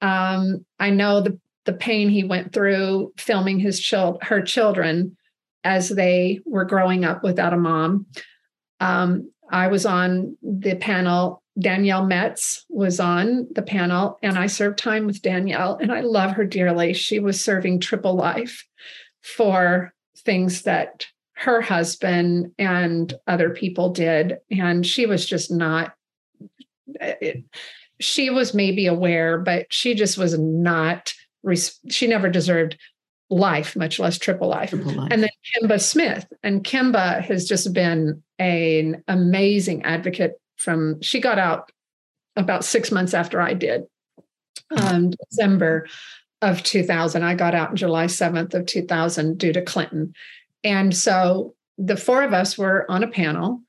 um, 0.02 0.66
I 0.80 0.92
know 0.92 1.22
the 1.22 1.40
the 1.66 1.74
pain 1.74 2.10
he 2.10 2.24
went 2.24 2.54
through 2.54 3.12
filming 3.18 3.60
his 3.60 3.80
child 3.80 4.20
her 4.22 4.40
children 4.40 5.18
as 5.64 5.90
they 5.90 6.40
were 6.46 6.64
growing 6.64 7.04
up 7.04 7.24
without 7.24 7.54
a 7.54 7.58
mom. 7.58 8.06
Um, 8.80 9.32
I 9.50 9.68
was 9.68 9.86
on 9.86 10.38
the 10.44 10.76
panel 10.76 11.42
Danielle 11.58 12.06
Metz 12.06 12.66
was 12.70 13.00
on 13.00 13.48
the 13.52 13.62
panel, 13.62 14.20
and 14.22 14.38
I 14.38 14.48
served 14.48 14.78
time 14.78 15.06
with 15.06 15.22
Danielle, 15.22 15.78
and 15.82 15.92
I 15.92 16.02
love 16.02 16.32
her 16.32 16.46
dearly. 16.46 16.94
She 16.94 17.20
was 17.20 17.40
serving 17.40 17.80
triple 17.80 18.16
life 18.16 18.66
for 19.22 19.94
things 20.18 20.64
that 20.64 21.08
her 21.38 21.62
husband 21.62 22.52
and 22.58 23.14
other 23.28 23.50
people 23.50 23.90
did. 23.90 24.38
And 24.50 24.86
she 24.86 25.06
was 25.06 25.26
just 25.26 25.52
not, 25.52 25.94
it, 27.02 27.44
she 28.00 28.30
was 28.30 28.54
maybe 28.54 28.88
aware, 28.88 29.38
but 29.38 29.68
she 29.70 29.96
just 29.96 30.18
was 30.18 30.38
not, 30.40 31.14
she 31.90 32.08
never 32.08 32.30
deserved 32.30 32.78
life, 33.30 33.76
much 33.76 34.00
less 34.00 34.18
triple 34.18 34.48
life. 34.48 34.70
triple 34.70 34.94
life. 34.94 35.10
And 35.12 35.24
then 35.24 35.30
Kemba 35.62 35.82
Smith. 35.82 36.26
And 36.44 36.64
Kemba 36.64 37.22
has 37.22 37.48
just 37.48 37.74
been 37.74 38.24
an 38.40 39.04
amazing 39.08 39.84
advocate 39.84 40.40
from, 40.58 41.02
she 41.02 41.20
got 41.20 41.40
out 41.40 41.72
about 42.36 42.66
six 42.66 42.92
months 42.92 43.14
after 43.14 43.42
I 43.42 43.54
did, 43.54 43.84
um, 44.78 45.12
December 45.30 45.88
of 46.42 46.64
2000. 46.64 47.24
I 47.24 47.36
got 47.36 47.56
out 47.56 47.72
in 47.72 47.76
July 47.76 48.06
7th 48.06 48.54
of 48.54 48.66
2000 48.66 49.38
due 49.38 49.54
to 49.54 49.62
Clinton. 49.62 50.14
And 50.64 50.96
so 50.96 51.56
the 51.78 51.98
four 51.98 52.24
of 52.24 52.34
us 52.34 52.58
were 52.58 52.90
on 52.90 53.04
a 53.04 53.08
panel, 53.08 53.62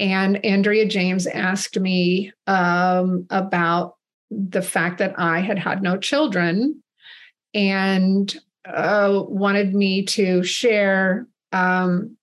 and 0.00 0.44
Andrea 0.44 0.86
James 0.86 1.26
asked 1.26 1.78
me 1.78 2.32
um, 2.46 3.26
about 3.30 3.96
the 4.30 4.62
fact 4.62 4.98
that 4.98 5.18
I 5.18 5.40
had 5.40 5.58
had 5.58 5.82
no 5.82 5.96
children 5.96 6.82
and 7.54 8.34
uh, 8.66 9.22
wanted 9.26 9.74
me 9.74 10.04
to 10.04 10.42
share 10.42 11.26
um, 11.52 12.16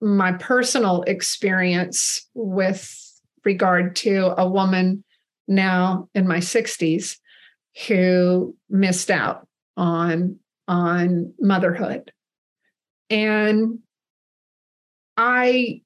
my 0.00 0.32
personal 0.32 1.02
experience 1.02 2.28
with 2.34 3.03
regard 3.44 3.96
to 3.96 4.34
a 4.40 4.48
woman 4.48 5.04
now 5.46 6.08
in 6.14 6.26
my 6.26 6.38
60s 6.38 7.16
who 7.86 8.56
missed 8.68 9.10
out 9.10 9.46
on 9.76 10.38
on 10.66 11.34
motherhood. 11.40 12.10
And 13.10 13.80
i 15.16 15.80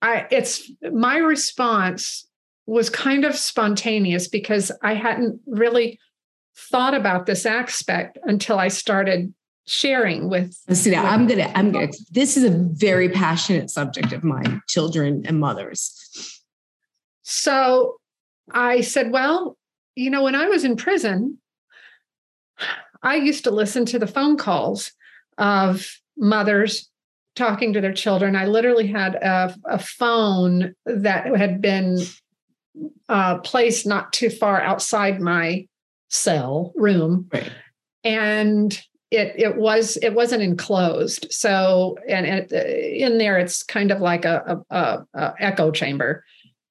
i 0.00 0.26
it's 0.30 0.70
my 0.92 1.16
response 1.16 2.26
was 2.66 2.88
kind 2.88 3.24
of 3.24 3.36
spontaneous 3.36 4.28
because 4.28 4.70
i 4.82 4.94
hadn't 4.94 5.40
really 5.46 5.98
thought 6.56 6.94
about 6.94 7.26
this 7.26 7.46
aspect 7.46 8.18
until 8.24 8.58
i 8.58 8.68
started 8.68 9.32
sharing 9.66 10.28
with 10.28 10.54
see 10.72 10.90
now 10.90 11.04
i'm 11.04 11.26
gonna 11.26 11.50
i'm 11.54 11.72
gonna 11.72 11.88
this 12.10 12.36
is 12.36 12.44
a 12.44 12.50
very 12.50 13.08
passionate 13.08 13.70
subject 13.70 14.12
of 14.12 14.22
mine 14.22 14.60
children 14.68 15.22
and 15.26 15.40
mothers 15.40 16.31
so 17.22 17.96
i 18.52 18.80
said 18.80 19.12
well 19.12 19.56
you 19.94 20.10
know 20.10 20.22
when 20.22 20.34
i 20.34 20.46
was 20.46 20.64
in 20.64 20.76
prison 20.76 21.38
i 23.02 23.16
used 23.16 23.44
to 23.44 23.50
listen 23.50 23.84
to 23.84 23.98
the 23.98 24.06
phone 24.06 24.36
calls 24.36 24.92
of 25.38 25.86
mothers 26.16 26.90
talking 27.34 27.72
to 27.72 27.80
their 27.80 27.92
children. 27.92 28.36
I 28.36 28.46
literally 28.46 28.86
had 28.86 29.14
a, 29.16 29.54
a 29.64 29.78
phone 29.78 30.74
that 30.86 31.34
had 31.36 31.60
been 31.60 31.98
uh, 33.08 33.38
placed 33.38 33.86
not 33.86 34.12
too 34.12 34.30
far 34.30 34.60
outside 34.60 35.20
my 35.20 35.66
cell 36.08 36.72
room, 36.76 37.28
right. 37.32 37.50
and 38.04 38.72
it 39.10 39.34
it 39.36 39.56
was 39.56 39.96
it 39.98 40.14
wasn't 40.14 40.42
enclosed. 40.42 41.26
So 41.30 41.96
and 42.08 42.26
it, 42.26 42.52
in 42.52 43.18
there, 43.18 43.38
it's 43.38 43.62
kind 43.62 43.90
of 43.90 44.00
like 44.00 44.24
a, 44.24 44.62
a, 44.70 45.04
a 45.14 45.34
echo 45.38 45.70
chamber, 45.70 46.24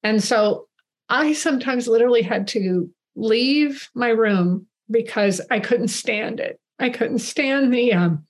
and 0.03 0.23
so 0.23 0.67
I 1.09 1.33
sometimes 1.33 1.87
literally 1.87 2.21
had 2.21 2.47
to 2.49 2.89
leave 3.15 3.89
my 3.93 4.09
room 4.09 4.67
because 4.89 5.41
I 5.51 5.59
couldn't 5.59 5.89
stand 5.89 6.39
it. 6.39 6.59
I 6.79 6.89
couldn't 6.89 7.19
stand 7.19 7.73
the 7.73 7.93
um, 7.93 8.25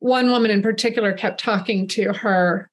one 0.00 0.30
woman 0.30 0.50
in 0.50 0.62
particular 0.62 1.12
kept 1.12 1.40
talking 1.40 1.86
to 1.88 2.12
her 2.14 2.70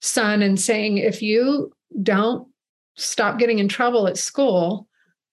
son 0.00 0.42
and 0.42 0.58
saying, 0.58 0.98
if 0.98 1.22
you 1.22 1.72
don't 2.02 2.48
stop 2.96 3.38
getting 3.38 3.58
in 3.58 3.68
trouble 3.68 4.08
at 4.08 4.16
school, 4.16 4.88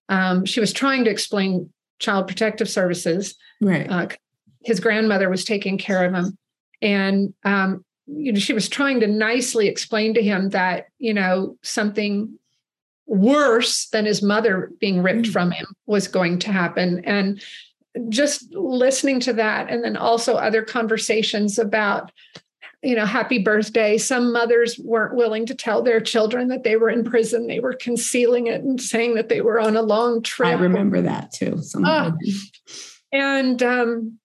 um, 0.10 0.46
she 0.46 0.60
was 0.60 0.74
trying 0.74 1.06
to 1.06 1.10
explain 1.10 1.70
child 2.00 2.28
protective 2.28 2.70
services. 2.70 3.36
Right. 3.62 3.90
Uh, 3.90 4.08
his 4.64 4.80
grandmother 4.80 5.30
was 5.30 5.46
taking 5.46 5.78
care 5.78 6.06
of 6.06 6.14
him. 6.14 6.38
And 6.82 7.34
um, 7.44 7.86
you 8.14 8.32
know, 8.32 8.40
she 8.40 8.54
was 8.54 8.70
trying 8.70 9.00
to 9.00 9.08
nicely 9.08 9.68
explain 9.68 10.14
to 10.14 10.22
him 10.22 10.50
that, 10.50 10.88
you 11.00 11.14
know, 11.14 11.58
something 11.62 12.38
worse 13.08 13.88
than 13.88 14.06
his 14.06 14.22
mother 14.22 14.72
being 14.80 15.02
ripped 15.02 15.28
mm. 15.28 15.34
from 15.34 15.52
him 15.52 15.68
was 15.86 16.08
going 16.08 16.40
to 16.40 16.52
happen. 16.52 17.04
And 17.06 17.42
just 18.10 18.54
listening 18.54 19.20
to 19.22 19.34
that 19.34 19.70
and 19.70 19.84
then 19.84 19.98
also 19.98 20.36
other 20.36 20.62
conversations 20.62 21.60
about 21.60 22.12
you 22.82 22.96
know 22.96 23.06
happy 23.06 23.38
birthday. 23.38 23.98
Some 23.98 24.32
mothers 24.32 24.80
weren't 24.80 25.16
willing 25.16 25.46
to 25.48 25.56
tell 25.56 25.82
their 25.82 26.00
children 26.00 26.48
that 26.48 26.64
they 26.64 26.78
were 26.78 26.90
in 26.90 27.04
prison. 27.04 27.48
They 27.48 27.60
were 27.60 27.74
concealing 27.74 28.48
it 28.48 28.62
and 28.62 28.82
saying 28.82 29.16
that 29.16 29.30
they 29.30 29.42
were 29.42 29.60
on 29.60 29.76
a 29.76 29.82
long 29.82 30.24
trip. 30.24 30.50
i 30.50 30.54
remember 30.54 31.02
that 31.02 31.32
too 31.32 31.62
uh, 31.86 32.12
and 33.12 33.62
um, 33.62 34.20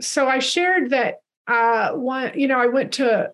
so 0.00 0.28
i 0.28 0.38
shared 0.38 0.90
that 0.90 1.16
uh, 1.48 1.92
one 1.92 2.32
you 2.38 2.48
know 2.48 2.60
i 2.60 2.66
went 2.66 2.92
to 2.92 3.30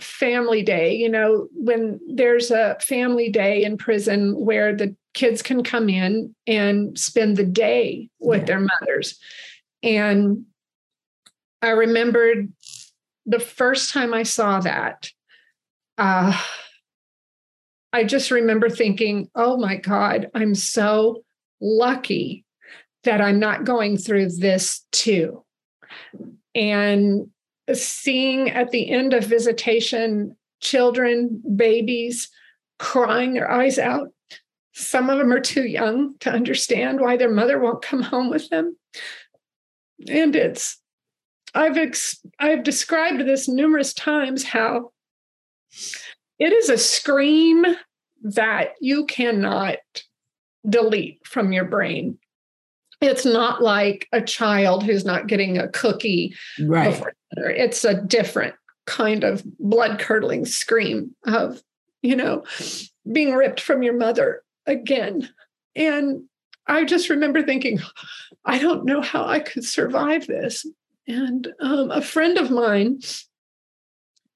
family 0.00 0.62
day 0.62 0.94
you 0.94 1.08
know 1.08 1.48
when 1.52 1.98
there's 2.08 2.50
a 2.50 2.76
family 2.80 3.30
day 3.30 3.64
in 3.64 3.76
prison 3.76 4.34
where 4.38 4.74
the 4.74 4.94
kids 5.18 5.42
can 5.42 5.64
come 5.64 5.88
in 5.88 6.32
and 6.46 6.96
spend 6.96 7.36
the 7.36 7.44
day 7.44 8.08
with 8.20 8.42
yeah. 8.42 8.46
their 8.46 8.60
mothers. 8.60 9.18
And 9.82 10.44
I 11.60 11.70
remembered 11.70 12.52
the 13.26 13.40
first 13.40 13.92
time 13.92 14.14
I 14.14 14.22
saw 14.22 14.60
that, 14.60 15.10
uh, 15.98 16.40
I 17.92 18.04
just 18.04 18.30
remember 18.30 18.70
thinking, 18.70 19.28
oh 19.34 19.56
my 19.56 19.74
God, 19.74 20.30
I'm 20.34 20.54
so 20.54 21.24
lucky 21.60 22.44
that 23.02 23.20
I'm 23.20 23.40
not 23.40 23.64
going 23.64 23.96
through 23.96 24.28
this 24.36 24.86
too. 24.92 25.44
And 26.54 27.28
seeing 27.72 28.50
at 28.50 28.70
the 28.70 28.90
end 28.90 29.12
of 29.14 29.24
visitation 29.24 30.36
children, 30.60 31.42
babies 31.56 32.28
crying 32.78 33.34
their 33.34 33.50
eyes 33.50 33.78
out 33.78 34.08
some 34.78 35.10
of 35.10 35.18
them 35.18 35.32
are 35.32 35.40
too 35.40 35.66
young 35.66 36.14
to 36.20 36.30
understand 36.30 37.00
why 37.00 37.16
their 37.16 37.30
mother 37.30 37.58
won't 37.58 37.82
come 37.82 38.00
home 38.00 38.30
with 38.30 38.48
them. 38.48 38.76
And 40.08 40.36
it's, 40.36 40.80
I've, 41.52 41.76
ex, 41.76 42.20
I've 42.38 42.62
described 42.62 43.20
this 43.26 43.48
numerous 43.48 43.92
times 43.92 44.44
how 44.44 44.92
it 46.38 46.52
is 46.52 46.70
a 46.70 46.78
scream 46.78 47.66
that 48.22 48.74
you 48.80 49.04
cannot 49.06 49.78
delete 50.68 51.26
from 51.26 51.52
your 51.52 51.64
brain. 51.64 52.18
It's 53.00 53.24
not 53.24 53.62
like 53.62 54.08
a 54.12 54.20
child 54.20 54.82
who's 54.82 55.04
not 55.04 55.28
getting 55.28 55.58
a 55.58 55.68
cookie 55.68 56.34
right. 56.60 57.02
It's 57.32 57.84
a 57.84 57.94
different 57.94 58.54
kind 58.86 59.22
of 59.22 59.44
blood 59.58 59.98
curdling 59.98 60.46
scream 60.46 61.14
of, 61.26 61.62
you 62.02 62.16
know, 62.16 62.44
being 63.10 63.34
ripped 63.34 63.60
from 63.60 63.82
your 63.82 63.96
mother 63.96 64.42
again. 64.66 65.28
And 65.76 66.24
I 66.66 66.84
just 66.84 67.08
remember 67.08 67.42
thinking, 67.42 67.80
I 68.44 68.58
don't 68.58 68.84
know 68.84 69.00
how 69.00 69.26
I 69.26 69.40
could 69.40 69.64
survive 69.64 70.26
this. 70.26 70.66
And 71.06 71.48
um, 71.60 71.90
a 71.90 72.02
friend 72.02 72.36
of 72.38 72.50
mine 72.50 73.00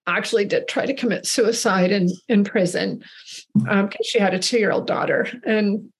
actually 0.06 0.44
did 0.44 0.68
try 0.68 0.86
to 0.86 0.94
commit 0.94 1.26
suicide 1.26 1.92
in, 1.92 2.08
in 2.28 2.44
prison 2.44 3.02
because 3.54 3.68
um, 3.68 3.90
she 4.04 4.18
had 4.18 4.34
a 4.34 4.38
two 4.38 4.58
year 4.58 4.70
old 4.70 4.86
daughter. 4.86 5.28
And 5.44 5.90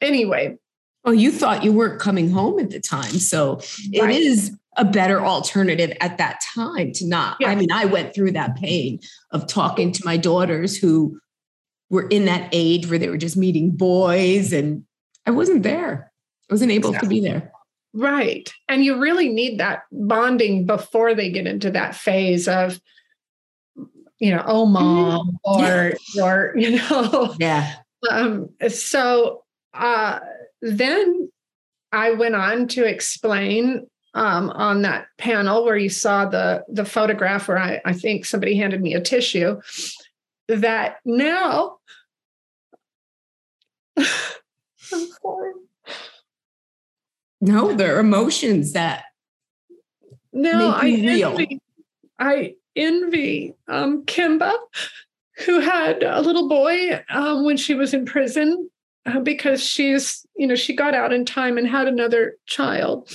anyway. 0.00 0.56
Well, 1.04 1.14
you 1.14 1.32
thought 1.32 1.64
you 1.64 1.72
weren't 1.72 2.00
coming 2.00 2.30
home 2.30 2.60
at 2.60 2.70
the 2.70 2.80
time. 2.80 3.12
So 3.18 3.56
right. 3.56 4.10
it 4.10 4.10
is 4.10 4.56
a 4.76 4.84
better 4.84 5.20
alternative 5.20 5.92
at 6.00 6.18
that 6.18 6.40
time 6.54 6.92
to 6.92 7.06
not. 7.06 7.36
Yeah. 7.40 7.50
I 7.50 7.56
mean, 7.56 7.72
I 7.72 7.84
went 7.84 8.14
through 8.14 8.32
that 8.32 8.56
pain 8.56 9.00
of 9.30 9.46
talking 9.46 9.92
to 9.92 10.02
my 10.04 10.16
daughters 10.16 10.76
who 10.76 11.18
were 11.90 12.08
in 12.08 12.24
that 12.24 12.48
age 12.52 12.88
where 12.88 12.98
they 12.98 13.08
were 13.08 13.18
just 13.18 13.36
meeting 13.36 13.70
boys 13.70 14.52
and 14.52 14.84
I 15.26 15.30
wasn't 15.30 15.62
there. 15.62 16.10
I 16.50 16.54
wasn't 16.54 16.72
able 16.72 16.94
to 16.94 17.06
be 17.06 17.20
there. 17.20 17.52
Right. 17.92 18.50
And 18.68 18.84
you 18.84 18.98
really 18.98 19.28
need 19.28 19.60
that 19.60 19.82
bonding 19.92 20.64
before 20.64 21.14
they 21.14 21.30
get 21.30 21.46
into 21.46 21.70
that 21.72 21.94
phase 21.94 22.48
of, 22.48 22.80
you 24.18 24.30
know, 24.30 24.42
oh 24.46 24.64
mom 24.64 25.38
mm-hmm. 25.46 25.62
or 25.62 25.92
yeah. 26.14 26.22
or 26.22 26.54
you 26.56 26.76
know. 26.76 27.34
Yeah. 27.38 27.74
Um, 28.10 28.48
so 28.68 29.44
uh 29.74 30.18
then 30.62 31.30
I 31.90 32.12
went 32.12 32.36
on 32.36 32.68
to 32.68 32.84
explain 32.84 33.86
um, 34.14 34.50
on 34.50 34.82
that 34.82 35.06
panel 35.18 35.64
where 35.64 35.76
you 35.76 35.88
saw 35.88 36.26
the 36.26 36.64
the 36.68 36.84
photograph 36.84 37.48
where 37.48 37.58
I, 37.58 37.80
I 37.84 37.92
think 37.92 38.24
somebody 38.24 38.56
handed 38.56 38.80
me 38.80 38.94
a 38.94 39.00
tissue 39.00 39.60
that 40.48 40.96
now 41.04 41.78
I'm 43.96 44.06
sorry. 45.22 45.52
No, 47.40 47.72
there 47.74 47.96
are 47.96 48.00
emotions 48.00 48.72
that 48.74 49.04
no, 50.32 50.70
I 50.70 50.88
envy, 50.88 51.60
I 52.18 52.54
envy 52.76 53.54
um, 53.68 54.04
Kemba, 54.04 54.52
who 55.44 55.60
had 55.60 56.02
a 56.02 56.20
little 56.20 56.48
boy 56.48 57.02
um, 57.10 57.44
when 57.44 57.56
she 57.56 57.74
was 57.74 57.92
in 57.92 58.04
prison 58.04 58.70
because 59.22 59.64
she's, 59.64 60.24
you 60.36 60.46
know, 60.46 60.54
she 60.54 60.74
got 60.74 60.94
out 60.94 61.12
in 61.12 61.24
time 61.24 61.58
and 61.58 61.66
had 61.66 61.88
another 61.88 62.36
child. 62.46 63.10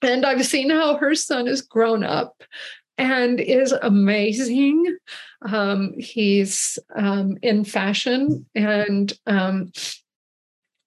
And 0.00 0.26
I've 0.26 0.44
seen 0.44 0.70
how 0.70 0.96
her 0.96 1.14
son 1.14 1.46
has 1.46 1.62
grown 1.62 2.02
up 2.02 2.42
and 2.98 3.40
is 3.40 3.72
amazing. 3.72 4.96
Um, 5.42 5.94
he's 5.98 6.78
um, 6.96 7.36
in 7.42 7.64
fashion 7.64 8.46
and 8.54 9.12
um, 9.26 9.72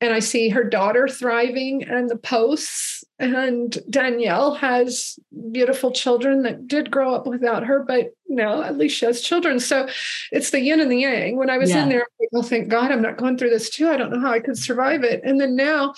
and 0.06 0.14
I 0.14 0.20
see 0.20 0.50
her 0.50 0.64
daughter 0.64 1.08
thriving 1.08 1.84
and 1.84 2.10
the 2.10 2.16
posts. 2.16 3.04
And 3.18 3.78
Danielle 3.90 4.54
has 4.56 5.18
beautiful 5.52 5.92
children 5.92 6.44
that 6.44 6.68
did 6.68 6.92
grow 6.92 7.16
up 7.16 7.26
without 7.26 7.66
her, 7.66 7.84
but 7.84 8.14
now 8.28 8.62
at 8.62 8.78
least 8.78 8.98
she 8.98 9.06
has 9.06 9.22
children. 9.22 9.60
So 9.60 9.88
it's 10.32 10.52
the 10.52 10.60
yin 10.60 10.80
and 10.80 10.92
the 10.92 11.00
yang. 11.00 11.38
When 11.38 11.50
I 11.50 11.58
was 11.58 11.72
yeah. 11.72 11.84
in 11.84 11.90
there, 11.90 12.02
I 12.02 12.08
like, 12.20 12.30
oh, 12.36 12.42
thank 12.44 12.68
God 12.68 12.92
I'm 12.92 13.02
not 13.02 13.18
going 13.18 13.38
through 13.38 13.50
this 13.50 13.70
too. 13.70 13.90
I 13.90 13.98
don't 13.98 14.12
know 14.12 14.20
how 14.20 14.32
I 14.32 14.40
could 14.40 14.58
survive 14.58 15.04
it. 15.04 15.22
And 15.24 15.42
then 15.42 15.56
now, 15.56 15.96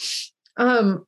um, 0.56 1.06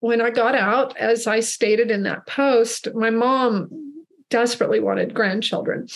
when 0.00 0.20
I 0.20 0.30
got 0.30 0.56
out, 0.56 0.96
as 0.96 1.26
I 1.26 1.40
stated 1.40 1.90
in 1.90 2.02
that 2.02 2.26
post, 2.26 2.88
my 2.94 3.10
mom 3.10 4.04
desperately 4.28 4.80
wanted 4.80 5.14
grandchildren. 5.14 5.86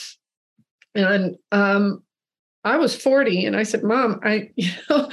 And 0.95 1.37
um, 1.51 2.05
I 2.63 2.77
was 2.77 2.95
40 2.95 3.47
and 3.47 3.57
I 3.57 3.65
said, 3.65 3.83
Mom, 3.83 4.21
I, 4.23 4.51
you 4.57 4.71
know, 4.89 5.11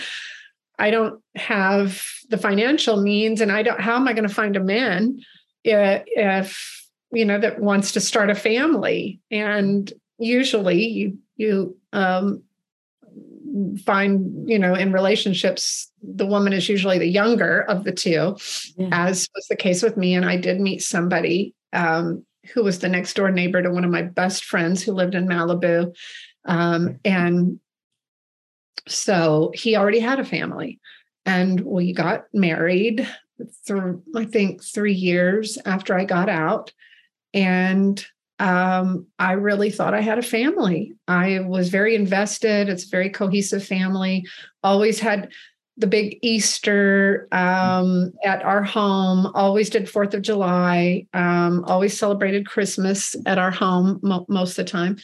I 0.81 0.89
don't 0.89 1.21
have 1.35 2.03
the 2.29 2.39
financial 2.39 2.99
means 2.99 3.39
and 3.39 3.51
I 3.51 3.61
don't, 3.61 3.79
how 3.79 3.95
am 3.95 4.07
I 4.07 4.13
going 4.13 4.27
to 4.27 4.33
find 4.33 4.55
a 4.55 4.63
man 4.63 5.19
if, 5.63 6.87
you 7.11 7.23
know, 7.23 7.39
that 7.39 7.59
wants 7.59 7.91
to 7.91 7.99
start 7.99 8.31
a 8.31 8.35
family? 8.35 9.21
And 9.29 9.93
usually 10.17 10.83
you, 10.87 11.19
you, 11.37 11.77
um, 11.93 12.41
find 13.85 14.49
you 14.49 14.57
know 14.57 14.73
in 14.73 14.93
relationships 14.93 15.91
the 16.01 16.25
woman 16.25 16.53
is 16.53 16.69
usually 16.69 16.97
the 16.97 17.05
younger 17.05 17.63
of 17.63 17.83
the 17.83 17.91
two 17.91 18.37
yeah. 18.77 18.87
as 18.93 19.27
was 19.35 19.45
the 19.49 19.57
case 19.57 19.83
with 19.83 19.97
me 19.97 20.13
and 20.13 20.25
i 20.25 20.37
did 20.37 20.61
meet 20.61 20.81
somebody 20.81 21.53
um, 21.73 22.25
who 22.53 22.63
was 22.63 22.79
the 22.79 22.87
next 22.87 23.13
door 23.13 23.29
neighbor 23.29 23.61
to 23.61 23.69
one 23.69 23.83
of 23.83 23.91
my 23.91 24.03
best 24.03 24.45
friends 24.45 24.81
who 24.81 24.93
lived 24.93 25.15
in 25.15 25.27
malibu 25.27 25.93
um, 26.45 26.97
and 27.03 27.59
so 28.87 29.51
he 29.53 29.75
already 29.75 29.99
had 29.99 30.19
a 30.19 30.25
family 30.25 30.79
and 31.25 31.61
we 31.61 31.93
got 31.93 32.25
married 32.33 33.07
through 33.65 34.01
i 34.15 34.25
think 34.25 34.63
three 34.63 34.93
years 34.93 35.57
after 35.65 35.97
i 35.97 36.05
got 36.05 36.29
out. 36.29 36.71
And 37.33 38.03
um, 38.39 39.05
i 39.19 39.33
really 39.33 39.69
thought 39.71 39.93
i 39.93 40.01
had 40.01 40.19
a 40.19 40.23
family. 40.23 40.93
I 41.07 41.39
was 41.39 41.69
very 41.69 41.95
invested. 41.95 42.69
It's 42.69 42.85
a 42.85 42.89
very 42.89 43.09
cohesive 43.09 43.63
family. 43.63 44.25
Always 44.63 44.99
had 44.99 45.31
the 45.77 45.87
big 45.87 46.19
easter 46.21 47.27
um, 47.31 48.11
at 48.23 48.43
our 48.43 48.61
home. 48.61 49.31
Always 49.33 49.69
did 49.69 49.89
fourth 49.89 50.13
of 50.13 50.21
july. 50.21 51.07
Um, 51.13 51.63
always 51.65 51.97
celebrated 51.97 52.47
christmas 52.47 53.15
at 53.25 53.37
our 53.37 53.51
home 53.51 53.99
mo- 54.03 54.25
most 54.27 54.57
of 54.57 54.65
the 54.65 54.71
time. 54.71 54.97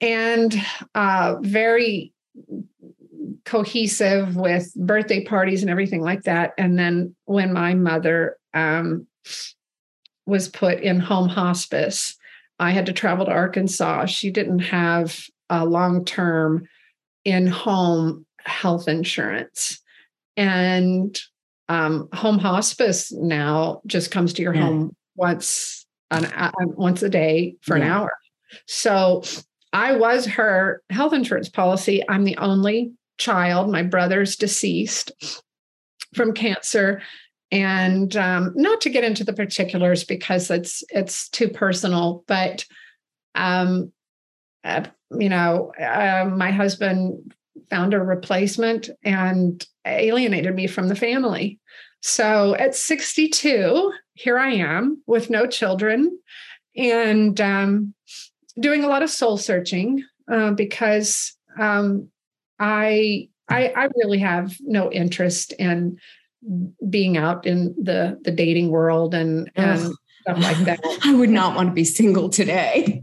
And 0.00 0.54
uh, 0.94 1.36
very 1.40 2.12
cohesive 3.44 4.36
with 4.36 4.72
birthday 4.74 5.24
parties 5.24 5.62
and 5.62 5.70
everything 5.70 6.00
like 6.00 6.22
that. 6.22 6.52
And 6.58 6.78
then 6.78 7.14
when 7.24 7.52
my 7.52 7.74
mother 7.74 8.36
um, 8.54 9.06
was 10.26 10.48
put 10.48 10.80
in 10.80 11.00
home 11.00 11.28
hospice, 11.28 12.16
I 12.58 12.70
had 12.70 12.86
to 12.86 12.92
travel 12.92 13.26
to 13.26 13.30
Arkansas. 13.30 14.06
She 14.06 14.30
didn't 14.30 14.60
have 14.60 15.18
a 15.48 15.64
long 15.64 16.04
term 16.04 16.66
in 17.24 17.46
home 17.46 18.26
health 18.40 18.88
insurance. 18.88 19.80
And 20.36 21.18
um, 21.68 22.08
home 22.12 22.38
hospice 22.38 23.12
now 23.12 23.82
just 23.86 24.10
comes 24.10 24.32
to 24.34 24.42
your 24.42 24.54
yeah. 24.54 24.62
home 24.62 24.96
once 25.16 25.86
an, 26.10 26.24
uh, 26.26 26.50
once 26.64 27.02
a 27.02 27.08
day 27.08 27.56
for 27.60 27.76
yeah. 27.76 27.84
an 27.84 27.90
hour. 27.90 28.12
So 28.66 29.22
I 29.72 29.96
was 29.96 30.26
her 30.26 30.82
health 30.90 31.12
insurance 31.12 31.48
policy. 31.48 32.02
I'm 32.08 32.24
the 32.24 32.36
only 32.38 32.92
child. 33.18 33.70
My 33.70 33.82
brother's 33.82 34.36
deceased 34.36 35.12
from 36.14 36.32
cancer. 36.32 37.02
And 37.50 38.14
um, 38.16 38.52
not 38.54 38.80
to 38.82 38.90
get 38.90 39.04
into 39.04 39.24
the 39.24 39.32
particulars 39.32 40.04
because 40.04 40.50
it's 40.50 40.84
it's 40.90 41.28
too 41.30 41.48
personal, 41.48 42.24
but 42.26 42.64
um, 43.34 43.92
uh, 44.64 44.84
you 45.18 45.28
know, 45.28 45.72
uh, 45.80 46.28
my 46.30 46.50
husband 46.50 47.32
found 47.70 47.94
a 47.94 48.00
replacement 48.00 48.90
and 49.02 49.66
alienated 49.86 50.54
me 50.54 50.66
from 50.66 50.88
the 50.88 50.94
family. 50.94 51.58
So 52.00 52.54
at 52.54 52.74
62, 52.74 53.92
here 54.14 54.38
I 54.38 54.52
am 54.52 55.02
with 55.06 55.30
no 55.30 55.46
children 55.46 56.18
and 56.76 57.40
um, 57.40 57.94
doing 58.60 58.84
a 58.84 58.88
lot 58.88 59.02
of 59.02 59.10
soul 59.10 59.36
searching 59.36 60.04
uh, 60.30 60.52
because 60.52 61.36
um, 61.58 62.08
I, 62.58 63.28
I 63.48 63.68
I 63.68 63.88
really 63.96 64.18
have 64.18 64.56
no 64.60 64.90
interest 64.90 65.52
in 65.52 65.98
being 66.88 67.16
out 67.16 67.46
in 67.46 67.74
the 67.80 68.18
the 68.22 68.30
dating 68.30 68.70
world 68.70 69.14
and 69.14 69.50
and 69.56 69.86
Ugh. 69.86 69.92
stuff 70.22 70.38
like 70.38 70.58
that. 70.64 70.80
I 71.04 71.14
would 71.14 71.30
not 71.30 71.56
want 71.56 71.68
to 71.68 71.74
be 71.74 71.84
single 71.84 72.28
today. 72.28 73.02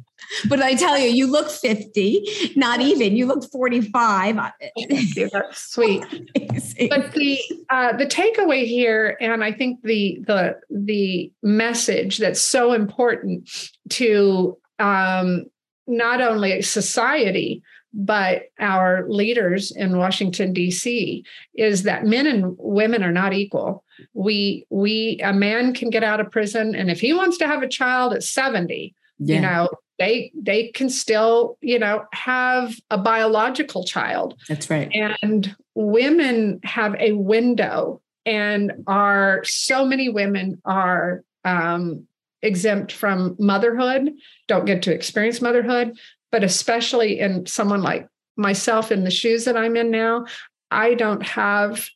But 0.50 0.62
I 0.62 0.74
tell 0.74 0.98
you, 0.98 1.10
you 1.10 1.28
look 1.28 1.50
50, 1.50 2.54
not 2.56 2.82
even, 2.82 3.16
you 3.16 3.26
look 3.28 3.44
45. 3.52 4.36
That's 4.36 5.72
sweet. 5.72 6.02
but 6.90 7.14
the 7.14 7.40
uh, 7.70 7.96
the 7.96 8.06
takeaway 8.06 8.66
here, 8.66 9.18
and 9.22 9.44
I 9.44 9.52
think 9.52 9.82
the 9.84 10.20
the 10.26 10.58
the 10.70 11.32
message 11.44 12.18
that's 12.18 12.42
so 12.42 12.74
important 12.74 13.50
to 13.90 14.58
um, 14.80 15.46
not 15.88 16.22
only 16.22 16.62
society, 16.62 17.62
but 17.96 18.44
our 18.60 19.06
leaders 19.08 19.72
in 19.72 19.98
Washington 19.98 20.52
D.C. 20.52 21.24
is 21.56 21.84
that 21.84 22.06
men 22.06 22.28
and 22.28 22.56
women 22.60 23.04
are 23.04 23.12
not 23.12 23.34
equal. 23.34 23.86
We 24.14 24.66
we 24.70 25.22
a 25.24 25.32
man 25.32 25.74
can 25.74 25.90
get 25.90 26.04
out 26.04 26.20
of 26.20 26.30
prison, 26.30 26.76
and 26.76 26.92
if 26.92 27.00
he 27.00 27.14
wants 27.14 27.38
to 27.38 27.48
have 27.48 27.64
a 27.64 27.70
child 27.70 28.14
at 28.14 28.22
seventy, 28.22 28.94
yeah. 29.18 29.36
you 29.36 29.42
know 29.42 29.70
they 29.98 30.32
they 30.36 30.68
can 30.68 30.90
still 30.90 31.58
you 31.62 31.80
know 31.80 32.04
have 32.12 32.76
a 32.92 32.98
biological 32.98 33.86
child. 33.86 34.38
That's 34.50 34.70
right. 34.70 34.92
And 34.94 35.56
women 35.74 36.60
have 36.66 36.96
a 37.00 37.14
window, 37.14 38.02
and 38.26 38.74
are 38.88 39.42
so 39.46 39.86
many 39.86 40.10
women 40.10 40.62
are 40.66 41.24
um, 41.46 42.08
exempt 42.42 42.92
from 42.92 43.36
motherhood, 43.40 44.12
don't 44.48 44.66
get 44.66 44.84
to 44.84 44.94
experience 44.94 45.42
motherhood 45.42 45.98
but 46.36 46.44
especially 46.44 47.18
in 47.22 47.46
someone 47.46 47.82
like 47.82 48.10
myself 48.36 48.92
in 48.92 49.06
the 49.06 49.10
shoes 49.10 49.46
that 49.46 49.56
I'm 49.56 49.78
in 49.78 49.90
now, 49.90 50.26
I 50.70 50.94
don't 50.94 51.26
have 51.26 51.88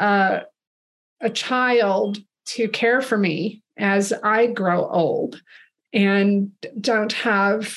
uh, 0.00 0.40
a 1.20 1.30
child 1.30 2.18
to 2.46 2.68
care 2.68 3.00
for 3.00 3.16
me 3.16 3.62
as 3.76 4.12
I 4.24 4.48
grow 4.48 4.88
old 4.88 5.40
and 5.92 6.50
don't 6.80 7.12
have 7.12 7.72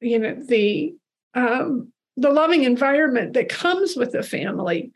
you 0.00 0.18
know 0.18 0.34
the 0.34 0.94
um, 1.34 1.92
the 2.16 2.30
loving 2.30 2.64
environment 2.64 3.34
that 3.34 3.50
comes 3.50 3.96
with 3.96 4.14
a 4.14 4.22
family 4.22 4.92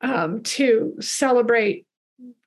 um, 0.00 0.44
to 0.44 0.94
celebrate 1.00 1.86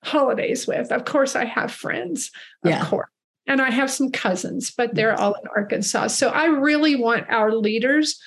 holidays 0.05 0.65
with. 0.65 0.89
Of 0.89 1.03
course, 1.03 1.35
I 1.35 1.43
have 1.43 1.73
friends, 1.73 2.31
of 2.63 2.71
yeah. 2.71 2.85
course, 2.85 3.09
and 3.47 3.61
I 3.61 3.69
have 3.71 3.91
some 3.91 4.11
cousins, 4.11 4.71
but 4.71 4.95
they're 4.95 5.19
all 5.19 5.33
in 5.33 5.47
Arkansas. 5.55 6.07
So 6.07 6.29
I 6.29 6.45
really 6.45 6.95
want 6.95 7.29
our 7.29 7.53
leaders 7.53 8.19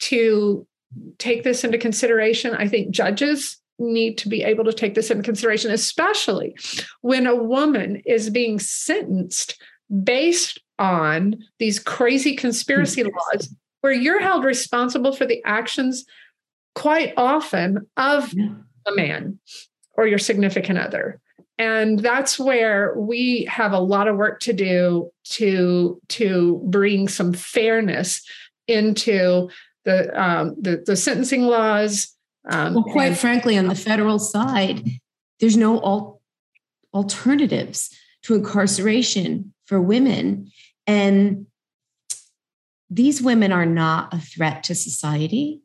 to 0.00 0.66
take 1.18 1.44
this 1.44 1.64
into 1.64 1.78
consideration. 1.78 2.54
I 2.54 2.68
think 2.68 2.90
judges 2.90 3.58
need 3.78 4.18
to 4.18 4.28
be 4.28 4.42
able 4.42 4.64
to 4.64 4.72
take 4.72 4.94
this 4.94 5.10
into 5.10 5.22
consideration, 5.22 5.70
especially 5.70 6.56
when 7.00 7.26
a 7.26 7.36
woman 7.36 8.02
is 8.06 8.30
being 8.30 8.58
sentenced 8.58 9.60
based 10.02 10.60
on 10.78 11.36
these 11.58 11.78
crazy 11.78 12.36
conspiracy 12.36 13.02
laws 13.32 13.54
where 13.80 13.92
you're 13.92 14.20
held 14.20 14.44
responsible 14.44 15.12
for 15.12 15.26
the 15.26 15.42
actions 15.44 16.04
quite 16.74 17.12
often 17.16 17.86
of 17.96 18.32
a 18.86 18.94
man 18.94 19.38
or 19.96 20.06
your 20.06 20.18
significant 20.18 20.78
other 20.78 21.20
and 21.58 22.00
that's 22.00 22.38
where 22.38 22.94
we 22.98 23.44
have 23.50 23.72
a 23.72 23.78
lot 23.78 24.08
of 24.08 24.16
work 24.16 24.40
to 24.40 24.52
do 24.52 25.10
to 25.24 26.00
to 26.08 26.60
bring 26.66 27.08
some 27.08 27.32
fairness 27.32 28.22
into 28.66 29.48
the 29.84 30.20
um, 30.20 30.56
the, 30.60 30.82
the 30.84 30.96
sentencing 30.96 31.42
laws. 31.42 32.08
Um, 32.50 32.74
well, 32.74 32.84
quite 32.84 33.08
and- 33.08 33.18
frankly, 33.18 33.56
on 33.56 33.68
the 33.68 33.74
federal 33.74 34.18
side, 34.18 34.86
there's 35.40 35.56
no 35.56 35.80
al- 35.82 36.20
alternatives 36.92 37.90
to 38.22 38.34
incarceration 38.34 39.52
for 39.66 39.80
women, 39.80 40.50
and 40.86 41.46
these 42.90 43.22
women 43.22 43.52
are 43.52 43.66
not 43.66 44.12
a 44.12 44.18
threat 44.18 44.64
to 44.64 44.74
society. 44.74 45.60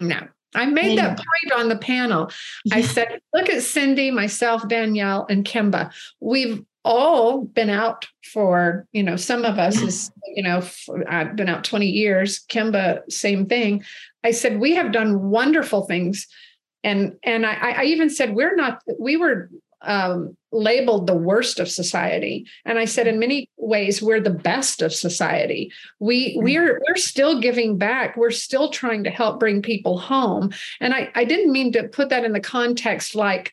No. 0.00 0.28
I 0.54 0.66
made 0.66 0.98
that 0.98 1.16
point 1.16 1.60
on 1.60 1.68
the 1.68 1.76
panel. 1.76 2.30
Yeah. 2.64 2.76
I 2.76 2.80
said, 2.82 3.20
look 3.32 3.48
at 3.48 3.62
Cindy, 3.62 4.10
myself, 4.10 4.66
Danielle, 4.68 5.26
and 5.28 5.44
Kemba. 5.44 5.92
We've 6.20 6.64
all 6.84 7.42
been 7.42 7.70
out 7.70 8.06
for, 8.32 8.86
you 8.92 9.02
know, 9.02 9.16
some 9.16 9.44
of 9.44 9.58
us 9.58 9.80
is, 9.80 10.10
you 10.34 10.42
know, 10.42 10.62
I've 11.08 11.34
been 11.34 11.48
out 11.48 11.64
20 11.64 11.86
years. 11.86 12.44
Kemba, 12.48 13.10
same 13.10 13.46
thing. 13.46 13.84
I 14.22 14.30
said, 14.30 14.60
we 14.60 14.74
have 14.74 14.92
done 14.92 15.30
wonderful 15.30 15.86
things. 15.86 16.26
And 16.82 17.16
and 17.22 17.46
I, 17.46 17.54
I 17.54 17.84
even 17.84 18.10
said 18.10 18.34
we're 18.34 18.54
not, 18.54 18.80
we 19.00 19.16
were 19.16 19.48
um, 19.86 20.36
labeled 20.52 21.06
the 21.06 21.16
worst 21.16 21.58
of 21.58 21.68
society. 21.68 22.46
And 22.64 22.78
i 22.78 22.84
said 22.84 23.06
in 23.06 23.18
many 23.18 23.48
ways 23.56 24.00
we're 24.00 24.20
the 24.20 24.30
best 24.30 24.82
of 24.82 24.94
society. 24.94 25.72
We 25.98 26.36
we're 26.36 26.80
we're 26.86 26.96
still 26.96 27.40
giving 27.40 27.78
back. 27.78 28.16
We're 28.16 28.30
still 28.30 28.70
trying 28.70 29.04
to 29.04 29.10
help 29.10 29.40
bring 29.40 29.62
people 29.62 29.98
home. 29.98 30.52
And 30.80 30.94
i 30.94 31.10
i 31.14 31.24
didn't 31.24 31.52
mean 31.52 31.72
to 31.72 31.88
put 31.88 32.08
that 32.10 32.24
in 32.24 32.32
the 32.32 32.40
context 32.40 33.14
like 33.14 33.52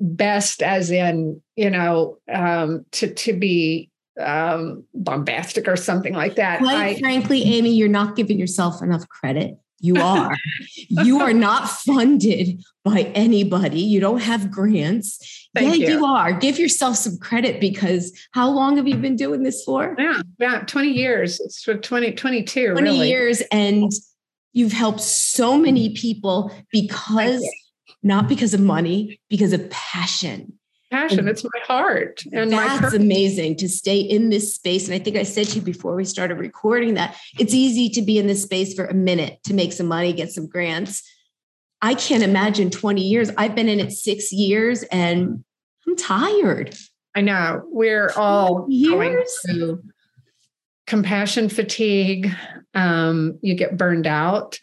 best 0.00 0.62
as 0.62 0.90
in 0.90 1.40
you 1.54 1.70
know 1.70 2.18
um 2.32 2.84
to 2.90 3.14
to 3.14 3.32
be 3.32 3.88
um 4.20 4.84
bombastic 4.92 5.68
or 5.68 5.76
something 5.76 6.12
like 6.14 6.34
that. 6.36 6.58
Quite 6.58 6.96
I, 6.96 7.00
frankly 7.00 7.44
amy 7.44 7.74
you're 7.74 7.88
not 7.88 8.16
giving 8.16 8.38
yourself 8.38 8.82
enough 8.82 9.08
credit 9.08 9.56
you 9.82 9.96
are. 9.96 10.34
you 10.88 11.20
are 11.20 11.32
not 11.32 11.68
funded 11.68 12.62
by 12.84 13.00
anybody. 13.14 13.80
You 13.80 14.00
don't 14.00 14.20
have 14.20 14.50
grants. 14.50 15.48
Thank 15.54 15.78
yeah, 15.78 15.88
you. 15.88 15.98
you. 15.98 16.04
are. 16.06 16.32
Give 16.32 16.58
yourself 16.58 16.96
some 16.96 17.18
credit 17.18 17.60
because 17.60 18.16
how 18.30 18.48
long 18.48 18.76
have 18.76 18.86
you 18.86 18.96
been 18.96 19.16
doing 19.16 19.42
this 19.42 19.62
for? 19.64 19.94
Yeah, 19.98 20.22
yeah, 20.38 20.60
20 20.60 20.88
years. 20.88 21.40
It's 21.40 21.62
for 21.62 21.74
20, 21.74 22.12
22. 22.12 22.72
20 22.72 22.82
really. 22.82 23.08
years. 23.08 23.42
And 23.50 23.92
you've 24.52 24.72
helped 24.72 25.00
so 25.00 25.58
many 25.58 25.94
people 25.94 26.52
because 26.70 27.44
not 28.02 28.28
because 28.28 28.54
of 28.54 28.60
money, 28.60 29.20
because 29.28 29.52
of 29.52 29.68
passion 29.68 30.58
passion. 30.92 31.26
It's 31.26 31.42
my 31.42 31.60
heart. 31.64 32.22
And 32.32 32.52
that's 32.52 32.94
amazing 32.94 33.56
to 33.56 33.68
stay 33.68 33.98
in 33.98 34.28
this 34.28 34.54
space. 34.54 34.86
And 34.86 34.94
I 34.94 34.98
think 34.98 35.16
I 35.16 35.22
said 35.22 35.46
to 35.48 35.56
you 35.56 35.62
before 35.62 35.96
we 35.96 36.04
started 36.04 36.38
recording 36.38 36.94
that 36.94 37.16
it's 37.38 37.54
easy 37.54 37.88
to 37.90 38.02
be 38.02 38.18
in 38.18 38.26
this 38.26 38.42
space 38.42 38.74
for 38.74 38.84
a 38.84 38.94
minute 38.94 39.40
to 39.44 39.54
make 39.54 39.72
some 39.72 39.86
money, 39.86 40.12
get 40.12 40.30
some 40.30 40.46
grants. 40.46 41.02
I 41.80 41.94
can't 41.94 42.22
imagine 42.22 42.70
20 42.70 43.02
years. 43.02 43.30
I've 43.36 43.54
been 43.54 43.68
in 43.68 43.80
it 43.80 43.92
six 43.92 44.32
years 44.32 44.82
and 44.84 45.42
I'm 45.86 45.96
tired. 45.96 46.76
I 47.14 47.22
know. 47.22 47.62
We're 47.66 48.10
all 48.16 48.68
going 48.68 49.24
through 49.44 49.82
compassion 50.86 51.48
fatigue. 51.48 52.30
Um, 52.74 53.38
you 53.42 53.54
get 53.54 53.76
burned 53.76 54.06
out. 54.06 54.58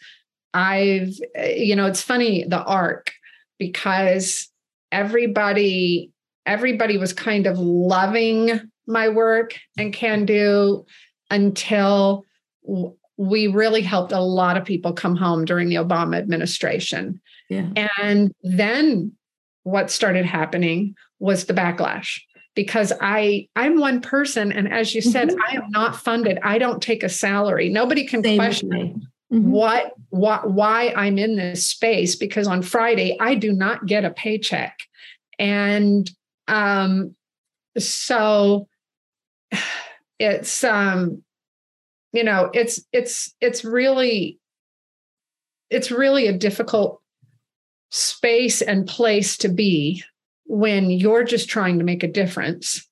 I've, 0.54 1.14
you 1.36 1.76
know, 1.76 1.86
it's 1.86 2.02
funny, 2.02 2.44
the 2.44 2.62
arc, 2.62 3.12
because 3.58 4.48
everybody 4.90 6.12
everybody 6.46 6.96
was 6.96 7.12
kind 7.12 7.46
of 7.46 7.58
loving 7.58 8.60
my 8.86 9.08
work 9.08 9.58
and 9.78 9.92
can 9.92 10.24
do 10.24 10.84
until 11.30 12.24
we 13.16 13.46
really 13.46 13.82
helped 13.82 14.12
a 14.12 14.20
lot 14.20 14.56
of 14.56 14.64
people 14.64 14.92
come 14.92 15.14
home 15.14 15.44
during 15.44 15.68
the 15.68 15.76
Obama 15.76 16.16
administration. 16.16 17.20
Yeah. 17.48 17.68
And 17.98 18.32
then 18.42 19.12
what 19.62 19.90
started 19.90 20.24
happening 20.24 20.94
was 21.18 21.44
the 21.44 21.54
backlash 21.54 22.20
because 22.54 22.92
I 23.00 23.48
I'm 23.56 23.78
one 23.78 24.00
person 24.00 24.52
and 24.52 24.72
as 24.72 24.94
you 24.94 25.02
said 25.02 25.28
mm-hmm. 25.28 25.40
I 25.48 25.62
am 25.62 25.70
not 25.70 25.96
funded. 25.96 26.38
I 26.42 26.58
don't 26.58 26.82
take 26.82 27.02
a 27.02 27.08
salary. 27.08 27.68
Nobody 27.68 28.06
can 28.06 28.22
Same 28.22 28.38
question 28.38 29.08
mm-hmm. 29.32 29.50
what 29.50 29.92
what 30.08 30.50
why 30.50 30.92
I'm 30.96 31.18
in 31.18 31.36
this 31.36 31.66
space 31.66 32.16
because 32.16 32.46
on 32.46 32.62
Friday 32.62 33.16
I 33.20 33.34
do 33.34 33.52
not 33.52 33.86
get 33.86 34.04
a 34.04 34.10
paycheck. 34.10 34.78
And 35.38 36.10
um, 36.50 37.14
so 37.78 38.68
it's 40.18 40.64
um, 40.64 41.22
you 42.12 42.24
know, 42.24 42.50
it's 42.52 42.80
it's 42.92 43.34
it's 43.40 43.64
really 43.64 44.38
it's 45.70 45.90
really 45.90 46.26
a 46.26 46.36
difficult 46.36 47.00
space 47.90 48.62
and 48.62 48.86
place 48.86 49.36
to 49.38 49.48
be 49.48 50.02
when 50.46 50.90
you're 50.90 51.24
just 51.24 51.48
trying 51.48 51.78
to 51.78 51.84
make 51.84 52.02
a 52.02 52.08
difference. 52.08 52.86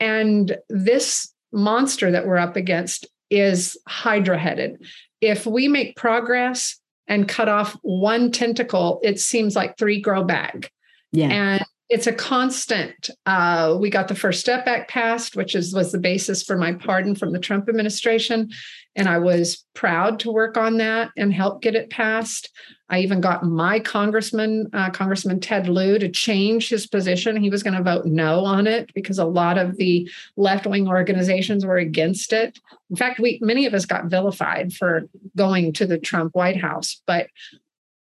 And 0.00 0.56
this 0.68 1.32
monster 1.52 2.10
that 2.10 2.26
we're 2.26 2.36
up 2.36 2.56
against 2.56 3.06
is 3.30 3.78
hydra 3.86 4.36
headed. 4.36 4.84
If 5.20 5.46
we 5.46 5.68
make 5.68 5.96
progress 5.96 6.78
and 7.06 7.28
cut 7.28 7.48
off 7.48 7.76
one 7.82 8.32
tentacle, 8.32 9.00
it 9.04 9.20
seems 9.20 9.54
like 9.54 9.78
three 9.78 10.00
grow 10.00 10.24
back. 10.24 10.72
Yeah. 11.12 11.28
And 11.28 11.64
it's 11.90 12.06
a 12.06 12.12
constant. 12.12 13.10
Uh, 13.26 13.76
we 13.78 13.90
got 13.90 14.08
the 14.08 14.14
First 14.14 14.40
Step 14.40 14.66
Act 14.66 14.90
passed, 14.90 15.36
which 15.36 15.54
is 15.54 15.74
was 15.74 15.92
the 15.92 15.98
basis 15.98 16.42
for 16.42 16.56
my 16.56 16.72
pardon 16.72 17.14
from 17.14 17.32
the 17.32 17.38
Trump 17.38 17.68
administration, 17.68 18.50
and 18.96 19.06
I 19.06 19.18
was 19.18 19.66
proud 19.74 20.18
to 20.20 20.32
work 20.32 20.56
on 20.56 20.78
that 20.78 21.10
and 21.16 21.32
help 21.32 21.60
get 21.60 21.74
it 21.74 21.90
passed. 21.90 22.50
I 22.88 23.00
even 23.00 23.20
got 23.20 23.44
my 23.44 23.80
congressman, 23.80 24.70
uh, 24.72 24.90
Congressman 24.90 25.40
Ted 25.40 25.68
Lieu, 25.68 25.98
to 25.98 26.08
change 26.08 26.70
his 26.70 26.86
position. 26.86 27.36
He 27.36 27.50
was 27.50 27.62
going 27.62 27.76
to 27.76 27.82
vote 27.82 28.06
no 28.06 28.44
on 28.44 28.66
it 28.66 28.92
because 28.94 29.18
a 29.18 29.24
lot 29.24 29.58
of 29.58 29.76
the 29.76 30.08
left 30.36 30.66
wing 30.66 30.88
organizations 30.88 31.66
were 31.66 31.78
against 31.78 32.32
it. 32.32 32.58
In 32.88 32.96
fact, 32.96 33.20
we 33.20 33.38
many 33.42 33.66
of 33.66 33.74
us 33.74 33.84
got 33.84 34.06
vilified 34.06 34.72
for 34.72 35.02
going 35.36 35.74
to 35.74 35.86
the 35.86 35.98
Trump 35.98 36.34
White 36.34 36.60
House, 36.60 37.02
but 37.06 37.28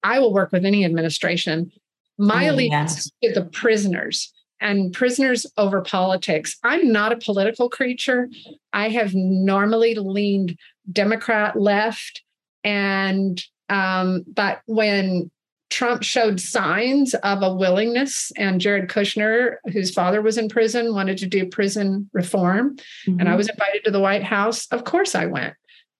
I 0.03 0.20
will 0.20 0.32
work 0.32 0.53
with 0.53 0.63
any 0.63 0.86
administration 0.86 1.72
my 2.18 2.47
oh, 2.47 2.53
allegiance 2.53 3.11
yeah. 3.22 3.34
to 3.34 3.39
the 3.39 3.45
prisoners 3.45 4.34
and 4.59 4.93
prisoners 4.93 5.45
over 5.57 5.82
politics. 5.82 6.57
I'm 6.63 6.91
not 6.91 7.11
a 7.11 7.18
political 7.18 7.70
creature. 7.70 8.30
I 8.74 8.89
have 8.89 9.13
normally 9.13 9.95
leaned 9.95 10.57
Democrat 10.91 11.59
left. 11.59 12.24
And, 12.63 13.41
um, 13.70 14.26
but 14.28 14.61
when 14.65 15.30
Trump 15.70 16.01
showed 16.01 16.39
signs 16.39 17.13
of 17.13 17.43
a 17.43 17.53
willingness, 17.53 18.32
and 18.38 18.59
Jared 18.59 18.89
Kushner, 18.89 19.57
whose 19.72 19.93
father 19.93 20.22
was 20.22 20.38
in 20.38 20.49
prison, 20.49 20.93
wanted 20.93 21.18
to 21.20 21.28
do 21.28 21.45
prison 21.45 22.09
reform. 22.13 22.78
Mm-hmm. 22.78 23.20
And 23.20 23.22
I 23.22 23.32
mm-hmm. 23.32 23.38
was 23.38 23.49
invited 23.49 23.84
to 23.84 23.91
the 23.91 23.99
White 23.99 24.24
House. 24.24 24.68
Of 24.68 24.86
course, 24.86 25.13
I 25.13 25.26
went. 25.27 25.53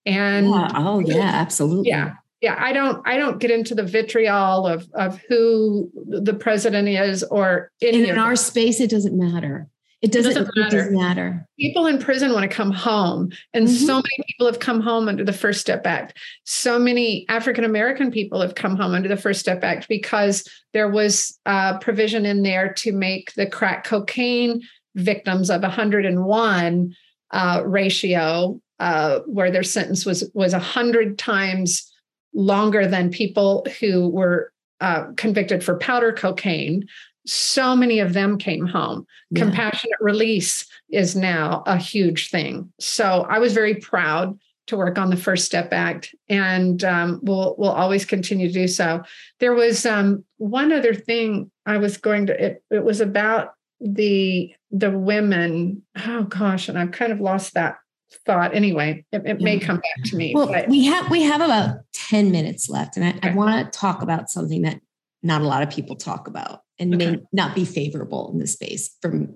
And 0.06 0.50
yeah. 0.50 0.72
oh, 0.74 1.00
yeah, 1.00 1.20
absolutely. 1.20 1.90
Yeah 1.90 2.14
yeah 2.42 2.56
i 2.60 2.72
don't 2.72 3.06
i 3.08 3.18
don't 3.18 3.40
get 3.40 3.52
into 3.52 3.76
the 3.76 3.84
vitriol 3.84 4.66
of 4.68 4.88
of 4.94 5.20
who 5.30 5.90
the 6.08 6.34
president 6.34 6.88
is 6.88 7.24
or 7.24 7.72
in 7.82 8.18
our 8.18 8.36
space 8.36 8.80
it 8.80 8.90
doesn't 8.90 9.18
matter 9.18 9.68
it 10.02 10.12
doesn't, 10.12 10.32
it 10.32 10.36
doesn't, 10.36 10.56
matter. 10.56 10.78
It 10.78 10.80
doesn't 10.80 10.96
matter. 10.96 11.48
People 11.60 11.88
in 11.88 11.98
prison 11.98 12.32
want 12.32 12.50
to 12.50 12.56
come 12.56 12.72
home. 12.72 13.32
And 13.54 13.68
mm-hmm. 13.68 13.86
so 13.86 13.96
many 13.96 14.26
people 14.28 14.46
have 14.46 14.60
come 14.60 14.80
home 14.80 15.08
under 15.08 15.24
the 15.24 15.34
First 15.34 15.60
Step 15.60 15.88
Act. 15.88 16.16
So 16.44 16.78
many 16.78 17.26
African 17.30 17.64
American 17.64 18.12
people 18.12 18.40
have 18.42 18.54
come 18.54 18.76
home 18.76 18.94
under 18.94 19.10
the 19.10 19.18
First 19.18 19.40
Step 19.40 19.64
Act 19.64 19.88
because 19.88 20.48
there 20.74 20.88
was 20.88 21.40
a 21.48 21.80
provision 21.82 22.28
in 22.28 22.44
there 22.44 22.74
to 22.74 22.92
make 22.92 23.34
the 23.34 23.48
crack 23.48 23.86
cocaine 23.86 24.62
victims 24.94 25.50
of 25.50 25.64
101 25.64 26.96
uh, 27.32 27.64
ratio, 27.66 28.62
uh, 28.80 29.20
where 29.26 29.50
their 29.50 29.64
sentence 29.64 30.06
was 30.06 30.30
was 30.36 30.54
100 30.54 31.18
times 31.18 31.92
longer 32.38 32.88
than 32.88 33.10
people 33.10 33.66
who 33.80 34.08
were 34.08 34.54
uh, 34.80 35.08
convicted 35.18 35.64
for 35.64 35.76
powder 35.78 36.14
cocaine. 36.14 36.88
So 37.26 37.76
many 37.76 38.00
of 38.00 38.14
them 38.14 38.38
came 38.38 38.68
home. 38.68 39.06
Yeah. 39.32 39.44
Compassionate 39.44 39.98
release 40.00 40.66
is 40.90 41.16
now 41.16 41.64
a 41.66 41.78
huge 41.78 42.30
thing. 42.30 42.72
So 42.80 43.26
I 43.28 43.40
was 43.40 43.54
very 43.54 43.76
proud 43.76 44.40
to 44.68 44.78
work 44.78 44.98
on 45.00 45.10
the 45.10 45.18
First 45.18 45.46
Step 45.46 45.74
Act, 45.74 46.14
and 46.30 46.84
um, 46.84 47.20
we'll 47.24 47.56
we'll 47.58 47.72
always 47.72 48.06
continue 48.06 48.48
to 48.48 48.54
do 48.54 48.68
so. 48.68 49.02
There 49.40 49.54
was 49.54 49.86
um, 49.86 50.24
one 50.38 50.72
other 50.72 50.94
thing 50.94 51.50
I 51.66 51.78
was 51.78 51.98
going 51.98 52.28
to. 52.28 52.46
It, 52.46 52.64
it 52.70 52.84
was 52.84 53.02
about 53.02 53.54
the 53.82 54.54
the 54.70 54.92
women. 54.92 55.84
Oh 56.06 56.24
gosh, 56.24 56.70
and 56.70 56.78
I've 56.78 56.92
kind 56.92 57.12
of 57.12 57.20
lost 57.20 57.56
that 57.56 57.78
thought 58.26 58.56
anyway 58.56 59.06
it, 59.12 59.22
it 59.26 59.40
yeah. 59.40 59.44
may 59.44 59.60
come 59.60 59.78
back 59.78 60.06
to 60.06 60.16
me 60.16 60.34
well 60.34 60.48
but. 60.48 60.68
we 60.68 60.86
have 60.86 61.10
we 61.12 61.24
have 61.24 61.42
about 61.42 61.80
10 61.94 62.32
minutes 62.32 62.70
left 62.70 62.96
and 62.98 63.06
i, 63.06 63.10
okay. 63.10 63.30
I 63.30 63.34
want 63.34 63.72
to 63.72 63.78
talk 63.80 64.02
about 64.02 64.30
something 64.30 64.62
that 64.62 64.80
not 65.24 65.42
a 65.42 65.46
lot 65.46 65.64
of 65.64 65.70
people 65.70 65.96
talk 65.96 66.28
about 66.28 66.62
and 66.80 66.96
okay. 66.96 67.12
may 67.12 67.22
not 67.34 67.56
be 67.56 67.66
favorable 67.66 68.32
in 68.32 68.40
this 68.40 68.54
space 68.54 68.96
for 69.02 69.28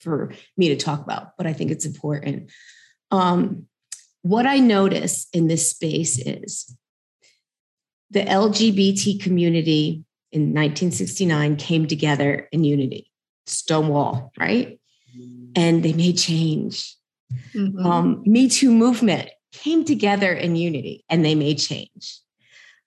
for 0.00 0.32
me 0.56 0.68
to 0.68 0.76
talk 0.76 1.00
about 1.00 1.36
but 1.36 1.46
i 1.46 1.52
think 1.52 1.70
it's 1.70 1.86
important 1.86 2.50
um, 3.10 3.66
what 4.22 4.46
i 4.46 4.58
notice 4.58 5.26
in 5.32 5.48
this 5.48 5.70
space 5.70 6.18
is 6.18 6.76
the 8.10 8.20
LGBT 8.20 9.20
community 9.22 10.04
in 10.32 10.42
1969 10.54 11.56
came 11.56 11.86
together 11.86 12.48
in 12.52 12.64
unity, 12.64 13.10
Stonewall, 13.46 14.32
right? 14.38 14.78
And 15.54 15.82
they 15.82 15.92
made 15.92 16.18
change. 16.18 16.96
Mm-hmm. 17.54 17.86
Um, 17.86 18.22
Me 18.24 18.48
Too 18.48 18.70
movement 18.70 19.28
came 19.52 19.84
together 19.84 20.32
in 20.32 20.56
unity 20.56 21.04
and 21.08 21.24
they 21.24 21.34
made 21.34 21.58
change. 21.58 22.20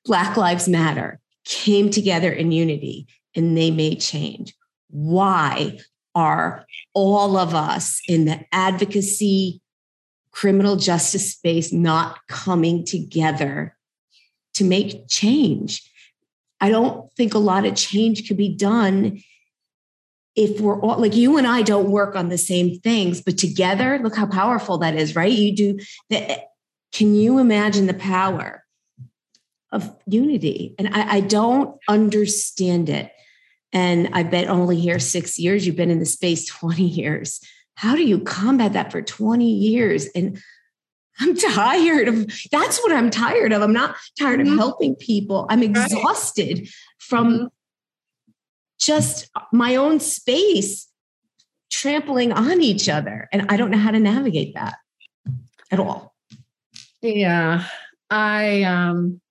Black 0.05 0.37
Lives 0.37 0.67
Matter 0.67 1.19
came 1.45 1.89
together 1.89 2.31
in 2.31 2.51
unity 2.51 3.07
and 3.35 3.57
they 3.57 3.71
made 3.71 3.99
change. 3.99 4.53
Why 4.89 5.79
are 6.15 6.65
all 6.93 7.37
of 7.37 7.55
us 7.55 8.01
in 8.07 8.25
the 8.25 8.43
advocacy 8.51 9.61
criminal 10.31 10.75
justice 10.75 11.33
space 11.33 11.71
not 11.71 12.19
coming 12.27 12.85
together 12.85 13.75
to 14.55 14.63
make 14.63 15.07
change? 15.07 15.81
I 16.59 16.69
don't 16.69 17.11
think 17.13 17.33
a 17.33 17.39
lot 17.39 17.65
of 17.65 17.75
change 17.75 18.27
could 18.27 18.37
be 18.37 18.53
done 18.55 19.21
if 20.35 20.61
we're 20.61 20.79
all 20.79 20.97
like 20.97 21.15
you 21.15 21.37
and 21.37 21.45
I 21.45 21.61
don't 21.61 21.91
work 21.91 22.15
on 22.15 22.29
the 22.29 22.37
same 22.37 22.79
things, 22.79 23.21
but 23.21 23.37
together, 23.37 23.99
look 24.01 24.15
how 24.15 24.25
powerful 24.25 24.77
that 24.79 24.95
is, 24.95 25.15
right? 25.15 25.31
You 25.31 25.55
do 25.55 25.79
that. 26.09 26.47
Can 26.93 27.15
you 27.15 27.37
imagine 27.37 27.87
the 27.87 27.93
power 27.93 28.63
of 29.71 29.95
unity? 30.05 30.75
And 30.77 30.89
I, 30.93 31.17
I 31.17 31.19
don't 31.21 31.77
understand 31.87 32.89
it. 32.89 33.11
And 33.73 34.09
I 34.13 34.23
bet 34.23 34.49
only 34.49 34.79
here 34.79 34.99
six 34.99 35.39
years. 35.39 35.65
You've 35.65 35.77
been 35.77 35.91
in 35.91 35.99
the 35.99 36.05
space 36.05 36.45
20 36.59 36.83
years. 36.83 37.41
How 37.75 37.95
do 37.95 38.03
you 38.03 38.19
combat 38.19 38.73
that 38.73 38.91
for 38.91 39.01
20 39.01 39.49
years? 39.49 40.07
And 40.07 40.41
I'm 41.19 41.35
tired 41.35 42.07
of 42.07 42.25
that's 42.51 42.79
what 42.79 42.91
I'm 42.91 43.09
tired 43.09 43.53
of. 43.53 43.61
I'm 43.61 43.73
not 43.73 43.95
tired 44.19 44.39
mm-hmm. 44.39 44.53
of 44.53 44.59
helping 44.59 44.95
people. 44.95 45.45
I'm 45.49 45.63
exhausted 45.63 46.69
from 46.99 47.33
mm-hmm. 47.33 47.45
Just 48.81 49.29
my 49.53 49.75
own 49.75 49.99
space 49.99 50.87
trampling 51.69 52.31
on 52.31 52.61
each 52.61 52.89
other. 52.89 53.29
And 53.31 53.45
I 53.49 53.57
don't 53.57 53.71
know 53.71 53.77
how 53.77 53.91
to 53.91 53.99
navigate 53.99 54.55
that 54.55 54.75
at 55.71 55.79
all. 55.79 56.13
Yeah. 57.01 57.65
I 58.09 58.63
um 58.63 59.21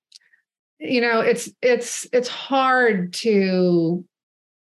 you 0.78 1.02
know 1.02 1.20
it's 1.20 1.50
it's 1.60 2.06
it's 2.12 2.28
hard 2.28 3.12
to 3.12 4.04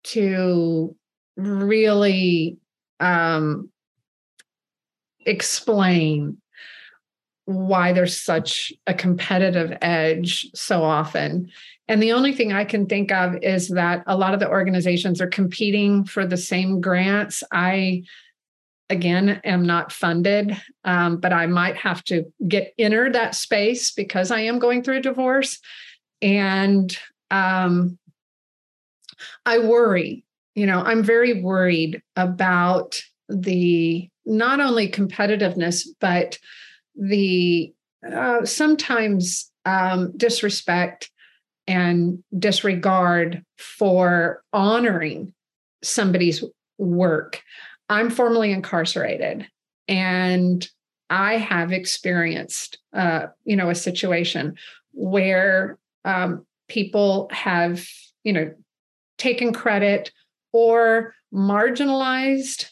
to 0.05 0.97
really 1.37 2.59
um 3.01 3.71
explain 5.27 6.41
why 7.47 7.93
there's 7.93 8.21
such 8.21 8.73
a 8.87 8.95
competitive 8.95 9.77
edge 9.81 10.49
so 10.55 10.83
often. 10.83 11.51
And 11.89 12.03
the 12.03 12.13
only 12.13 12.33
thing 12.33 12.53
I 12.53 12.65
can 12.65 12.87
think 12.87 13.13
of 13.13 13.37
is 13.43 13.69
that 13.69 14.03
a 14.07 14.17
lot 14.17 14.35
of 14.35 14.41
the 14.41 14.51
organizations 14.51 15.21
are 15.21 15.29
competing 15.29 16.05
for 16.05 16.27
the 16.27 16.37
same 16.37 16.81
grants. 16.81 17.45
I, 17.53 18.03
again, 18.91 19.41
am 19.45 19.67
not 19.67 19.93
funded, 19.93 20.61
um, 20.85 21.19
but 21.19 21.33
I 21.33 21.47
might 21.47 21.77
have 21.77 22.03
to 22.05 22.25
get 22.47 22.75
enter 22.79 23.11
that 23.13 23.35
space 23.37 23.93
because 23.93 24.31
I 24.31 24.41
am 24.41 24.59
going 24.59 24.83
through 24.83 24.99
a 24.99 25.03
divorce. 25.03 25.61
And 26.21 26.97
um, 27.31 27.99
I 29.45 29.59
worry, 29.59 30.25
you 30.55 30.67
know, 30.67 30.81
I'm 30.81 31.05
very 31.05 31.41
worried 31.41 32.03
about 32.17 33.01
the 33.29 34.09
not 34.25 34.61
only 34.61 34.89
competitiveness, 34.89 35.87
but 36.01 36.39
the 36.97 37.73
uh, 38.13 38.45
sometimes 38.45 39.51
um, 39.65 40.17
disrespect 40.17 41.11
and 41.67 42.23
disregard 42.39 43.45
for 43.59 44.43
honoring 44.53 45.33
somebody's 45.83 46.45
work. 46.79 47.43
I'm 47.89 48.11
formerly 48.11 48.53
incarcerated 48.53 49.47
and 49.89 50.69
I 51.09 51.35
have 51.35 51.73
experienced, 51.73 52.79
uh, 52.93 53.27
you 53.45 53.57
know, 53.57 53.71
a 53.71 53.75
situation 53.75 54.57
where 54.93 55.79
um, 56.05 56.45
people 56.69 57.29
have, 57.33 57.87
you 58.25 58.33
know, 58.33 58.53
taken 59.19 59.53
credit 59.53 60.11
or 60.53 61.15
marginalized 61.33 62.71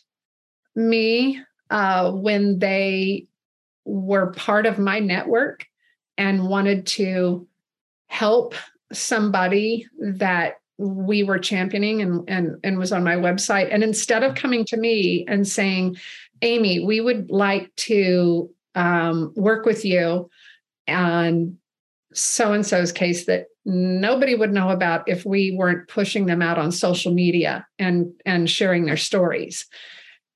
me 0.74 1.40
uh, 1.70 2.10
when 2.10 2.58
they 2.58 3.26
were 3.84 4.32
part 4.32 4.66
of 4.66 4.78
my 4.78 4.98
network 4.98 5.66
and 6.16 6.48
wanted 6.48 6.86
to 6.86 7.46
help 8.08 8.54
somebody 8.92 9.86
that 9.98 10.54
we 10.78 11.22
were 11.22 11.38
championing 11.38 12.02
and, 12.02 12.28
and, 12.28 12.56
and 12.64 12.78
was 12.78 12.92
on 12.92 13.04
my 13.04 13.14
website. 13.14 13.72
And 13.72 13.82
instead 13.82 14.22
of 14.22 14.34
coming 14.34 14.64
to 14.66 14.76
me 14.76 15.24
and 15.28 15.46
saying, 15.46 15.96
Amy, 16.42 16.84
we 16.84 17.00
would 17.00 17.30
like 17.30 17.74
to 17.76 18.50
um, 18.74 19.32
work 19.36 19.66
with 19.66 19.84
you 19.84 20.28
on 20.88 21.56
so 22.12 22.52
and 22.52 22.66
so's 22.66 22.92
case 22.92 23.26
that 23.26 23.46
nobody 23.64 24.34
would 24.34 24.52
know 24.52 24.70
about 24.70 25.08
if 25.08 25.24
we 25.24 25.54
weren't 25.56 25.88
pushing 25.88 26.26
them 26.26 26.42
out 26.42 26.58
on 26.58 26.70
social 26.70 27.12
media 27.12 27.66
and 27.78 28.12
and 28.26 28.50
sharing 28.50 28.84
their 28.84 28.96
stories. 28.96 29.66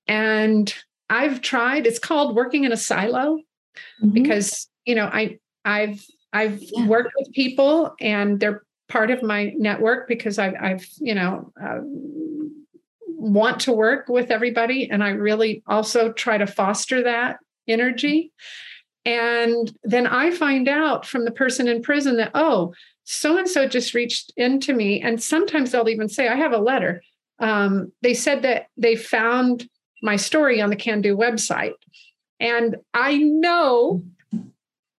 And 0.07 0.73
I've 1.11 1.41
tried, 1.41 1.87
it's 1.87 1.99
called 1.99 2.35
working 2.35 2.65
in 2.65 2.73
a 2.73 2.77
silo 2.77 3.37
mm-hmm. 3.37 4.11
because, 4.11 4.69
you 4.85 4.95
know, 4.95 5.07
I 5.07 5.39
I've 5.65 6.05
I've 6.33 6.61
yeah. 6.61 6.87
worked 6.87 7.13
with 7.19 7.33
people 7.33 7.95
and 8.01 8.39
they're 8.39 8.63
part 8.89 9.11
of 9.11 9.23
my 9.23 9.53
network 9.57 10.09
because 10.09 10.39
I've 10.39 10.55
I've, 10.61 10.87
you 10.99 11.15
know, 11.15 11.53
uh, 11.63 11.81
want 13.07 13.61
to 13.61 13.73
work 13.73 14.09
with 14.09 14.31
everybody 14.31 14.91
and 14.91 15.03
I 15.03 15.11
really 15.11 15.63
also 15.67 16.13
try 16.13 16.39
to 16.39 16.47
foster 16.47 17.03
that 17.03 17.39
energy. 17.67 18.33
And 19.05 19.73
then 19.85 20.07
I 20.07 20.31
find 20.31 20.69
out 20.69 21.07
from 21.07 21.25
the 21.25 21.31
person 21.31 21.67
in 21.67 21.83
prison 21.83 22.17
that, 22.19 22.31
oh, 22.35 22.75
so 23.05 23.39
and 23.39 23.49
so 23.49 23.67
just 23.67 23.95
reached 23.95 24.33
into 24.37 24.75
me. 24.75 25.01
And 25.01 25.23
sometimes 25.23 25.71
they'll 25.71 25.89
even 25.89 26.09
say, 26.09 26.29
I 26.29 26.37
have 26.37 26.53
a 26.53 26.59
letter. 26.59 27.03
Um, 27.39 27.93
they 28.03 28.13
said 28.13 28.43
that 28.43 28.67
they 28.77 28.97
found 28.97 29.69
my 30.03 30.17
story 30.17 30.61
on 30.61 30.71
the 30.71 30.77
Can 30.77 31.01
Do 31.01 31.17
website. 31.17 31.73
And 32.39 32.77
I 32.93 33.17
know 33.17 34.05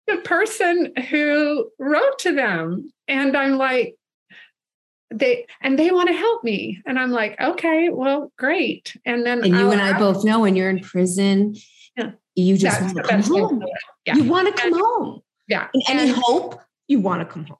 the 0.10 0.22
person 0.22 0.94
who 1.10 1.70
wrote 1.80 2.20
to 2.20 2.34
them. 2.34 2.92
And 3.08 3.36
I'm 3.36 3.58
like, 3.58 3.96
they 5.12 5.48
and 5.62 5.78
they 5.78 5.92
want 5.92 6.10
to 6.10 6.16
help 6.16 6.44
me. 6.44 6.82
And 6.86 7.00
I'm 7.00 7.12
like, 7.12 7.40
okay, 7.40 7.90
well, 7.90 8.32
great. 8.38 8.96
And 9.06 9.26
then 9.26 9.40
and 9.40 9.48
you 9.48 9.60
I'll 9.60 9.72
and 9.72 9.82
I 9.82 9.98
both 9.98 10.24
know 10.24 10.42
when 10.42 10.56
you're 10.56 10.70
in 10.70 10.82
prison, 10.82 11.56
yeah, 11.98 12.12
you 12.36 12.58
just 12.58 12.82
want 12.82 12.98
to 12.98 13.04
come 13.04 13.24
home. 13.24 13.64
Yeah. 14.06 14.16
You 14.16 14.24
want 14.26 14.56
to 14.56 14.62
come 14.62 14.74
and, 14.74 14.82
home. 14.82 15.22
Yeah. 15.48 15.68
In 15.74 15.82
any 15.88 16.14
hope, 16.16 16.62
you 16.88 17.00
want 17.00 17.22
to 17.22 17.26
come 17.26 17.46
home. 17.46 17.58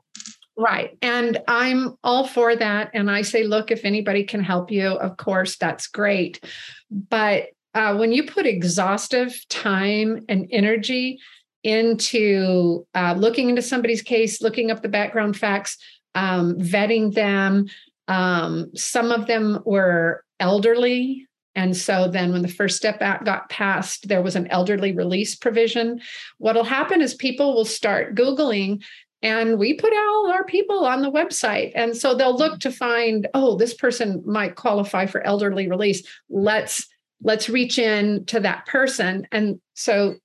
Right. 0.58 0.98
And 1.02 1.40
I'm 1.48 1.98
all 2.04 2.28
for 2.28 2.56
that. 2.56 2.92
And 2.94 3.10
I 3.10 3.22
say, 3.22 3.44
look, 3.44 3.72
if 3.72 3.86
anybody 3.86 4.26
can 4.26 4.44
help 4.44 4.70
you, 4.72 4.90
of 4.90 5.18
course, 5.18 5.58
that's 5.58 5.88
great. 5.88 6.44
But 6.92 7.48
uh, 7.74 7.96
when 7.96 8.12
you 8.12 8.26
put 8.26 8.46
exhaustive 8.46 9.34
time 9.48 10.26
and 10.28 10.48
energy 10.52 11.20
into 11.64 12.86
uh, 12.96 13.16
looking 13.18 13.50
into 13.50 13.62
somebody's 13.62 14.02
case, 14.02 14.42
looking 14.42 14.72
up 14.72 14.82
the 14.82 14.90
background 14.90 15.38
facts, 15.38 15.78
um, 16.16 16.56
vetting 16.56 17.14
them, 17.14 17.68
um, 18.08 18.72
some 18.76 19.12
of 19.12 19.28
them 19.28 19.60
were 19.66 20.24
elderly. 20.40 21.28
And 21.56 21.76
so 21.76 22.08
then 22.08 22.32
when 22.32 22.42
the 22.42 22.48
First 22.48 22.78
Step 22.78 23.02
Act 23.02 23.26
got 23.26 23.50
passed, 23.50 24.08
there 24.08 24.22
was 24.22 24.36
an 24.36 24.48
elderly 24.48 24.94
release 24.94 25.36
provision. 25.36 26.00
What'll 26.38 26.64
happen 26.64 27.02
is 27.02 27.14
people 27.14 27.54
will 27.54 27.66
start 27.66 28.16
Googling 28.16 28.82
and 29.22 29.60
we 29.60 29.74
put 29.74 29.94
all 29.94 30.32
our 30.32 30.46
people 30.46 30.86
on 30.86 31.02
the 31.02 31.12
website 31.12 31.72
and 31.76 31.96
so 31.96 32.16
they'll 32.16 32.38
look 32.38 32.60
to 32.60 32.72
find 32.72 33.28
oh 33.34 33.58
this 33.58 33.74
person 33.74 34.24
might 34.26 34.56
qualify 34.56 35.06
for 35.06 35.26
elderly 35.26 35.70
release 35.70 36.04
let's 36.30 36.88
let's 37.22 37.50
reach 37.50 37.78
in 37.78 38.24
to 38.26 38.40
that 38.40 38.66
person 38.66 39.28
and 39.32 39.60
so 39.74 40.16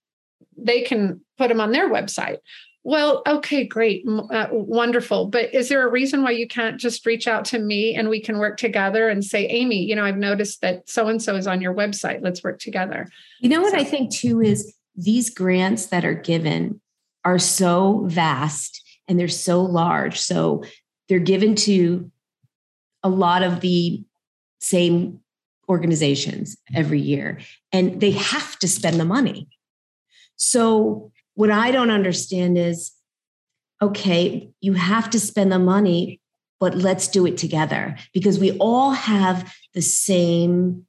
they 0.57 0.83
can 0.83 1.21
put 1.39 1.49
them 1.49 1.61
on 1.61 1.73
their 1.73 1.91
website 1.91 2.39
well 2.83 3.23
okay 3.27 3.65
great 3.65 4.05
uh, 4.31 4.49
wonderful 4.51 5.27
but 5.27 5.53
is 5.55 5.69
there 5.69 5.87
a 5.87 5.91
reason 5.91 6.23
why 6.23 6.31
you 6.31 6.47
can't 6.47 6.79
just 6.79 7.05
reach 7.07 7.27
out 7.27 7.45
to 7.45 7.59
me 7.59 7.95
and 7.95 8.09
we 8.09 8.21
can 8.21 8.39
work 8.39 8.57
together 8.57 9.09
and 9.09 9.25
say 9.25 9.47
amy 9.47 9.83
you 9.83 9.97
know 9.97 10.05
i've 10.05 10.17
noticed 10.17 10.61
that 10.61 10.89
so 10.89 11.09
and 11.09 11.23
so 11.23 11.35
is 11.35 11.47
on 11.47 11.61
your 11.61 11.75
website 11.75 12.21
let's 12.23 12.43
work 12.45 12.59
together 12.59 13.09
you 13.41 13.49
know 13.49 13.61
what 13.61 13.73
so. 13.73 13.79
i 13.79 13.85
think 13.85 14.13
too 14.13 14.41
is 14.41 14.75
these 14.97 15.31
grants 15.31 15.87
that 15.87 16.05
are 16.05 16.15
given 16.15 16.81
are 17.25 17.39
so 17.39 18.05
vast 18.07 18.83
and 19.09 19.19
they're 19.19 19.29
so 19.29 19.63
large. 19.63 20.21
So 20.21 20.65
they're 21.09 21.19
given 21.19 21.55
to 21.57 22.11
a 23.03 23.09
lot 23.09 23.43
of 23.43 23.61
the 23.61 24.03
same 24.61 25.21
organizations 25.69 26.57
every 26.75 27.01
year, 27.01 27.41
and 27.73 28.01
they 28.01 28.13
have 28.13 28.59
to 28.59 28.69
spend 28.69 29.01
the 29.01 29.05
money. 29.05 29.49
So, 30.37 31.11
what 31.35 31.51
I 31.51 31.71
don't 31.71 31.91
understand 31.91 32.57
is 32.59 32.93
okay, 33.83 34.51
you 34.61 34.73
have 34.73 35.11
to 35.11 35.21
spend 35.21 35.53
the 35.53 35.59
money, 35.59 36.21
but 36.61 36.75
let's 36.75 37.09
do 37.09 37.27
it 37.27 37.37
together 37.37 37.97
because 38.15 38.39
we 38.39 38.57
all 38.59 38.93
have 38.93 39.53
the 39.75 39.83
same 39.83 40.87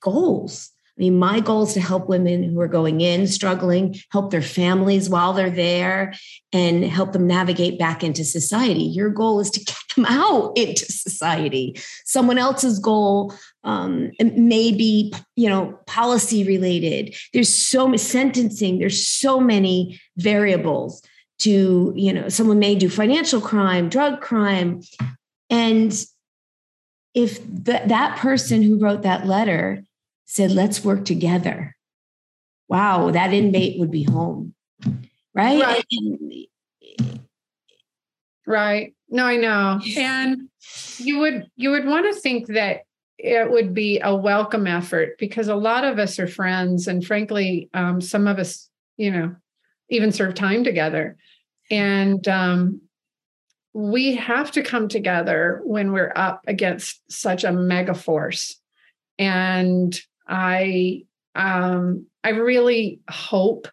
goals. 0.00 0.70
I 0.96 1.02
mean, 1.02 1.18
my 1.18 1.40
goal 1.40 1.64
is 1.64 1.74
to 1.74 1.80
help 1.80 2.08
women 2.08 2.44
who 2.44 2.60
are 2.60 2.68
going 2.68 3.00
in 3.00 3.26
struggling, 3.26 3.96
help 4.12 4.30
their 4.30 4.40
families 4.40 5.10
while 5.10 5.32
they're 5.32 5.50
there, 5.50 6.14
and 6.52 6.84
help 6.84 7.12
them 7.12 7.26
navigate 7.26 7.80
back 7.80 8.04
into 8.04 8.24
society. 8.24 8.84
Your 8.84 9.10
goal 9.10 9.40
is 9.40 9.50
to 9.50 9.60
get 9.64 9.76
them 9.96 10.04
out 10.08 10.56
into 10.56 10.84
society. 10.86 11.74
Someone 12.04 12.38
else's 12.38 12.78
goal 12.78 13.34
um, 13.64 14.12
may 14.20 14.72
be, 14.72 15.12
you 15.36 15.48
know, 15.48 15.78
policy 15.86 16.44
related. 16.44 17.14
There's 17.32 17.52
so 17.52 17.88
much 17.88 18.00
sentencing. 18.00 18.78
There's 18.78 19.06
so 19.06 19.40
many 19.40 20.00
variables 20.16 21.02
to, 21.40 21.92
you 21.96 22.12
know, 22.12 22.28
someone 22.28 22.58
may 22.58 22.74
do 22.74 22.88
financial 22.88 23.40
crime, 23.40 23.88
drug 23.88 24.20
crime, 24.20 24.82
and 25.50 25.92
if 27.14 27.40
the, 27.44 27.80
that 27.86 28.18
person 28.18 28.62
who 28.62 28.78
wrote 28.78 29.02
that 29.02 29.26
letter 29.26 29.82
said, 30.26 30.50
let's 30.50 30.84
work 30.84 31.04
together. 31.04 31.76
Wow, 32.68 33.10
that 33.10 33.32
inmate 33.32 33.78
would 33.78 33.90
be 33.90 34.02
home. 34.02 34.54
Right. 35.34 35.60
Right. 35.60 36.48
right. 38.46 38.94
No, 39.08 39.26
I 39.26 39.36
know. 39.36 39.80
And 39.96 40.48
you 40.98 41.18
would 41.18 41.50
you 41.56 41.70
would 41.70 41.86
want 41.86 42.12
to 42.12 42.20
think 42.20 42.46
that 42.48 42.82
it 43.18 43.50
would 43.50 43.74
be 43.74 44.00
a 44.00 44.14
welcome 44.14 44.66
effort 44.66 45.16
because 45.18 45.48
a 45.48 45.54
lot 45.54 45.84
of 45.84 45.98
us 45.98 46.18
are 46.18 46.26
friends 46.26 46.88
and 46.88 47.04
frankly 47.04 47.70
um, 47.74 48.00
some 48.00 48.26
of 48.26 48.38
us 48.38 48.68
you 48.96 49.10
know 49.10 49.34
even 49.90 50.12
serve 50.12 50.34
time 50.34 50.64
together. 50.64 51.16
And 51.70 52.26
um, 52.28 52.80
we 53.72 54.14
have 54.16 54.50
to 54.52 54.62
come 54.62 54.88
together 54.88 55.60
when 55.64 55.92
we're 55.92 56.12
up 56.14 56.42
against 56.46 57.00
such 57.10 57.44
a 57.44 57.52
mega 57.52 57.94
force. 57.94 58.60
And 59.18 59.98
I 60.28 61.04
um, 61.34 62.06
I 62.22 62.30
really 62.30 63.00
hope 63.08 63.68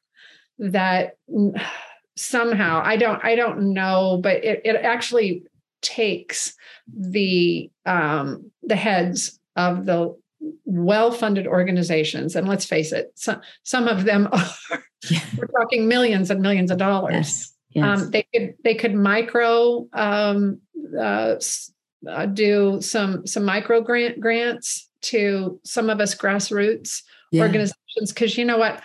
that 0.59 1.17
somehow 2.15 2.81
I 2.83 2.97
don't 2.97 3.23
I 3.23 3.35
don't 3.35 3.73
know, 3.73 4.19
but 4.21 4.43
it, 4.43 4.61
it 4.65 4.75
actually 4.75 5.43
takes 5.81 6.55
the 6.87 7.71
um, 7.85 8.50
the 8.63 8.75
heads 8.75 9.39
of 9.55 9.85
the 9.85 10.15
well-funded 10.65 11.47
organizations, 11.47 12.35
and 12.35 12.47
let's 12.47 12.65
face 12.65 12.91
it, 12.91 13.11
some 13.15 13.41
some 13.63 13.87
of 13.87 14.05
them 14.05 14.27
are 14.31 14.83
yeah. 15.09 15.21
we're 15.37 15.47
talking 15.47 15.87
millions 15.87 16.29
and 16.29 16.41
millions 16.41 16.71
of 16.71 16.77
dollars. 16.77 17.13
Yes. 17.13 17.47
Yes. 17.73 18.01
Um, 18.01 18.11
they 18.11 18.27
could 18.33 18.53
they 18.63 18.75
could 18.75 18.93
micro 18.93 19.87
um, 19.93 20.59
uh, 20.99 21.35
uh, 22.07 22.25
do 22.25 22.81
some 22.81 23.25
some 23.25 23.45
micro 23.45 23.81
grant 23.81 24.19
grants 24.19 24.89
to 25.01 25.59
some 25.63 25.89
of 25.89 25.99
us 25.99 26.15
grassroots 26.15 27.01
yeah. 27.31 27.43
organizations 27.43 28.13
because 28.13 28.37
you 28.37 28.45
know 28.45 28.57
what 28.57 28.81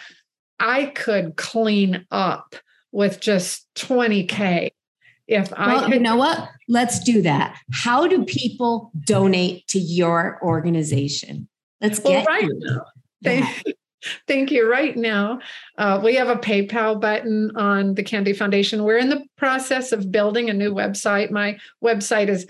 i 0.61 0.87
could 0.87 1.37
clean 1.37 2.07
up 2.11 2.57
with 2.93 3.21
just 3.21 3.67
20k 3.75 4.71
if 5.27 5.51
well, 5.51 5.61
i 5.61 5.85
could- 5.85 5.95
you 5.95 6.01
know 6.01 6.17
what? 6.17 6.49
Let's 6.69 7.01
do 7.01 7.23
that. 7.23 7.57
How 7.73 8.07
do 8.07 8.25
people 8.25 8.91
donate 9.05 9.67
to 9.69 9.79
your 9.79 10.39
organization? 10.43 11.49
Let's 11.81 12.01
well, 12.01 12.13
get 12.13 12.27
right 12.27 12.49
now. 12.49 12.85
Thank, 13.23 13.65
thank 14.29 14.51
you. 14.51 14.71
Right 14.71 14.97
now 14.97 15.41
uh, 15.79 16.01
we 16.03 16.15
have 16.17 16.29
a 16.29 16.37
paypal 16.37 17.01
button 17.01 17.57
on 17.57 17.95
the 17.95 18.03
Can 18.03 18.25
Do 18.25 18.35
foundation. 18.35 18.85
We're 18.85 18.99
in 18.99 19.11
the 19.11 19.25
process 19.37 19.93
of 19.93 20.11
building 20.11 20.51
a 20.51 20.55
new 20.55 20.73
website. 20.73 21.31
My 21.31 21.59
website 21.83 22.29
is 22.29 22.47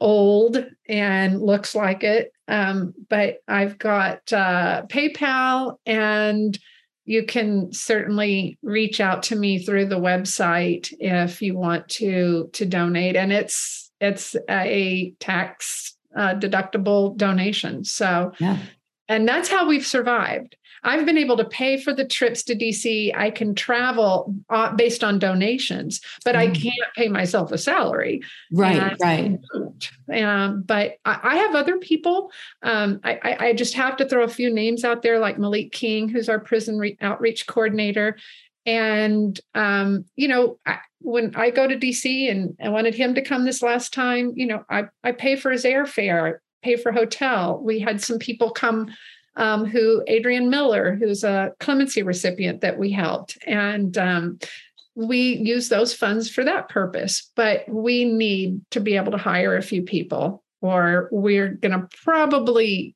old 0.00 0.64
and 0.88 1.40
looks 1.40 1.74
like 1.74 2.02
it. 2.02 2.32
Um, 2.48 2.94
but 3.08 3.38
I've 3.46 3.78
got 3.78 4.32
uh, 4.32 4.82
PayPal, 4.88 5.76
and 5.86 6.58
you 7.04 7.24
can 7.24 7.72
certainly 7.72 8.58
reach 8.62 9.00
out 9.00 9.22
to 9.24 9.36
me 9.36 9.58
through 9.58 9.86
the 9.86 9.98
website 9.98 10.92
if 10.98 11.42
you 11.42 11.56
want 11.56 11.88
to 11.88 12.50
to 12.52 12.66
donate. 12.66 13.16
And 13.16 13.32
it's 13.32 13.90
it's 14.00 14.36
a 14.48 15.12
tax 15.20 15.96
uh, 16.16 16.34
deductible 16.34 17.16
donation. 17.16 17.84
So, 17.84 18.32
yeah. 18.40 18.58
and 19.08 19.28
that's 19.28 19.48
how 19.48 19.68
we've 19.68 19.86
survived. 19.86 20.56
I've 20.82 21.06
been 21.06 21.18
able 21.18 21.36
to 21.36 21.44
pay 21.44 21.80
for 21.80 21.92
the 21.92 22.04
trips 22.04 22.42
to 22.44 22.56
DC. 22.56 23.14
I 23.16 23.30
can 23.30 23.54
travel 23.54 24.34
uh, 24.48 24.74
based 24.74 25.04
on 25.04 25.18
donations, 25.18 26.00
but 26.24 26.34
mm. 26.34 26.38
I 26.38 26.46
can't 26.50 26.94
pay 26.96 27.08
myself 27.08 27.52
a 27.52 27.58
salary. 27.58 28.22
Right, 28.52 28.96
right. 29.00 29.38
Um, 30.12 30.62
but 30.62 30.96
I, 31.04 31.20
I, 31.22 31.36
have 31.36 31.54
other 31.54 31.78
people. 31.78 32.32
Um, 32.62 33.00
I, 33.04 33.36
I, 33.40 33.52
just 33.52 33.74
have 33.74 33.96
to 33.98 34.08
throw 34.08 34.24
a 34.24 34.28
few 34.28 34.52
names 34.52 34.84
out 34.84 35.02
there, 35.02 35.18
like 35.18 35.38
Malik 35.38 35.72
King, 35.72 36.08
who's 36.08 36.28
our 36.28 36.40
prison 36.40 36.78
re- 36.78 36.98
outreach 37.00 37.46
coordinator. 37.46 38.16
And 38.66 39.38
um, 39.54 40.04
you 40.16 40.28
know, 40.28 40.58
I, 40.66 40.78
when 41.00 41.34
I 41.34 41.50
go 41.50 41.66
to 41.66 41.76
DC 41.76 42.30
and 42.30 42.56
I 42.62 42.68
wanted 42.68 42.94
him 42.94 43.14
to 43.14 43.22
come 43.22 43.44
this 43.44 43.62
last 43.62 43.92
time, 43.92 44.32
you 44.36 44.46
know, 44.46 44.64
I 44.68 44.84
I 45.02 45.12
pay 45.12 45.36
for 45.36 45.50
his 45.50 45.64
airfare, 45.64 46.38
pay 46.62 46.76
for 46.76 46.92
hotel. 46.92 47.60
We 47.62 47.80
had 47.80 48.00
some 48.00 48.18
people 48.18 48.50
come 48.50 48.90
um, 49.40 49.64
who 49.64 50.04
Adrian 50.06 50.50
Miller, 50.50 50.94
who's 50.94 51.24
a 51.24 51.52
clemency 51.60 52.02
recipient 52.02 52.60
that 52.60 52.78
we 52.78 52.92
helped. 52.92 53.38
And 53.46 53.96
um, 53.96 54.38
we 54.94 55.36
use 55.36 55.70
those 55.70 55.94
funds 55.94 56.30
for 56.30 56.44
that 56.44 56.68
purpose. 56.68 57.30
But 57.34 57.66
we 57.66 58.04
need 58.04 58.60
to 58.72 58.80
be 58.80 58.96
able 58.96 59.12
to 59.12 59.18
hire 59.18 59.56
a 59.56 59.62
few 59.62 59.82
people, 59.82 60.44
or 60.60 61.08
we're 61.10 61.48
going 61.48 61.72
to 61.72 61.88
probably 62.04 62.94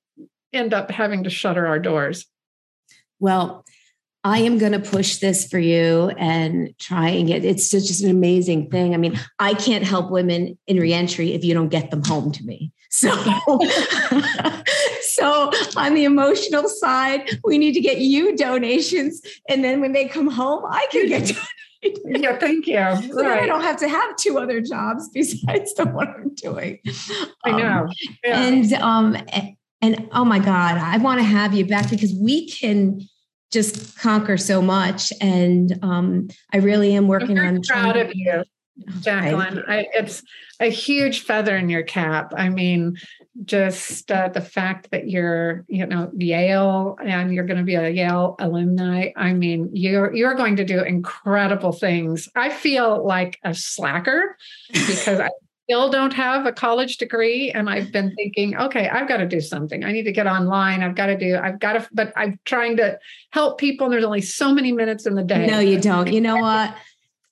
end 0.52 0.74
up 0.74 0.90
having 0.90 1.24
to 1.24 1.30
shutter 1.30 1.66
our 1.66 1.78
doors. 1.78 2.26
Well, 3.18 3.64
I 4.22 4.40
am 4.40 4.58
going 4.58 4.72
to 4.72 4.78
push 4.78 5.18
this 5.18 5.46
for 5.46 5.58
you 5.58 6.10
and 6.18 6.74
try 6.78 7.08
and 7.08 7.26
get 7.26 7.44
it's 7.44 7.70
just 7.70 8.02
an 8.02 8.10
amazing 8.10 8.70
thing. 8.70 8.94
I 8.94 8.98
mean, 8.98 9.18
I 9.38 9.54
can't 9.54 9.84
help 9.84 10.10
women 10.10 10.58
in 10.66 10.78
reentry 10.78 11.32
if 11.32 11.42
you 11.42 11.54
don't 11.54 11.68
get 11.68 11.90
them 11.90 12.04
home 12.04 12.32
to 12.32 12.44
me. 12.44 12.72
So 12.90 13.10
so 15.14 15.50
on 15.76 15.94
the 15.94 16.04
emotional 16.04 16.68
side, 16.68 17.38
we 17.44 17.58
need 17.58 17.72
to 17.72 17.80
get 17.80 17.98
you 17.98 18.36
donations 18.36 19.20
and 19.48 19.62
then 19.64 19.80
when 19.80 19.92
they 19.92 20.06
come 20.06 20.28
home, 20.28 20.64
I 20.68 20.86
can 20.90 21.08
get 21.08 21.26
donated. 21.26 21.42
Yeah, 22.06 22.38
thank 22.38 22.66
you. 22.66 22.78
So 23.12 23.22
right. 23.22 23.42
I 23.42 23.46
don't 23.46 23.60
have 23.60 23.76
to 23.80 23.88
have 23.90 24.16
two 24.16 24.38
other 24.38 24.62
jobs 24.62 25.10
besides 25.12 25.74
the 25.74 25.84
one 25.84 26.08
I'm 26.08 26.34
doing. 26.34 26.78
I 27.44 27.50
know. 27.50 27.82
Um, 27.82 27.92
yeah. 28.24 28.42
And 28.42 28.72
um 28.72 29.16
and 29.82 30.08
oh 30.12 30.24
my 30.24 30.38
God, 30.38 30.78
I 30.78 30.96
want 30.96 31.20
to 31.20 31.24
have 31.24 31.52
you 31.52 31.66
back 31.66 31.90
because 31.90 32.14
we 32.14 32.48
can 32.48 33.06
just 33.52 33.98
conquer 33.98 34.38
so 34.38 34.62
much. 34.62 35.12
And 35.20 35.78
um, 35.82 36.28
I 36.52 36.56
really 36.58 36.94
am 36.94 37.06
working 37.06 37.38
I'm 37.38 37.56
on 37.56 37.62
proud 37.62 37.96
of 37.96 38.10
you, 38.14 38.44
Jacqueline. 39.00 39.62
I, 39.68 39.86
it's 39.94 40.22
a 40.60 40.70
huge 40.70 41.20
feather 41.20 41.56
in 41.56 41.68
your 41.68 41.82
cap. 41.82 42.32
I 42.36 42.48
mean, 42.48 42.96
just 43.44 44.10
uh, 44.10 44.28
the 44.28 44.40
fact 44.40 44.90
that 44.90 45.08
you're, 45.08 45.64
you 45.68 45.86
know, 45.86 46.10
Yale 46.16 46.96
and 47.04 47.32
you're 47.34 47.46
going 47.46 47.58
to 47.58 47.64
be 47.64 47.74
a 47.74 47.88
Yale 47.88 48.36
alumni. 48.38 49.10
I 49.16 49.32
mean, 49.32 49.70
you're 49.72 50.14
you're 50.14 50.34
going 50.34 50.56
to 50.56 50.64
do 50.64 50.82
incredible 50.82 51.72
things. 51.72 52.28
I 52.34 52.50
feel 52.50 53.04
like 53.06 53.38
a 53.44 53.54
slacker 53.54 54.36
because 54.72 55.20
I 55.20 55.30
still 55.64 55.88
don't 55.88 56.12
have 56.12 56.44
a 56.44 56.52
college 56.52 56.98
degree 56.98 57.50
and 57.50 57.70
i've 57.70 57.90
been 57.90 58.14
thinking 58.16 58.54
okay 58.54 58.86
i've 58.90 59.08
got 59.08 59.16
to 59.16 59.26
do 59.26 59.40
something 59.40 59.82
i 59.82 59.92
need 59.92 60.02
to 60.02 60.12
get 60.12 60.26
online 60.26 60.82
i've 60.82 60.94
got 60.94 61.06
to 61.06 61.16
do 61.16 61.38
i've 61.42 61.58
got 61.58 61.72
to 61.72 61.88
but 61.92 62.12
i'm 62.16 62.38
trying 62.44 62.76
to 62.76 62.98
help 63.30 63.58
people 63.58 63.86
and 63.86 63.94
there's 63.94 64.04
only 64.04 64.20
so 64.20 64.52
many 64.52 64.72
minutes 64.72 65.06
in 65.06 65.14
the 65.14 65.22
day 65.22 65.46
no 65.46 65.58
you 65.58 65.80
don't 65.80 66.12
you 66.12 66.20
know 66.20 66.36
what 66.36 66.74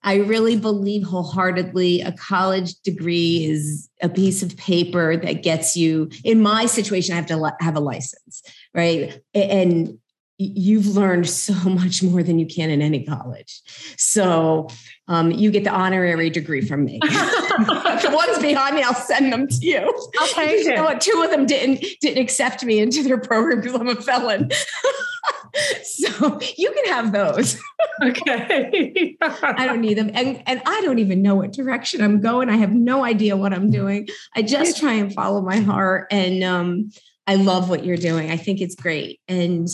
i 0.05 0.17
really 0.17 0.57
believe 0.57 1.03
wholeheartedly 1.03 2.01
a 2.03 2.13
college 2.13 2.75
degree 2.83 3.45
is 3.45 3.89
a 4.03 4.09
piece 4.09 4.43
of 4.43 4.57
paper 4.57 5.17
that 5.17 5.43
gets 5.43 5.77
you 5.77 6.11
in 6.25 6.41
my 6.41 6.67
situation 6.67 7.13
i 7.13 7.17
have 7.17 7.27
to 7.27 7.53
have 7.61 7.77
a 7.77 7.81
license 7.81 8.43
right 8.75 9.21
and 9.35 9.99
you've 10.43 10.89
learned 10.89 11.29
so 11.29 11.55
much 11.69 12.03
more 12.03 12.23
than 12.23 12.39
you 12.39 12.47
can 12.47 12.71
in 12.71 12.83
any 12.83 13.05
college. 13.05 13.63
So 13.97 14.69
um, 15.09 15.31
you 15.31 15.51
get 15.51 15.65
the 15.65 15.71
honorary 15.73 16.31
degree 16.31 16.63
from 16.63 16.85
me. 16.85 16.99
the 17.03 18.11
ones 18.13 18.39
behind 18.39 18.77
me, 18.77 18.83
I'll 18.83 18.95
send 18.95 19.33
them 19.33 19.47
to 19.47 19.57
you. 19.61 20.11
Okay. 20.25 20.63
You 20.63 20.75
know 20.75 20.85
what? 20.85 21.01
Two 21.01 21.23
of 21.23 21.31
them 21.31 21.47
didn't 21.47 21.85
didn't 22.01 22.23
accept 22.23 22.65
me 22.65 22.79
into 22.79 23.03
their 23.03 23.19
program 23.19 23.61
because 23.61 23.79
I'm 23.79 23.89
a 23.89 23.97
felon. 23.97 24.51
so 25.83 26.41
you 26.57 26.73
can 26.73 26.93
have 26.93 27.13
those. 27.13 27.59
okay. 28.03 29.17
I 29.23 29.67
don't 29.67 29.81
need 29.81 29.99
them. 29.99 30.11
And, 30.15 30.43
and 30.47 30.63
I 30.67 30.81
don't 30.83 30.99
even 30.99 31.23
know 31.23 31.35
what 31.35 31.53
direction 31.53 32.03
I'm 32.03 32.21
going. 32.21 32.49
I 32.49 32.57
have 32.57 32.73
no 32.73 33.05
idea 33.05 33.37
what 33.37 33.53
I'm 33.53 33.71
doing. 33.71 34.09
I 34.35 34.43
just 34.43 34.79
try 34.79 34.95
and 34.95 35.13
follow 35.13 35.43
my 35.43 35.59
heart. 35.59 36.09
And 36.11 36.43
um, 36.43 36.91
I 37.27 37.37
love 37.37 37.69
what 37.69 37.85
you're 37.85 37.97
doing. 37.97 38.31
I 38.31 38.37
think 38.37 38.61
it's 38.61 38.75
great. 38.75 39.21
And 39.29 39.69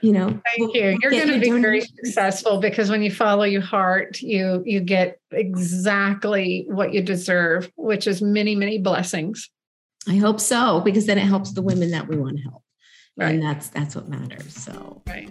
you 0.00 0.12
know, 0.12 0.28
thank 0.28 0.42
we'll- 0.58 0.70
you. 0.74 0.98
You're 1.02 1.10
going 1.10 1.28
to 1.28 1.40
be 1.40 1.50
very 1.50 1.80
successful 1.80 2.60
because 2.60 2.88
when 2.88 3.02
you 3.02 3.10
follow 3.10 3.44
your 3.44 3.62
heart, 3.62 4.22
you 4.22 4.62
you 4.64 4.80
get 4.80 5.20
exactly 5.32 6.66
what 6.68 6.94
you 6.94 7.02
deserve, 7.02 7.70
which 7.76 8.06
is 8.06 8.22
many 8.22 8.54
many 8.54 8.78
blessings. 8.78 9.50
I 10.08 10.16
hope 10.16 10.40
so, 10.40 10.80
because 10.80 11.06
then 11.06 11.18
it 11.18 11.26
helps 11.26 11.52
the 11.52 11.62
women 11.62 11.90
that 11.90 12.06
we 12.06 12.16
want 12.16 12.36
to 12.36 12.42
help. 12.44 12.62
Right. 13.16 13.34
And 13.34 13.42
that's 13.42 13.68
that's 13.68 13.94
what 13.96 14.08
matters. 14.08 14.54
So 14.54 15.02
Right. 15.06 15.30